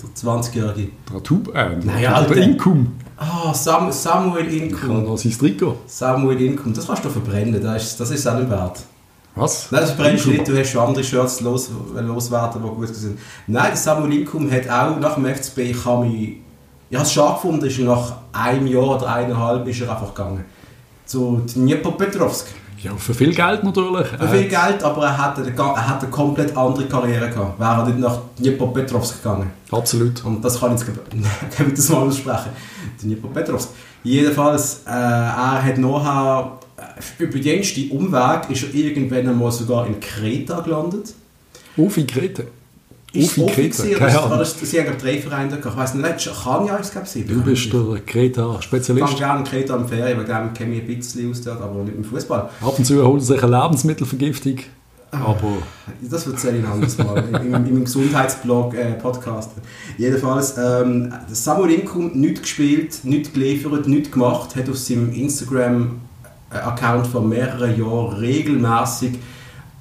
der, 0.01 0.09
der 0.09 0.41
20-Jährige. 0.41 0.91
Der 1.11 1.23
Tub, 1.23 1.53
äh, 1.55 1.75
Nein, 1.83 2.25
der 2.29 2.37
Inkum. 2.37 2.93
Ah, 3.17 3.53
Sam, 3.53 3.91
Samuel 3.91 4.47
Inkum. 4.53 5.03
noch 5.03 5.17
sein 5.17 5.31
Trikot. 5.31 5.77
Samuel 5.87 6.39
Inkum, 6.41 6.73
das 6.73 6.85
kannst 6.87 7.03
du 7.03 7.09
verbrennen, 7.09 7.61
das 7.61 7.83
ist, 7.83 7.99
das 7.99 8.11
ist 8.11 8.27
auch 8.27 8.37
nicht 8.37 8.49
wert. 8.49 8.79
Was? 9.35 9.71
Nein, 9.71 9.81
das 9.81 9.95
brennst 9.95 10.25
du 10.25 10.29
nicht, 10.31 10.47
du 10.47 10.57
hast 10.57 10.71
schon 10.71 10.81
andere 10.81 11.03
Shirts 11.03 11.41
los, 11.41 11.69
loswerden, 11.95 12.61
die 12.63 12.69
gut 12.69 12.95
sind. 12.95 13.19
Nein, 13.47 13.67
der 13.67 13.75
Samuel 13.75 14.19
Inkum 14.19 14.49
hat 14.51 14.69
auch 14.69 14.99
nach 14.99 15.15
dem 15.15 15.25
FCB, 15.25 15.57
ich 15.59 15.85
habe 15.85 16.05
mich, 16.05 16.37
ich 16.89 16.95
habe 16.97 17.05
es 17.05 17.13
schade 17.13 17.33
gefunden, 17.33 17.65
ist 17.65 17.79
nach 17.79 18.13
einem 18.33 18.67
Jahr 18.67 18.95
oder 18.95 19.13
eineinhalb 19.13 19.67
ist 19.67 19.81
er 19.81 19.91
einfach 19.91 20.13
gegangen. 20.13 20.45
Zu 21.05 21.41
Dnipropetrovsk. 21.55 22.47
Ja, 22.83 22.95
für 22.95 23.13
viel 23.13 23.33
Geld 23.33 23.63
natürlich. 23.63 24.07
Für 24.07 24.27
viel 24.27 24.47
Geld, 24.47 24.83
aber 24.83 25.05
er 25.05 25.17
hat, 25.17 25.39
eine, 25.39 25.49
er 25.49 25.87
hat 25.87 26.01
eine 26.01 26.11
komplett 26.11 26.55
andere 26.55 26.85
Karriere 26.85 27.29
gehabt. 27.29 27.59
Wäre 27.59 27.71
er 27.71 27.85
nicht 27.85 27.99
nach 27.99 28.19
Dnipropetrovsk 28.37 29.23
gegangen. 29.23 29.51
Absolut. 29.71 30.23
Und 30.23 30.43
das 30.45 30.59
kann 30.59 30.75
ich 30.75 30.81
jetzt 30.81 30.95
kann 31.55 31.67
ich 31.67 31.73
das 31.73 31.89
mal 31.89 31.97
aussprechen. 31.99 32.51
Dnipropetrovsk. 33.01 33.69
Jedenfalls, 34.03 34.83
äh, 34.85 34.91
er 34.91 35.63
hat 35.63 35.77
nachher, 35.77 36.59
äh, 36.77 37.23
über 37.23 37.39
den 37.39 37.91
Umweg, 37.91 38.49
ist 38.49 38.63
er 38.63 38.75
irgendwann 38.75 39.27
einmal 39.27 39.51
sogar 39.51 39.87
in 39.87 39.99
Kreta 39.99 40.59
gelandet. 40.61 41.13
Ufi 41.75 42.05
Krete. 42.05 42.47
Ist 43.17 43.37
Ufi 43.37 43.67
es 43.67 43.79
offen 43.79 43.91
gewesen, 43.93 44.17
oder, 44.25 44.41
ist- 44.41 44.65
sie 44.65 44.79
haben 44.79 44.97
drei 45.01 45.17
Vereine 45.19 45.49
gehabt. 45.57 45.65
Ich 45.65 45.77
weiss 45.77 45.93
nicht, 45.93 46.43
kann 46.43 46.65
ja 46.65 46.77
es 46.79 47.15
ich 47.15 47.27
Du 47.27 47.41
bist 47.41 47.71
der 47.73 47.81
Ich 47.81 48.05
gehe 48.05 48.29
Kreta-Spezialist. 48.31 49.17
gerne 49.17 49.39
in 49.39 49.45
Kreta 49.45 49.73
am 49.75 49.87
Ferien, 49.87 50.19
wegen 50.19 50.27
dem 50.27 50.53
kenne 50.53 50.75
ich 50.75 50.81
ein 50.81 50.87
bisschen 50.97 51.31
aus 51.31 51.41
dort, 51.41 51.61
aber 51.61 51.83
nicht 51.83 51.95
im 51.95 52.03
Fußball. 52.03 52.49
Ab 52.61 52.73
und 52.77 52.85
zu 52.85 53.05
holt 53.05 53.23
sich 53.23 53.41
eine 53.43 53.61
Lebensmittelvergiftung. 53.61 54.57
Ah. 55.11 55.19
Aber 55.27 55.53
Das 56.01 56.27
erzähle 56.27 56.57
ich 56.59 56.65
ein 56.65 56.71
anderes 56.71 56.97
Mal 56.97 57.23
im, 57.41 57.53
im, 57.53 57.65
im 57.67 57.83
Gesundheitsblog 57.85 58.73
äh, 58.75 58.91
Podcast. 58.93 59.51
Jedenfalls, 59.97 60.55
ähm, 60.57 61.13
Samuel 61.31 61.71
Inkum 61.79 62.11
nichts 62.13 62.41
gespielt, 62.41 62.99
nichts 63.03 63.31
geliefert, 63.31 63.87
nichts 63.87 64.11
gemacht, 64.11 64.55
hat 64.57 64.67
auf 64.69 64.77
seinem 64.77 65.13
Instagram-Account 65.13 67.07
vor 67.07 67.21
mehreren 67.21 67.77
Jahren 67.79 68.17
regelmäßig 68.17 69.13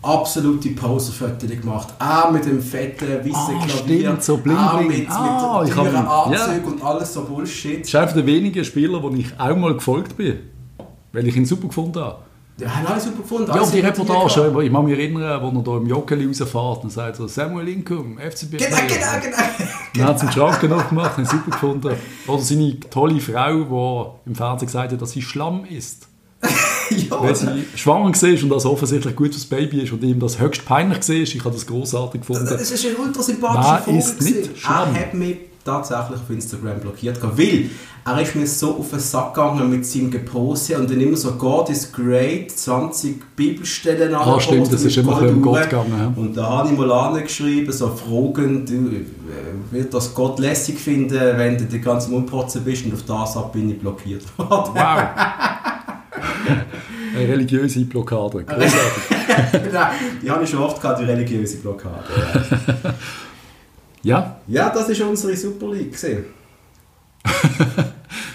absolute 0.07 0.71
Poserfotos 0.71 1.49
gemacht. 1.51 1.89
Auch 1.99 2.31
mit 2.31 2.45
dem 2.45 2.61
fetten 2.63 3.07
weißen 3.19 3.33
Ah, 3.35 3.65
Klavier. 3.67 4.01
stimmt, 4.01 4.23
so 4.23 4.37
bling, 4.39 4.57
Auch 4.57 4.81
mit, 4.81 5.09
Ah, 5.11 5.63
mit 5.65 5.73
teuren 5.75 5.97
hab- 6.09 6.33
ja. 6.33 6.45
Anzug 6.45 6.67
und 6.73 6.83
alles 6.85 7.13
so 7.15 7.25
Bullshit. 7.25 7.81
Das 7.81 7.89
ist 7.89 7.95
einer 7.95 8.13
der 8.13 8.27
wenigen 8.27 8.65
Spieler, 8.65 9.03
wo 9.03 9.11
ich 9.11 9.27
auch 9.39 9.57
mal 9.57 9.75
gefolgt 9.75 10.17
bin. 10.17 10.39
Weil 11.13 11.27
ich 11.27 11.37
ihn 11.37 11.47
super 11.47 11.69
gefunden 11.69 11.99
habe. 12.01 12.19
Ja, 12.59 12.75
haben 12.75 12.87
alle 12.87 13.01
super 13.01 13.21
gefunden. 13.23 13.51
Ja, 13.55 13.61
und 13.61 13.73
die 13.75 13.81
Reportage, 13.81 14.63
ich 14.65 14.73
kann 14.73 14.85
mich 14.87 14.99
erinnern, 14.99 15.43
wo 15.43 15.59
er 15.59 15.63
da 15.63 15.77
im 15.77 15.87
Joggeli 15.87 16.27
rausfährt 16.27 16.85
und 16.85 16.91
sagt 16.91 17.17
so, 17.17 17.27
Samuel 17.27 17.69
Inkum, 17.69 18.17
FCB. 18.19 18.53
Genau, 18.57 18.77
genau, 18.89 19.07
genau. 19.23 19.37
Dann 19.95 20.05
hat 20.07 20.21
sie 20.21 20.27
den 20.27 20.33
Schrank 20.33 20.73
aufgemacht, 20.73 21.13
habe 21.13 21.23
ich 21.23 21.29
super 21.29 21.51
gefunden. 21.51 21.91
Oder 22.27 22.43
seine 22.43 22.81
tolle 22.81 23.21
Frau, 23.21 24.21
die 24.25 24.31
im 24.31 24.35
Fernsehen 24.35 24.67
gesagt 24.69 24.93
hat, 24.93 25.03
dass 25.03 25.11
sie 25.11 25.21
Schlamm 25.21 25.65
ist. 25.67 26.09
ja, 27.11 27.23
Weil 27.23 27.37
sie 27.37 27.65
schwanger 27.75 28.13
war 28.13 28.43
und 28.43 28.49
das 28.51 28.65
offensichtlich 28.65 29.17
gut 29.17 29.35
fürs 29.35 29.47
Baby 29.47 29.83
ist 29.83 29.93
und 29.93 30.03
ihm 30.03 30.21
das 30.21 30.39
höchst 30.41 30.65
peinlich 30.65 31.09
war. 31.09 31.17
Ich 31.17 31.41
habe 31.45 31.55
das 31.55 31.67
großartig 31.67 32.21
gefunden. 32.21 32.47
Es 32.55 32.71
ist 32.71 32.87
ein 32.87 32.97
ultra 32.97 33.23
sympathischer 33.23 33.83
Wer 33.87 33.99
ist 33.99 34.23
nicht 34.23 34.59
Schlamm? 34.59 34.95
Er 34.95 35.01
hat 35.01 35.15
mich 35.15 35.37
tatsächlich 35.65 36.21
auf 36.21 36.31
Instagram 36.31 36.81
blockiert, 36.81 37.19
weil 37.23 37.71
er 38.05 38.23
ist 38.23 38.37
mir 38.37 38.47
so 38.47 38.77
auf 38.77 38.91
den 38.91 39.01
Sack 39.01 39.35
gegangen 39.35 39.69
mit 39.69 39.85
seinem 39.85 40.13
Gepose 40.13 40.79
und 40.79 40.89
dann 40.89 41.01
immer 41.01 41.17
so 41.17 41.33
«God 41.33 41.71
is 41.71 41.91
great», 41.91 42.53
20 42.53 43.35
Bibelstellen 43.35 44.15
Ah, 44.15 44.39
stimmt, 44.39 44.73
das 44.73 44.85
ist 44.85 44.97
immer 44.97 45.21
um 45.23 45.43
Gott 45.43 45.63
gegangen, 45.63 45.93
ja. 45.99 46.13
Und 46.15 46.37
da 46.37 46.47
habe 46.47 46.71
ich 46.71 46.79
mal 46.79 46.91
angeschrieben, 46.93 47.73
so 47.73 47.89
fragend, 47.89 48.71
du, 48.71 48.91
wird 49.73 49.93
das 49.93 50.15
Gott 50.15 50.39
lässig 50.39 50.79
finden, 50.79 51.19
wenn 51.37 51.59
du 51.59 51.65
den 51.65 51.83
ganzen 51.83 52.13
Mundprotzen 52.13 52.63
bist 52.63 52.87
und 52.87 52.95
auf 52.95 53.03
das 53.03 53.37
ab 53.37 53.53
bin 53.53 53.71
ich 53.71 53.79
blockiert 53.81 54.23
worden. 54.39 54.71
Wow! 54.75 55.03
Eine 57.17 57.29
religiöse 57.29 57.85
Blockade. 57.85 58.45
Großartig. 58.45 59.63
Genau, 59.65 59.87
die 60.23 60.31
habe 60.31 60.45
ich 60.45 60.51
schon 60.51 60.61
oft 60.61 60.81
gehabt, 60.81 61.01
die 61.01 61.05
religiöse 61.05 61.57
Blockade. 61.59 62.05
Ja, 64.03 64.37
Ja, 64.47 64.71
das 64.71 64.89
ist 64.89 65.01
unsere 65.01 65.37
Super 65.37 65.73
League. 65.73 65.95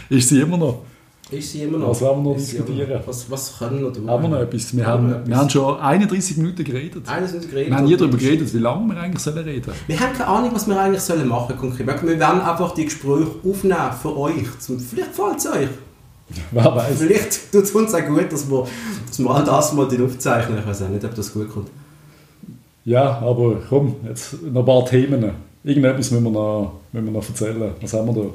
ist 0.10 0.30
sie 0.30 0.42
immer 0.42 0.58
noch. 0.58 0.84
Ist 1.32 1.54
sie 1.54 1.64
immer 1.64 1.78
noch? 1.78 1.92
Was 1.92 2.02
wollen 2.02 2.24
wir 2.24 2.32
noch 2.32 2.38
Ist 2.38 2.52
diskutieren? 2.52 3.00
Was, 3.06 3.32
was 3.32 3.58
können 3.58 3.78
wir 3.78 3.86
noch 3.88 3.94
tun? 3.94 4.10
Haben 4.10 4.24
wir 4.24 4.30
noch 4.30 4.40
etwas? 4.40 4.76
Wir 4.76 4.86
Haben 4.86 5.10
wir 5.10 5.26
wir 5.26 5.38
haben 5.38 5.50
schon 5.50 5.80
31 5.80 6.36
Minuten 6.38 6.66
geredet. 6.66 7.08
Eines 7.08 7.32
sind 7.32 7.50
geredet. 7.50 7.70
Wir 7.70 7.78
haben 7.78 7.86
nie 7.86 7.96
darüber 7.96 8.18
geredet, 8.18 8.54
wie 8.54 8.58
lange 8.58 8.94
wir 8.94 9.02
eigentlich 9.02 9.24
sollen 9.24 9.46
reden 9.46 9.72
Wir 9.88 9.98
haben 9.98 10.12
keine 10.12 10.28
Ahnung, 10.28 10.50
was 10.54 10.68
wir 10.68 10.78
eigentlich 10.78 11.02
sollen 11.02 11.30
machen 11.30 11.56
konkret. 11.58 11.88
Wir 11.88 12.20
werden 12.20 12.42
einfach 12.42 12.74
die 12.74 12.84
Gespräche 12.84 13.32
aufnehmen 13.48 13.92
für 14.02 14.18
euch. 14.18 14.60
Zum, 14.60 14.78
vielleicht 14.78 15.16
gefällt 15.16 15.38
es 15.38 15.48
euch. 15.48 15.70
Wer 16.52 16.76
weiß. 16.76 16.98
Vielleicht 16.98 17.52
tut 17.52 17.64
es 17.64 17.72
uns 17.72 17.94
auch 17.94 18.06
gut, 18.06 18.32
dass 18.32 18.50
wir, 18.50 18.68
dass 19.08 19.20
wir 19.20 19.30
all 19.30 19.44
das 19.44 19.74
mal 19.74 19.86
aufzeichnen. 20.04 20.60
Ich 20.60 20.68
weiß 20.68 20.84
auch 20.84 20.90
nicht, 20.90 21.04
ob 21.06 21.16
das 21.16 21.34
gut 21.34 21.50
kommt. 21.50 21.70
Ja, 22.86 23.20
aber 23.20 23.62
komm, 23.70 23.96
jetzt 24.08 24.42
noch 24.42 24.62
ein 24.62 24.66
paar 24.66 24.86
Themen. 24.86 25.32
Irgendetwas 25.64 26.12
müssen 26.12 26.24
wir 26.24 26.32
noch, 26.32 26.80
müssen 26.92 27.06
wir 27.06 27.12
noch 27.14 27.28
erzählen. 27.28 27.72
Was 27.80 27.94
haben 27.94 28.08
wir 28.08 28.24
da? 28.24 28.30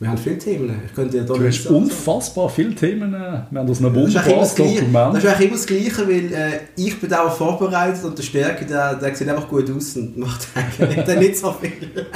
Wir 0.00 0.08
haben 0.08 0.18
viele 0.18 0.38
Themen. 0.38 0.82
Ich 0.86 0.94
könnte 0.94 1.18
dir 1.18 1.24
da 1.24 1.34
Du 1.34 1.46
hast 1.46 1.66
unfassbar 1.66 2.48
viele 2.48 2.74
Themen. 2.74 3.12
Wir 3.12 3.46
haben 3.60 3.66
das 3.66 3.78
immer 3.78 3.94
wunderbares 3.94 4.48
das 4.48 4.54
Gleiche. 4.56 4.74
das 4.74 4.80
Dokument. 4.80 5.16
ist 5.18 5.26
eigentlich 5.26 5.46
immer 5.48 5.56
das 5.56 5.66
Gleiche, 5.66 6.08
weil 6.08 6.32
äh, 6.32 6.60
ich 6.76 7.00
bin 7.00 7.14
auch 7.14 7.32
vorbereitet 7.36 8.04
und 8.04 8.18
der 8.18 8.22
Stärke, 8.24 8.66
der, 8.66 8.96
der 8.96 9.14
sieht 9.14 9.28
einfach 9.28 9.48
gut 9.48 9.70
aus 9.70 9.96
und 9.96 10.18
macht 10.18 10.48
eigentlich 10.54 11.04
dann 11.04 11.18
nicht 11.20 11.36
so 11.38 11.52
viel. 11.52 11.70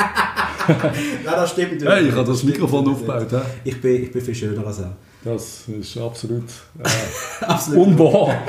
Nein, 0.69 1.25
das 1.25 1.51
stimmt. 1.51 1.83
Hey, 1.85 2.09
ich 2.09 2.15
habe 2.15 2.27
das 2.29 2.43
Mikrofon 2.43 2.89
aufgebaut. 2.89 3.29
hä? 3.31 3.41
Ich 3.65 3.81
bin, 3.81 4.03
ich 4.03 4.13
bin 4.13 4.23
viel 4.23 4.35
schöner 4.35 4.67
als 4.67 4.81
er. 4.81 4.97
Das 5.25 5.63
ist 5.69 5.97
absolut 5.99 6.45
äh, 6.83 7.45
Absolut. 7.45 7.87
unwahr. 7.87 8.35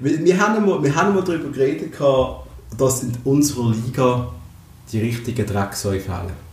Wir, 0.00 0.24
wir, 0.24 0.38
haben 0.38 0.64
mal, 0.64 0.82
wir 0.82 0.94
haben 0.94 1.14
mal 1.14 1.24
darüber 1.24 1.50
geredet, 1.50 1.94
dass 2.78 3.02
in 3.02 3.12
unserer 3.24 3.72
Liga 3.72 4.28
die 4.92 5.00
richtigen 5.00 5.44
Drecksäue 5.46 6.00
fehlen. 6.00 6.49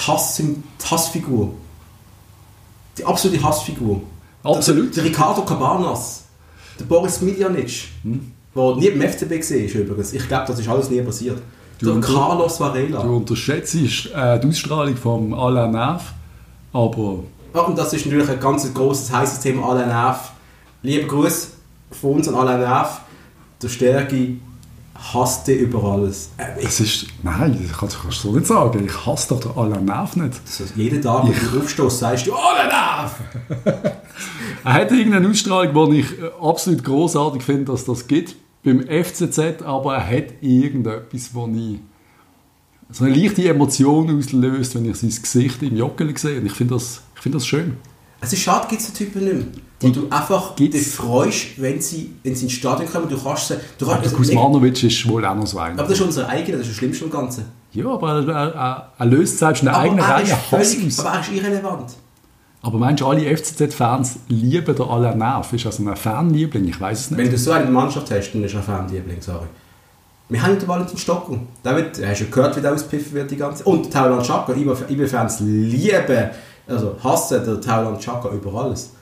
Hass, 0.00 0.36
die 0.36 0.56
Hassfigur. 0.90 1.54
Die 2.98 3.04
absolute 3.04 3.42
Hassfigur. 3.42 4.02
Absolut. 4.42 4.96
Der, 4.96 5.02
der 5.02 5.10
Ricardo 5.10 5.42
Cabanas. 5.42 6.24
Der 6.78 6.84
Boris 6.84 7.20
Miljanic. 7.20 7.88
Hm. 8.02 8.32
Der 8.54 8.76
nie 8.76 8.86
im 8.86 9.00
FCB 9.00 9.30
war 9.30 9.80
übrigens. 9.80 10.12
Ich 10.12 10.28
glaube, 10.28 10.44
das 10.46 10.58
ist 10.58 10.68
alles 10.68 10.90
nie 10.90 11.00
passiert. 11.02 11.40
Du 11.78 11.92
der 11.92 12.00
Carlos 12.00 12.60
Varela. 12.60 13.02
Du 13.02 13.16
unterschätzt 13.16 13.74
äh, 13.74 14.38
die 14.38 14.48
Ausstrahlung 14.48 14.96
von 14.96 15.34
Alain 15.34 15.72
Neff, 15.72 16.12
aber 16.72 17.24
Ja, 17.52 17.62
und 17.62 17.76
das 17.76 17.92
ist 17.92 18.06
natürlich 18.06 18.28
ein 18.28 18.38
ganz 18.38 18.72
grosses, 18.72 19.12
heißes 19.12 19.40
Thema, 19.40 19.70
Alain 19.70 19.88
Neff. 19.88 20.30
Lieber 20.82 21.08
Gruß 21.08 21.48
von 21.90 22.12
uns 22.12 22.28
an 22.28 22.34
Alain 22.36 22.60
Neff. 22.60 23.00
Der 23.60 23.68
Stärke 23.68 24.36
hasst 25.12 25.46
dich 25.46 25.60
über 25.60 25.84
alles. 25.84 26.30
Äh, 26.36 26.64
es 26.64 26.80
ist... 26.80 27.06
Nein, 27.22 27.58
das 27.60 27.78
kannst, 27.78 28.00
kannst 28.00 28.24
du 28.24 28.28
so 28.28 28.34
nicht 28.36 28.46
sagen. 28.46 28.84
Ich 28.84 29.06
hasse 29.06 29.28
doch 29.28 29.40
den 29.40 29.52
Alain 29.52 29.84
Neff 29.84 30.16
nicht. 30.16 30.40
Also 30.46 30.64
jeden 30.76 31.02
Tag, 31.02 31.24
wenn 31.24 31.52
du 31.52 31.60
aufstehst, 31.60 31.98
sagst 31.98 32.26
du 32.26 32.34
«Alain 32.34 32.68
Neff!» 32.68 33.92
Er 34.64 34.72
hat 34.72 34.92
irgendeine 34.92 35.28
Ausstrahlung, 35.28 35.90
die 35.90 36.00
ich 36.00 36.18
äh, 36.18 36.30
absolut 36.40 36.82
großartig 36.84 37.42
finde, 37.42 37.72
dass 37.72 37.84
das 37.84 38.06
gibt 38.06 38.34
beim 38.64 38.80
FCZ, 38.80 39.62
aber 39.62 39.96
er 39.96 40.06
hat 40.06 40.24
irgendetwas, 40.40 41.34
wo 41.34 41.46
ich 41.48 41.80
so 42.90 43.04
eine 43.04 43.14
leichte 43.14 43.46
Emotion 43.46 44.16
auslöst, 44.16 44.74
wenn 44.74 44.90
ich 44.90 44.96
sein 44.96 45.10
Gesicht 45.10 45.62
im 45.62 45.76
Joggeli 45.76 46.16
sehe. 46.16 46.40
Und 46.40 46.46
ich 46.46 46.52
finde 46.52 46.74
das, 46.74 47.02
ich 47.14 47.20
finde 47.20 47.38
das 47.38 47.46
schön. 47.46 47.76
Es 48.20 48.32
ist 48.32 48.42
schade, 48.42 48.66
gibt 48.68 48.80
es 48.80 48.92
die 48.92 49.04
Typen 49.04 49.24
nicht 49.24 49.34
mehr. 49.34 49.63
Wo 49.84 50.00
du 50.00 50.06
einfach 50.10 50.56
gibt's. 50.56 50.78
dich 50.78 50.88
freust, 50.88 51.46
wenn 51.56 51.80
sie, 51.80 52.12
wenn 52.22 52.34
sie 52.34 52.44
ins 52.44 52.52
Stadion 52.54 52.90
kommen. 52.90 53.08
Du 53.08 53.16
kannst 53.22 53.48
sie... 53.48 53.54
Du 53.78 53.86
kannst, 53.86 54.04
Der 54.04 54.12
Kuzmanovic 54.12 54.82
ist 54.82 55.08
wohl 55.08 55.24
auch 55.24 55.34
noch 55.34 55.46
so 55.46 55.58
einer. 55.58 55.78
aber 55.78 55.88
das 55.88 55.98
ist 55.98 56.04
unser 56.04 56.28
eigener, 56.28 56.58
das 56.58 56.66
ist 56.66 56.72
das 56.72 56.76
Schlimmste 56.78 57.04
am 57.04 57.10
Ganzen. 57.10 57.44
Ja, 57.72 57.86
aber 57.88 58.12
er, 58.12 58.28
er, 58.28 58.92
er 58.98 59.06
löst 59.06 59.38
selbst 59.38 59.62
eine 59.62 59.76
eigene 59.76 60.00
er 60.00 60.08
Reihe 60.08 60.22
ist 60.24 60.32
Hass 60.32 60.74
völlig, 60.74 60.98
aber 60.98 61.10
er 61.10 61.20
ist 61.20 61.32
irrelevant. 61.32 61.94
Aber 62.62 62.78
meinst 62.78 63.02
du, 63.02 63.06
alle 63.06 63.36
FCZ-Fans 63.36 64.20
lieben 64.28 64.74
den 64.74 64.86
Alain 64.86 65.18
Neff? 65.18 65.52
Ist 65.52 65.66
also 65.66 65.82
ein 65.86 65.94
Fanliebling? 65.94 66.66
Ich 66.66 66.80
weiß 66.80 66.98
es 66.98 67.10
nicht. 67.10 67.18
Wenn 67.18 67.30
du 67.30 67.36
so 67.36 67.50
eine 67.52 67.70
Mannschaft 67.70 68.10
hast, 68.10 68.32
dann 68.32 68.42
ist 68.42 68.54
er 68.54 68.62
Fan-Liebling, 68.62 69.20
sorry. 69.20 69.46
Wir 70.30 70.42
haben 70.42 70.58
den 70.58 70.66
Valentin 70.66 70.96
Stockel. 70.96 71.40
Der 71.62 71.76
wird, 71.76 72.00
hast 72.02 72.20
du 72.22 72.24
gehört, 72.30 72.56
wie 72.56 72.62
der 72.62 72.72
auspfiffen 72.72 73.12
wird 73.12 73.30
die 73.30 73.36
ganze 73.36 73.64
Und 73.64 73.92
Tauland 73.92 74.24
Chaka, 74.24 74.54
IB-Fans 74.54 75.40
lieben, 75.40 76.30
also 76.66 76.96
hassen 77.04 77.44
den 77.44 77.60
Tauland 77.60 78.00
Chaka 78.00 78.30
über 78.30 78.64
alles. 78.64 78.93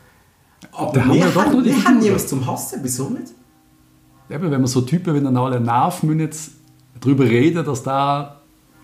Aber 0.72 0.92
Da 0.92 1.04
haben 1.04 1.14
wir, 1.14 1.26
doch 1.26 1.44
haben, 1.44 1.64
wir 1.64 1.74
haben 1.74 1.82
Figur. 1.82 1.92
niemanden 2.00 2.28
zum 2.28 2.46
Hassen, 2.46 2.80
wieso 2.82 3.08
nicht? 3.10 3.32
Eben, 4.30 4.50
wenn 4.50 4.60
man 4.60 4.66
so 4.66 4.80
Typen 4.80 5.14
wie 5.14 5.36
Alain 5.36 5.62
Neff 5.62 6.02
müssen 6.02 6.20
jetzt 6.20 6.52
darüber 7.00 7.24
reden, 7.24 7.64
dass 7.64 7.82
der 7.82 8.36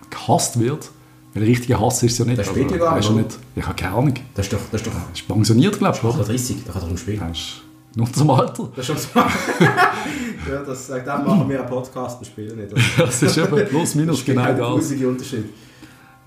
gehasst 0.09 0.59
wird. 0.59 0.91
Weil 1.33 1.43
richtiger 1.43 1.79
Hass 1.79 2.01
ist 2.03 2.13
es 2.13 2.17
ja 2.19 2.25
nicht. 2.25 2.37
Der 2.39 2.43
spielt 2.43 2.71
ja 2.71 2.77
gar 2.77 2.97
ist 2.97 3.09
nicht, 3.09 3.17
ja 3.17 3.23
nicht. 3.23 3.39
Ich 3.55 3.63
habe 3.65 3.75
keine 3.75 3.95
Ahnung. 3.95 4.13
Das 4.33 4.45
ist 4.47 4.53
doch, 4.53 4.59
das 4.71 4.81
ist 4.81 4.87
doch 4.87 4.93
Er 4.93 5.13
ist 5.13 5.27
pensioniert, 5.27 5.77
glaube 5.77 5.97
ich, 5.97 6.03
oder? 6.03 6.23
30, 6.23 6.65
da 6.65 6.73
kann 6.73 6.81
er 6.83 6.87
nicht 6.89 6.99
spielen. 6.99 7.21
Er 7.21 7.31
ist 7.31 7.61
noch 7.95 8.11
zum 8.11 8.29
Alter. 8.31 8.69
Das 8.75 8.89
ist 8.89 9.09
schon 9.11 9.21
ja, 10.51 10.63
das 10.65 10.87
sagt, 10.87 11.07
dann 11.07 11.25
machen 11.25 11.49
wir 11.49 11.59
einen 11.59 11.69
Podcast 11.69 12.19
und 12.19 12.25
spielen 12.25 12.57
nicht. 12.57 12.73
Das 12.97 13.21
ist 13.21 13.37
eben 13.37 13.65
plus 13.69 13.95
minus 13.95 14.25
genau 14.25 14.43
kein 14.43 14.57
das. 14.57 14.67
grusige 14.69 15.07
Unterschied. 15.07 15.45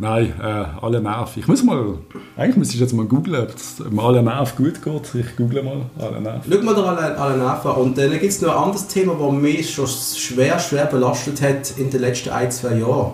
Nein, 0.02 0.34
äh, 0.42 1.00
Neff. 1.00 1.36
Ich 1.36 1.46
muss 1.46 1.62
mal, 1.62 1.94
eigentlich 2.36 2.56
müsste 2.56 2.74
ich 2.74 2.80
jetzt 2.80 2.92
mal 2.92 3.06
googlen, 3.06 3.40
ob 3.40 3.54
es 3.54 3.80
Alain 3.96 4.24
Neff 4.24 4.56
gut 4.56 4.82
geht. 4.82 5.14
Ich 5.14 5.36
google 5.36 5.62
mal 5.62 5.82
Alain 5.96 6.24
Neff. 6.24 6.42
Schau 6.50 6.60
mal 6.60 6.74
da 6.74 6.82
alle, 6.82 7.16
alle 7.16 7.38
nach. 7.38 7.76
Und 7.76 7.96
dann 7.96 8.10
gibt 8.10 8.24
es 8.24 8.42
noch 8.42 8.50
ein 8.50 8.64
anderes 8.64 8.88
Thema, 8.88 9.14
das 9.14 9.32
mich 9.32 9.72
schon 9.72 9.86
schwer, 9.86 10.58
schwer 10.58 10.86
belastet 10.86 11.40
hat 11.40 11.78
in 11.78 11.88
den 11.88 12.00
letzten 12.00 12.30
ein, 12.30 12.50
zwei 12.50 12.78
Jahren. 12.78 13.12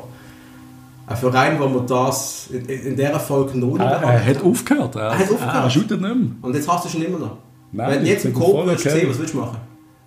Ein 1.06 1.16
Verein, 1.18 1.60
wo 1.60 1.68
man 1.68 1.86
das 1.86 2.48
in, 2.50 2.64
in 2.64 2.96
dieser 2.96 3.20
Folge 3.20 3.58
noch 3.58 3.74
nicht 3.74 3.80
Er, 3.80 4.02
er 4.02 4.26
hat 4.26 4.42
aufgehört. 4.42 4.96
Er, 4.96 5.02
Er 5.02 5.18
hat 5.18 5.30
aufgehört. 5.30 5.64
Er 5.64 5.70
shootet 5.70 6.00
nicht 6.00 6.14
mehr. 6.14 6.30
Und 6.40 6.54
jetzt 6.54 6.72
hast 6.72 6.86
du 6.86 6.88
schon 6.88 7.02
immer 7.02 7.18
noch. 7.18 7.36
Nein, 7.70 7.90
Wenn 7.90 8.00
du 8.00 8.08
jetzt 8.08 8.24
im 8.24 8.32
bin 8.32 8.40
Coop 8.40 8.52
voll 8.52 8.66
würdest 8.66 8.86
okay. 8.86 9.00
sehen, 9.00 9.10
was 9.10 9.18
würdest 9.18 9.34
du 9.34 9.38
machen? 9.40 9.58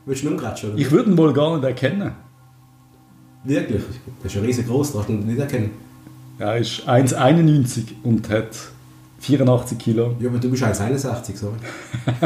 Würdest 0.06 0.24
du 0.24 0.30
nicht 0.30 0.40
umgrätschen, 0.40 0.72
oder? 0.72 0.80
Ich 0.80 0.90
würde 0.90 1.12
ihn 1.12 1.18
wohl 1.20 1.32
gar 1.32 1.56
nicht 1.58 1.64
erkennen. 1.64 2.12
Wirklich? 3.44 3.84
Das 4.24 4.32
ist 4.32 4.36
ja 4.36 4.42
riesengroß, 4.42 4.94
das 4.94 5.02
hast 5.02 5.10
du 5.10 5.14
nicht 5.14 5.40
erkennen. 5.40 5.91
Er 6.42 6.58
ist 6.58 6.90
1,91 6.90 7.84
und 8.02 8.28
hat 8.32 8.48
84 9.20 9.78
Kilo. 9.78 10.16
Ja, 10.20 10.28
aber 10.30 10.40
du 10.40 10.50
bist 10.50 10.64
1,61, 10.64 11.36
sorry. 11.36 11.54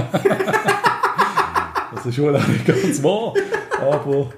Das 1.94 2.06
ist 2.06 2.20
wohl 2.20 2.36
auch 2.36 2.48
nicht 2.48 2.66
ganz 2.66 3.04
wahr. 3.04 3.34
Aber 3.82 4.30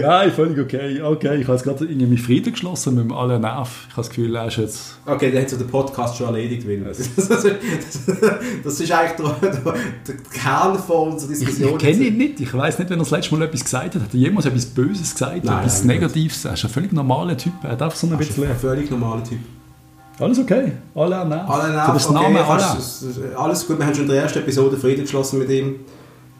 nein, 0.00 0.32
völlig 0.32 0.58
okay. 0.58 1.02
Okay, 1.02 1.36
ich 1.36 1.46
habe 1.46 1.56
jetzt 1.56 1.64
gerade 1.64 1.84
irgendwie 1.84 2.06
mich 2.06 2.22
Frieden 2.22 2.52
geschlossen 2.52 2.94
mit 2.94 3.12
Alain 3.16 3.40
Neff. 3.40 3.86
Ich 3.88 3.92
habe 3.92 3.96
das 3.96 4.08
Gefühl, 4.08 4.34
er 4.34 4.46
ist 4.46 4.56
jetzt... 4.56 4.98
Okay, 5.06 5.30
dann 5.30 5.42
hat 5.42 5.50
sich 5.50 5.58
der 5.58 5.66
Podcast 5.66 6.16
schon 6.16 6.26
erledigt, 6.26 6.66
Will. 6.66 6.84
Das, 6.86 6.98
das, 7.28 7.46
das 8.64 8.80
ist 8.80 8.92
eigentlich 8.92 9.12
der, 9.40 9.50
der, 9.50 9.60
der 9.60 10.14
Kern 10.32 10.78
von 10.78 11.12
unserer 11.12 11.32
Ich, 11.32 11.38
Diskussion. 11.38 11.70
ich 11.70 11.78
kenne 11.78 12.04
ihn 12.04 12.16
nicht. 12.16 12.40
Ich 12.40 12.54
weiß 12.54 12.78
nicht, 12.78 12.90
wenn 12.90 12.98
er 12.98 13.02
das 13.02 13.10
letzte 13.10 13.34
Mal 13.34 13.44
etwas 13.44 13.64
gesagt 13.64 13.94
hat. 13.94 14.02
Hat 14.02 14.14
er 14.14 14.20
jemals 14.20 14.46
etwas 14.46 14.66
Böses 14.66 15.12
gesagt? 15.12 15.44
Nein, 15.44 15.58
etwas 15.58 15.84
nein, 15.84 15.96
Negatives? 15.96 16.44
Er 16.44 16.54
ist 16.54 16.64
ein 16.64 16.70
völlig 16.70 16.92
normaler 16.92 17.36
Typ. 17.36 17.52
Er 17.62 17.70
einfach 17.72 17.94
so 17.94 18.06
ein 18.06 18.12
ist 18.14 18.28
bisschen... 18.28 18.48
ein 18.48 18.56
völlig 18.56 18.90
normaler 18.90 19.24
Typ. 19.24 19.38
Alles 20.18 20.38
okay. 20.38 20.72
Für 20.92 21.08
Neff, 21.08 21.46
das 21.92 22.10
Name 22.10 22.40
okay, 22.40 23.34
alles 23.36 23.66
gut. 23.66 23.78
Wir 23.78 23.86
haben 23.86 23.94
schon 23.94 24.04
in 24.04 24.10
der 24.10 24.22
ersten 24.22 24.38
Episode 24.38 24.76
Frieden 24.76 25.02
geschlossen 25.02 25.38
mit 25.38 25.50
ihm. 25.50 25.76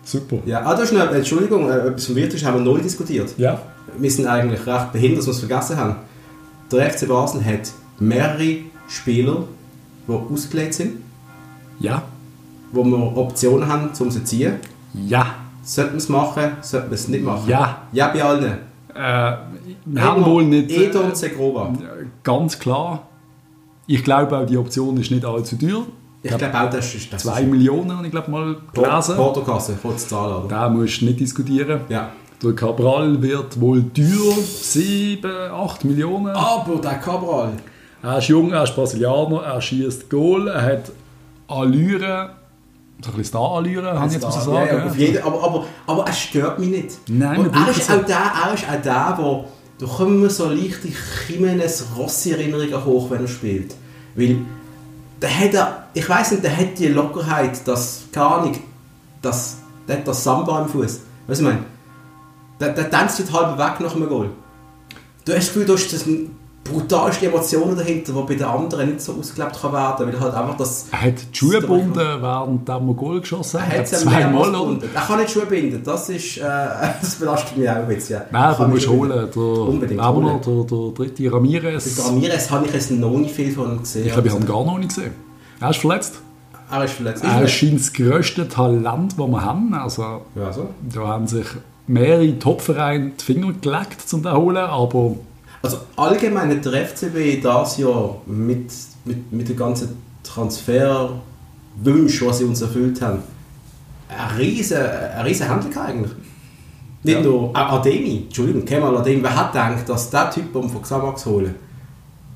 Super. 0.05 0.39
Ja, 0.47 0.63
ah, 0.65 0.75
das 0.75 0.91
ist 0.91 0.97
eine, 0.99 1.11
Entschuldigung, 1.11 1.71
äh, 1.71 1.79
etwas 1.89 2.07
vom 2.07 2.17
Wirtisch 2.17 2.45
haben 2.45 2.59
wir 2.59 2.65
noch 2.65 2.75
nicht 2.75 2.87
diskutiert. 2.87 3.35
Ja. 3.39 3.61
Wir 3.97 4.11
sind 4.11 4.27
eigentlich 4.27 4.67
recht 4.67 4.93
behindert, 4.93 5.19
dass 5.19 5.27
wir 5.27 5.33
es 5.33 5.39
vergessen 5.41 5.77
haben. 5.77 5.97
Der 6.71 6.91
FC 6.91 7.07
Basel 7.07 7.45
hat 7.45 7.71
mehrere 7.99 8.57
Spieler, 8.89 9.45
die 10.09 10.13
ausgelegt 10.13 10.75
sind, 10.75 10.95
Ja. 11.79 12.03
wo 12.73 12.85
wir 12.85 13.17
Optionen 13.17 13.69
haben, 13.69 13.91
um 13.99 14.11
sie 14.11 14.19
zu 14.21 14.25
ziehen. 14.25 14.55
Ja. 14.95 15.35
Sollten 15.63 15.93
wir 15.93 15.99
es 15.99 16.09
machen, 16.09 16.53
sollten 16.63 16.91
wir 16.91 16.95
es 16.95 17.09
nicht 17.09 17.25
machen? 17.25 17.49
Ja. 17.49 17.83
Ja, 17.93 18.09
bei 18.09 18.23
allen. 18.25 18.45
Äh, 18.95 19.33
wir 19.85 20.03
haben 20.03 20.25
wohl 20.25 20.45
nicht... 20.45 20.71
Edo 20.71 21.01
äh, 21.01 21.05
und 21.05 21.17
Segrova. 21.17 21.73
Ganz 22.23 22.59
klar. 22.59 23.07
Ich 23.87 24.03
glaube 24.03 24.37
auch, 24.37 24.47
die 24.47 24.57
Option 24.57 24.97
ist 24.97 25.11
nicht 25.11 25.25
allzu 25.25 25.57
teuer. 25.57 25.87
Ich 26.25 26.37
glaube 26.37 26.61
auch, 26.61 26.71
das 26.71 26.95
ist... 26.95 27.13
Das 27.13 27.23
2 27.23 27.43
Millionen 27.43 27.97
habe 27.97 28.07
ich 28.07 28.13
glaube 28.13 28.31
mal 28.31 28.57
gelesen. 28.73 29.17
Portokasse, 29.17 29.77
kurz 29.83 30.07
Zahl, 30.09 30.31
oder? 30.33 30.49
Da 30.49 30.69
musst 30.69 31.01
du 31.01 31.07
nicht 31.07 31.19
diskutieren. 31.21 31.81
Ja. 31.89 32.11
Der 32.43 32.53
Cabral 32.55 33.21
wird 33.23 33.61
wohl 33.61 33.85
teuer, 33.93 34.35
7, 34.41 35.31
8 35.53 35.85
Millionen. 35.85 36.29
Aber 36.29 36.77
der 36.81 36.95
Cabral. 36.95 37.53
Er 38.03 38.19
ist 38.19 38.29
jung, 38.29 38.53
er 38.53 38.65
ist 38.65 38.75
Brasilianer, 38.75 39.43
er 39.43 39.61
schießt 39.61 40.11
Goal, 40.11 40.49
er 40.49 40.63
hat 40.63 40.93
Allüre, 41.49 42.31
so 43.01 43.11
ein 43.11 43.17
bisschen 43.17 43.25
Star-Allüre, 43.25 43.93
habe 43.99 44.07
ich 44.09 44.13
jetzt 44.15 44.25
Ja, 44.25 44.31
sagen. 44.31 44.67
ja, 44.77 44.87
auf 44.87 44.97
jeden, 44.99 45.23
aber, 45.23 45.43
aber, 45.45 45.65
aber 45.87 46.07
er 46.07 46.13
stört 46.13 46.59
mich 46.59 46.69
nicht. 46.69 46.91
Nein, 47.09 47.39
Und 47.41 47.55
er 47.55 47.69
ist 47.71 47.87
so. 47.87 47.95
auch 47.95 48.05
der, 48.05 48.17
er 48.45 48.55
ist 48.55 48.65
auch 48.69 48.83
der, 48.83 49.15
wo 49.19 49.45
da 49.79 49.87
kommen 49.87 50.21
mir 50.21 50.31
so 50.31 50.49
leichte 50.49 50.89
Jimenez 51.29 51.85
Rossi-Erinnerungen 51.97 52.85
hoch, 52.85 53.11
wenn 53.11 53.23
er 53.23 53.29
spielt. 53.29 53.75
Weil 54.15 54.37
der 55.23 55.39
hat 55.39 55.55
er, 55.55 55.87
ich 55.95 56.09
weiß 56.09 56.33
nicht, 56.33 56.45
der 56.45 56.57
hat 56.57 56.79
die 56.79 56.89
Lockerheit, 56.89 57.67
das, 57.67 58.03
keine 58.11 58.27
Ahnung, 58.27 58.59
das, 59.23 59.59
der 59.87 59.99
hat 59.99 60.09
das 60.09 60.25
Samba 60.25 60.63
im 60.63 60.69
Fuß. 60.69 60.83
Weißt 60.83 61.01
du, 61.29 61.33
ich 61.33 61.41
meine? 61.41 61.65
Der, 62.61 62.71
der 62.71 62.91
tanzt 62.91 63.21
nicht 63.21 63.33
halb 63.33 63.57
weg 63.57 63.81
nach 63.81 63.95
einem 63.95 64.09
Goal. 64.09 64.31
Du 65.25 65.33
hast 65.33 65.39
das 65.39 65.47
Gefühl, 65.49 65.67
du 65.67 65.75
hast 65.75 65.93
das 65.93 66.05
brutalste 66.65 67.27
Emotionen 67.27 67.77
dahinter, 67.77 68.13
die 68.13 68.23
bei 68.23 68.35
den 68.35 68.45
anderen 68.45 68.91
nicht 68.91 69.01
so 69.01 69.15
ausgelebt 69.15 69.61
kann 69.61 69.73
werden, 69.73 70.07
weil 70.07 70.15
er 70.15 70.21
halt 70.21 70.35
einfach 70.35 70.57
das... 70.57 70.87
Er 70.93 71.03
hat 71.03 71.15
die 71.33 71.37
Schuhe 71.37 71.61
gebunden, 71.61 71.95
während 71.97 72.69
er 72.69 72.81
mal 72.81 72.95
Goal 72.95 73.21
geschossen 73.21 73.61
hat. 73.61 73.73
Er 73.73 73.79
hat 73.81 73.89
zweimal, 73.89 74.51
gebunden. 74.51 74.89
Er 74.95 75.01
kann 75.01 75.19
nicht 75.19 75.31
Schuhe 75.31 75.47
binden. 75.47 75.83
Das, 75.85 76.09
ist, 76.09 76.39
äh, 76.39 76.43
das 77.01 77.17
belastet 77.17 77.57
mich 77.57 77.69
auch 77.69 77.75
ein 77.75 77.89
bisschen. 77.89 78.23
Nein, 78.31 78.55
du 78.57 78.63
ich 78.63 78.69
musst 78.69 78.89
holen. 78.89 79.29
Der, 79.35 79.43
Unbedingt 79.43 80.01
noch 80.01 80.41
der, 80.41 80.65
der 80.65 80.93
dritte. 80.95 81.33
Ramirez. 81.33 81.97
Bei 81.97 82.05
Ramirez 82.05 82.51
habe 82.51 82.67
ich 82.67 82.73
jetzt 82.73 82.91
noch 82.93 83.11
nicht 83.11 83.35
viel 83.35 83.53
von 83.53 83.79
gesehen. 83.79 84.07
Ich 84.07 84.13
glaube, 84.13 84.29
ich 84.29 84.35
habe 84.35 84.45
ihn 84.45 84.49
gar 84.49 84.65
noch 84.65 84.79
nicht 84.79 84.95
gesehen. 84.95 85.13
Er 85.61 85.71
ist 85.71 85.81
verletzt. 85.81 86.15
Er 86.71 86.85
ist 86.85 86.95
verletzt. 86.95 87.25
Er 87.25 87.43
Ist 87.43 87.51
scheint 87.51 87.81
das 87.81 87.93
grösste 87.93 88.49
Talent, 88.49 89.15
das 89.19 89.27
wir 89.27 89.45
haben. 89.45 89.75
Also? 89.75 90.23
Ja, 90.35 90.53
so. 90.53 90.69
da 90.93 91.01
haben 91.09 91.27
sich 91.27 91.47
mehrere 91.87 92.39
Topvereine 92.39 93.13
die 93.19 93.25
Finger 93.25 93.53
gelegt, 93.53 93.99
um 94.13 94.23
den 94.23 94.33
zu 94.33 94.37
holen, 94.37 94.57
aber 94.57 95.17
Also 95.63 95.79
allgemein 95.97 96.51
hat 96.51 96.65
der 96.65 96.87
FCB 96.87 97.41
das 97.43 97.79
Jahr 97.79 98.17
mit, 98.27 98.73
mit, 99.05 99.33
mit 99.33 99.49
den 99.49 99.57
ganzen 99.57 99.97
Transferwünschen, 100.25 102.29
die 102.29 102.35
sie 102.35 102.45
uns 102.45 102.61
erfüllt 102.63 103.01
haben, 103.01 103.21
ein 104.09 104.37
riesen, 104.37 104.79
ein 104.79 105.25
riesen 105.25 105.47
eigentlich. 105.49 106.13
Nicht 107.05 107.17
Ja. 107.17 107.23
nur 107.23 107.51
auch 107.51 107.73
Ademi, 107.81 108.25
Entschuldigung, 108.27 108.65
Kemal 108.65 108.97
Ademi, 108.97 109.23
wer 109.23 109.35
hat 109.37 109.53
gedacht, 109.53 109.89
dass 109.89 110.09
der 110.11 110.31
Typ, 110.31 110.55
um 110.55 110.69
von 110.71 110.83
Xamax 110.83 111.27
holen, 111.27 111.55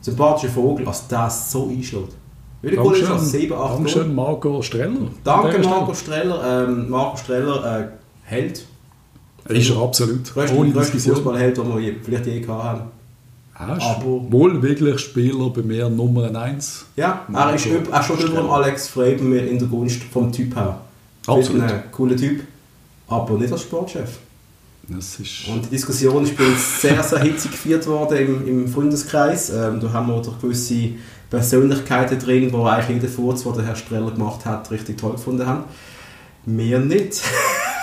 sympathischer 0.00 0.52
Vogel, 0.52 0.86
als 0.88 1.06
das 1.06 1.52
so 1.52 1.68
einschlägt? 1.68 2.14
Viele 2.62 2.76
Goal 2.76 2.96
ist 2.96 3.08
das? 3.08 3.30
7, 3.30 3.52
8 3.52 3.58
Goal? 3.58 3.68
Dankeschön, 3.76 4.14
Marco 4.14 4.62
Streller. 4.62 4.96
Danke 5.22 5.58
Marco 5.60 5.94
Streller. 5.94 6.64
Ähm, 6.68 6.90
Marco 6.90 7.16
Streller, 7.16 7.80
äh, 7.80 7.88
Held. 8.24 8.66
Ist 9.48 9.70
er 9.70 9.76
absolut. 9.76 10.34
Größte, 10.34 10.56
größte. 10.72 10.98
Fußballheld, 10.98 11.56
den 11.56 11.68
wir 11.68 11.78
je, 11.80 11.94
vielleicht 12.02 12.26
je 12.26 12.40
gehabt 12.40 12.64
haben. 12.64 12.80
Er 13.58 13.76
ist 13.76 13.82
Aber- 13.84 14.04
wohl 14.30 14.62
wirklich 14.62 14.98
Spieler 15.00 15.48
bei 15.50 15.62
mir 15.62 15.88
Nummer 15.88 16.34
1. 16.34 16.84
Ja, 16.96 17.22
er 17.32 17.54
ist 17.54 17.66
üb- 17.66 17.90
er 17.90 18.00
ist 18.00 18.06
schon 18.06 18.18
über. 18.18 18.50
Alex 18.52 18.88
Frey 18.88 19.14
bei 19.16 19.22
mir 19.24 19.48
in 19.48 19.58
der 19.58 19.68
Gunst 19.68 20.02
vom 20.02 20.30
Typ 20.30 20.54
her. 20.54 20.80
Absolut. 21.26 21.62
Ein 21.62 21.84
cooler 21.90 22.16
Typ, 22.16 22.42
aber 23.08 23.38
nicht 23.38 23.52
als 23.52 23.62
Sportchef. 23.62 24.18
Das 24.88 25.18
ist 25.18 25.48
Und 25.48 25.64
die 25.64 25.70
Diskussion 25.70 26.22
ist 26.22 26.36
bei 26.36 26.44
uns 26.46 26.80
sehr, 26.80 27.02
sehr 27.02 27.18
hitzig 27.20 27.50
geführt 27.50 27.86
worden 27.88 28.18
im, 28.18 28.46
im 28.48 28.68
Freundeskreis. 28.68 29.50
Ähm, 29.50 29.80
da 29.80 29.92
haben 29.92 30.06
wir 30.08 30.22
doch 30.22 30.38
gewisse 30.40 30.90
Persönlichkeiten 31.30 32.18
drin, 32.20 32.52
wo 32.52 32.64
eigentlich 32.66 33.02
jeden 33.02 33.08
Furz, 33.12 33.42
den 33.42 33.54
der 33.54 33.64
Herr 33.66 33.74
Streller 33.76 34.12
gemacht 34.12 34.44
hat, 34.44 34.70
richtig 34.70 34.98
toll 34.98 35.12
gefunden 35.12 35.44
haben. 35.46 35.64
Wir 36.44 36.78
nicht. 36.78 37.20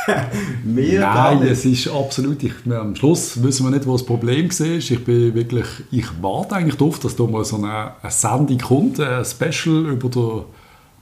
Nein, 0.65 1.41
es 1.43 1.65
ist 1.65 1.87
absolut. 1.87 2.41
Ich, 2.43 2.53
am 2.69 2.95
Schluss 2.95 3.41
wissen 3.41 3.65
wir 3.65 3.71
nicht, 3.71 3.85
wo 3.87 3.93
das 3.93 4.05
Problem 4.05 4.49
war. 4.49 4.67
Ich 4.67 5.03
bin 5.05 5.33
wirklich, 5.35 5.65
ich 5.91 6.05
warte 6.21 6.55
eigentlich 6.55 6.75
darauf, 6.75 6.99
dass 6.99 7.15
da 7.15 7.23
mal 7.23 7.45
so 7.45 7.57
eine, 7.57 7.91
eine 8.01 8.11
Sendung 8.11 8.57
kommt, 8.57 8.99
ein 8.99 9.23
Special 9.25 9.85
über 9.87 10.09
den 10.09 10.41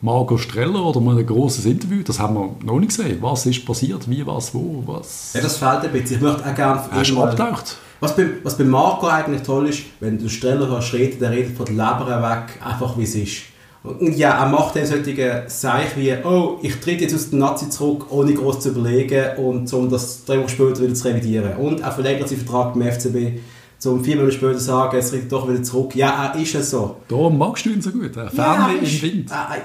Marco 0.02 0.38
Streller 0.38 0.84
oder 0.84 1.00
mal 1.00 1.18
ein 1.18 1.26
großes 1.26 1.66
Interview. 1.66 2.02
Das 2.04 2.20
haben 2.20 2.34
wir 2.36 2.56
noch 2.64 2.80
nicht 2.80 2.96
gesehen. 2.96 3.18
Was 3.22 3.46
ist 3.46 3.66
passiert? 3.66 4.10
Wie, 4.10 4.26
was, 4.26 4.54
wo, 4.54 4.84
was? 4.86 5.32
Ja, 5.34 5.42
das 5.42 5.58
fehlt 5.58 5.82
ein 5.84 5.92
bisschen. 5.92 6.18
Ich 6.18 6.22
möchte 6.22 6.44
auch 6.50 6.56
gerne 6.56 6.82
er 6.92 7.02
ist 7.02 7.10
irgendwann- 7.10 7.30
abgetaucht. 7.30 7.78
Was 8.00 8.16
bei, 8.16 8.26
was 8.42 8.58
bei 8.58 8.64
Marco 8.64 9.06
eigentlich 9.06 9.44
toll 9.44 9.70
ist, 9.70 9.84
wenn 10.00 10.18
du 10.18 10.28
Streller 10.28 10.68
hörst 10.68 10.92
reden, 10.94 11.20
der 11.20 11.30
redet 11.30 11.56
von 11.56 11.68
der 11.68 11.76
Leber 11.76 12.08
weg, 12.24 12.60
einfach 12.66 12.98
wie 12.98 13.04
es 13.04 13.14
ist. 13.14 13.44
Und 13.84 14.16
ja, 14.16 14.38
er 14.44 14.48
macht 14.50 14.76
dann 14.76 14.86
solche 14.86 15.46
Zeichen 15.48 16.00
wie, 16.02 16.14
oh, 16.24 16.60
ich 16.62 16.76
trete 16.80 17.04
jetzt 17.06 17.16
aus 17.16 17.32
dem 17.32 17.40
Nazi 17.40 17.68
zurück, 17.70 18.06
ohne 18.12 18.32
groß 18.34 18.60
zu 18.60 18.70
überlegen 18.70 19.38
und 19.38 19.74
um 19.74 19.90
das 19.90 20.24
drei 20.24 20.38
Wochen 20.40 20.50
später 20.50 20.82
wieder 20.82 20.94
zu 20.94 21.08
revidieren. 21.08 21.56
Und 21.58 21.80
er 21.82 21.92
verlängert 21.92 22.30
seinen 22.30 22.42
Vertrag 22.42 22.74
beim 22.76 22.84
FCB, 22.92 23.40
um 23.86 24.04
vier 24.04 24.18
Monate 24.18 24.34
später 24.34 24.54
zu 24.60 24.64
sagen, 24.66 24.98
es 24.98 25.10
tritt 25.10 25.32
doch 25.32 25.50
wieder 25.50 25.64
zurück. 25.64 25.96
Ja, 25.96 26.32
er 26.36 26.40
ist 26.40 26.54
es 26.54 26.70
so. 26.70 26.98
Da 27.08 27.30
magst 27.32 27.66
du 27.66 27.72
ihn 27.72 27.82
so 27.82 27.90
gut. 27.90 28.16
Ja, 28.16 28.30
Fernweh 28.30 28.78
er 28.78 28.82
ist- 28.84 28.94
im 28.94 29.02
Wind. 29.02 29.32
Ah, 29.32 29.56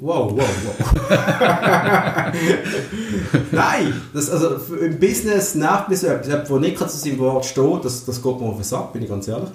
Wow, 0.00 0.30
wow, 0.36 0.46
wow. 0.64 0.92
Nein, 3.50 3.92
das, 4.14 4.30
also 4.30 4.74
im 4.76 4.96
Business 5.00 5.56
nervt 5.56 5.88
mich 5.88 5.98
so 5.98 6.06
etwas. 6.06 6.28
Der 6.48 6.58
nicht 6.60 6.78
zu 6.78 6.86
seinem 6.88 7.18
Wort 7.18 7.44
steht, 7.44 7.84
das, 7.84 8.04
das 8.04 8.22
geht 8.22 8.40
mir 8.40 8.46
auf 8.46 8.54
den 8.54 8.62
Sack, 8.62 8.92
bin 8.92 9.02
ich 9.02 9.08
ganz 9.08 9.26
ehrlich. 9.26 9.48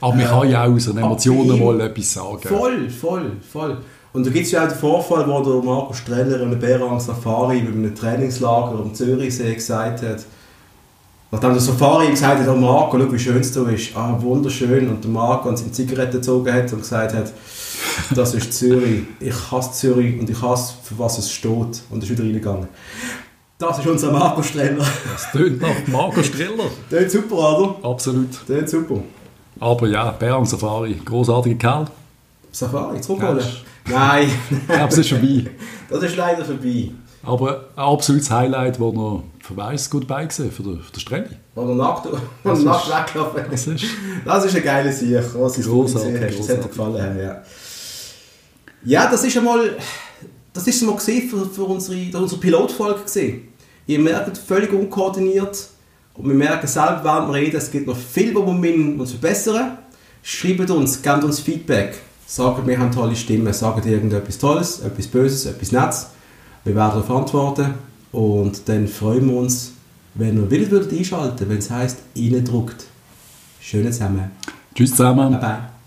Aber 0.00 0.14
man 0.14 0.26
kann 0.26 0.48
ja 0.48 0.64
auch 0.64 0.70
aus 0.70 0.86
Emotionen 0.86 1.50
aber 1.50 1.72
mal 1.74 1.80
etwas 1.82 2.12
sagen. 2.12 2.48
Voll, 2.48 2.88
voll, 2.88 3.32
voll. 3.52 3.78
Und 4.12 4.26
da 4.26 4.30
gibt 4.30 4.46
es 4.46 4.52
ja 4.52 4.64
auch 4.64 4.68
den 4.68 4.76
Vorfall, 4.76 5.28
wo 5.28 5.40
der 5.40 5.62
Marco 5.62 5.92
Streller 5.92 6.40
in 6.40 6.48
einem 6.48 6.58
Berang 6.58 6.98
Safari 6.98 7.60
bei 7.60 7.68
einem 7.68 7.94
Trainingslager 7.94 8.80
am 8.80 8.92
Zürichsee 8.92 9.54
gesagt 9.54 10.02
hat, 10.02 10.24
nachdem 11.30 11.52
der 11.52 11.60
Safari 11.60 12.10
gesagt 12.10 12.40
hat, 12.40 12.48
oh 12.48 12.56
Marco, 12.56 12.98
schau 12.98 13.12
wie 13.12 13.18
schön 13.18 13.40
es 13.40 13.52
da 13.52 13.68
ist, 13.68 13.96
ah, 13.96 14.16
wunderschön, 14.20 14.88
und 14.88 15.04
der 15.04 15.10
Marco 15.10 15.48
an 15.48 15.56
seine 15.56 15.70
Zigarette 15.70 16.16
gezogen 16.16 16.52
hat 16.52 16.72
und 16.72 16.80
gesagt 16.80 17.14
hat, 17.14 17.32
das 18.12 18.34
ist 18.34 18.52
Zürich, 18.52 19.02
ich 19.20 19.52
hasse 19.52 19.72
Zürich 19.72 20.18
und 20.18 20.28
ich 20.28 20.42
hasse, 20.42 20.74
für 20.82 20.98
was 20.98 21.18
es 21.18 21.30
steht, 21.30 21.82
und 21.90 22.02
ist 22.02 22.10
wieder 22.10 22.24
reingegangen. 22.24 22.66
Das 23.58 23.78
ist 23.78 23.86
unser 23.86 24.10
Marco 24.10 24.42
Streller. 24.42 24.86
Das 25.12 25.30
tönt 25.32 25.60
nach 25.60 25.86
Marco 25.86 26.22
Streller. 26.22 26.64
Der 26.90 27.00
ist 27.06 27.12
super, 27.12 27.36
oder? 27.36 27.88
Absolut. 27.88 28.30
Der 28.48 28.60
ist 28.60 28.70
super. 28.70 29.02
Aber 29.60 29.86
ja, 29.88 30.10
Berang 30.12 30.44
Safari, 30.46 30.94
großartiger 31.04 31.56
Kerl. 31.56 31.84
Safari, 32.52 33.00
zurückholen? 33.00 33.44
Nein, 33.88 34.30
Ich 34.50 34.66
glaube, 34.66 34.88
es 34.92 34.98
ist 34.98 35.08
vorbei. 35.10 35.44
das 35.90 36.02
ist 36.02 36.16
leider 36.16 36.44
vorbei. 36.44 36.90
Aber 37.22 37.66
ein 37.76 37.82
absolutes 37.84 38.30
Highlight, 38.30 38.80
wo 38.80 38.90
noch 38.92 39.24
Verweis 39.42 39.90
gut 39.90 40.06
bei 40.06 40.24
gesehen 40.24 40.50
für 40.50 40.62
den, 40.62 40.80
für 40.80 40.92
den 40.92 41.00
Strelli. 41.00 41.28
Wo 41.54 41.62
er 41.68 41.74
nackt, 41.74 42.06
wo 42.06 42.10
er 42.48 42.54
Das 42.54 42.62
nackt 42.64 42.86
ist- 42.86 42.94
weggelaufen 42.96 43.42
Das 43.50 43.66
ist. 43.66 43.84
Das 44.24 44.44
ist 44.46 44.56
ein 44.56 44.62
geiler 44.62 44.92
Sieg, 44.92 45.22
was 45.34 45.58
ich 45.58 45.66
Großartig, 45.66 46.12
gesehen 46.20 46.28
hast. 46.28 46.38
Das 46.38 46.56
hat 46.56 46.64
dir 46.64 46.68
gefallen. 46.68 47.18
Ja, 47.18 47.42
ja 48.84 49.10
das 49.10 49.24
ist 49.24 49.36
einmal, 49.36 49.76
das 50.52 50.66
ist 50.66 50.82
mal 50.82 50.94
gesehen 50.94 51.28
für, 51.28 51.44
für 51.46 51.64
unsere, 51.64 52.18
unsere 52.18 52.40
Pilotfolge 52.40 53.02
gesehen. 53.02 53.48
Ihr 53.86 53.98
merkt, 53.98 54.38
völlig 54.38 54.72
unkoordiniert 54.72 55.58
und 56.20 56.28
wir 56.28 56.34
merken 56.34 56.66
selber, 56.66 57.00
während 57.02 57.28
wir 57.28 57.34
reden, 57.34 57.56
es 57.56 57.70
gibt 57.70 57.86
noch 57.86 57.96
viel, 57.96 58.34
wo 58.34 58.46
wir 58.46 59.00
uns 59.00 59.10
verbessern 59.12 59.78
Schreibt 60.22 60.70
uns, 60.70 61.00
gebt 61.00 61.24
uns 61.24 61.40
Feedback. 61.40 61.94
Sagt, 62.26 62.66
wir 62.66 62.78
haben 62.78 62.92
tolle 62.92 63.16
Stimmen, 63.16 63.52
sagt 63.52 63.86
irgendetwas 63.86 64.38
Tolles, 64.38 64.80
etwas 64.80 65.06
Böses, 65.06 65.46
etwas 65.46 65.72
Nettes. 65.72 66.06
Wir 66.64 66.74
werden 66.74 67.00
darauf 67.00 67.10
antworten 67.10 67.74
und 68.12 68.68
dann 68.68 68.86
freuen 68.86 69.26
wir 69.26 69.38
uns, 69.38 69.72
wenn 70.14 70.36
ihr 70.36 70.50
wieder 70.50 70.70
würdet 70.70 70.92
einschalten 70.92 71.48
wenn 71.48 71.58
es 71.58 71.70
heisst, 71.70 71.98
reindruckt. 72.16 72.84
Schönen 73.60 73.92
zusammen. 73.92 74.30
Tschüss 74.74 74.90
zusammen. 74.90 75.32
Bye 75.32 75.40
bye. 75.40 75.79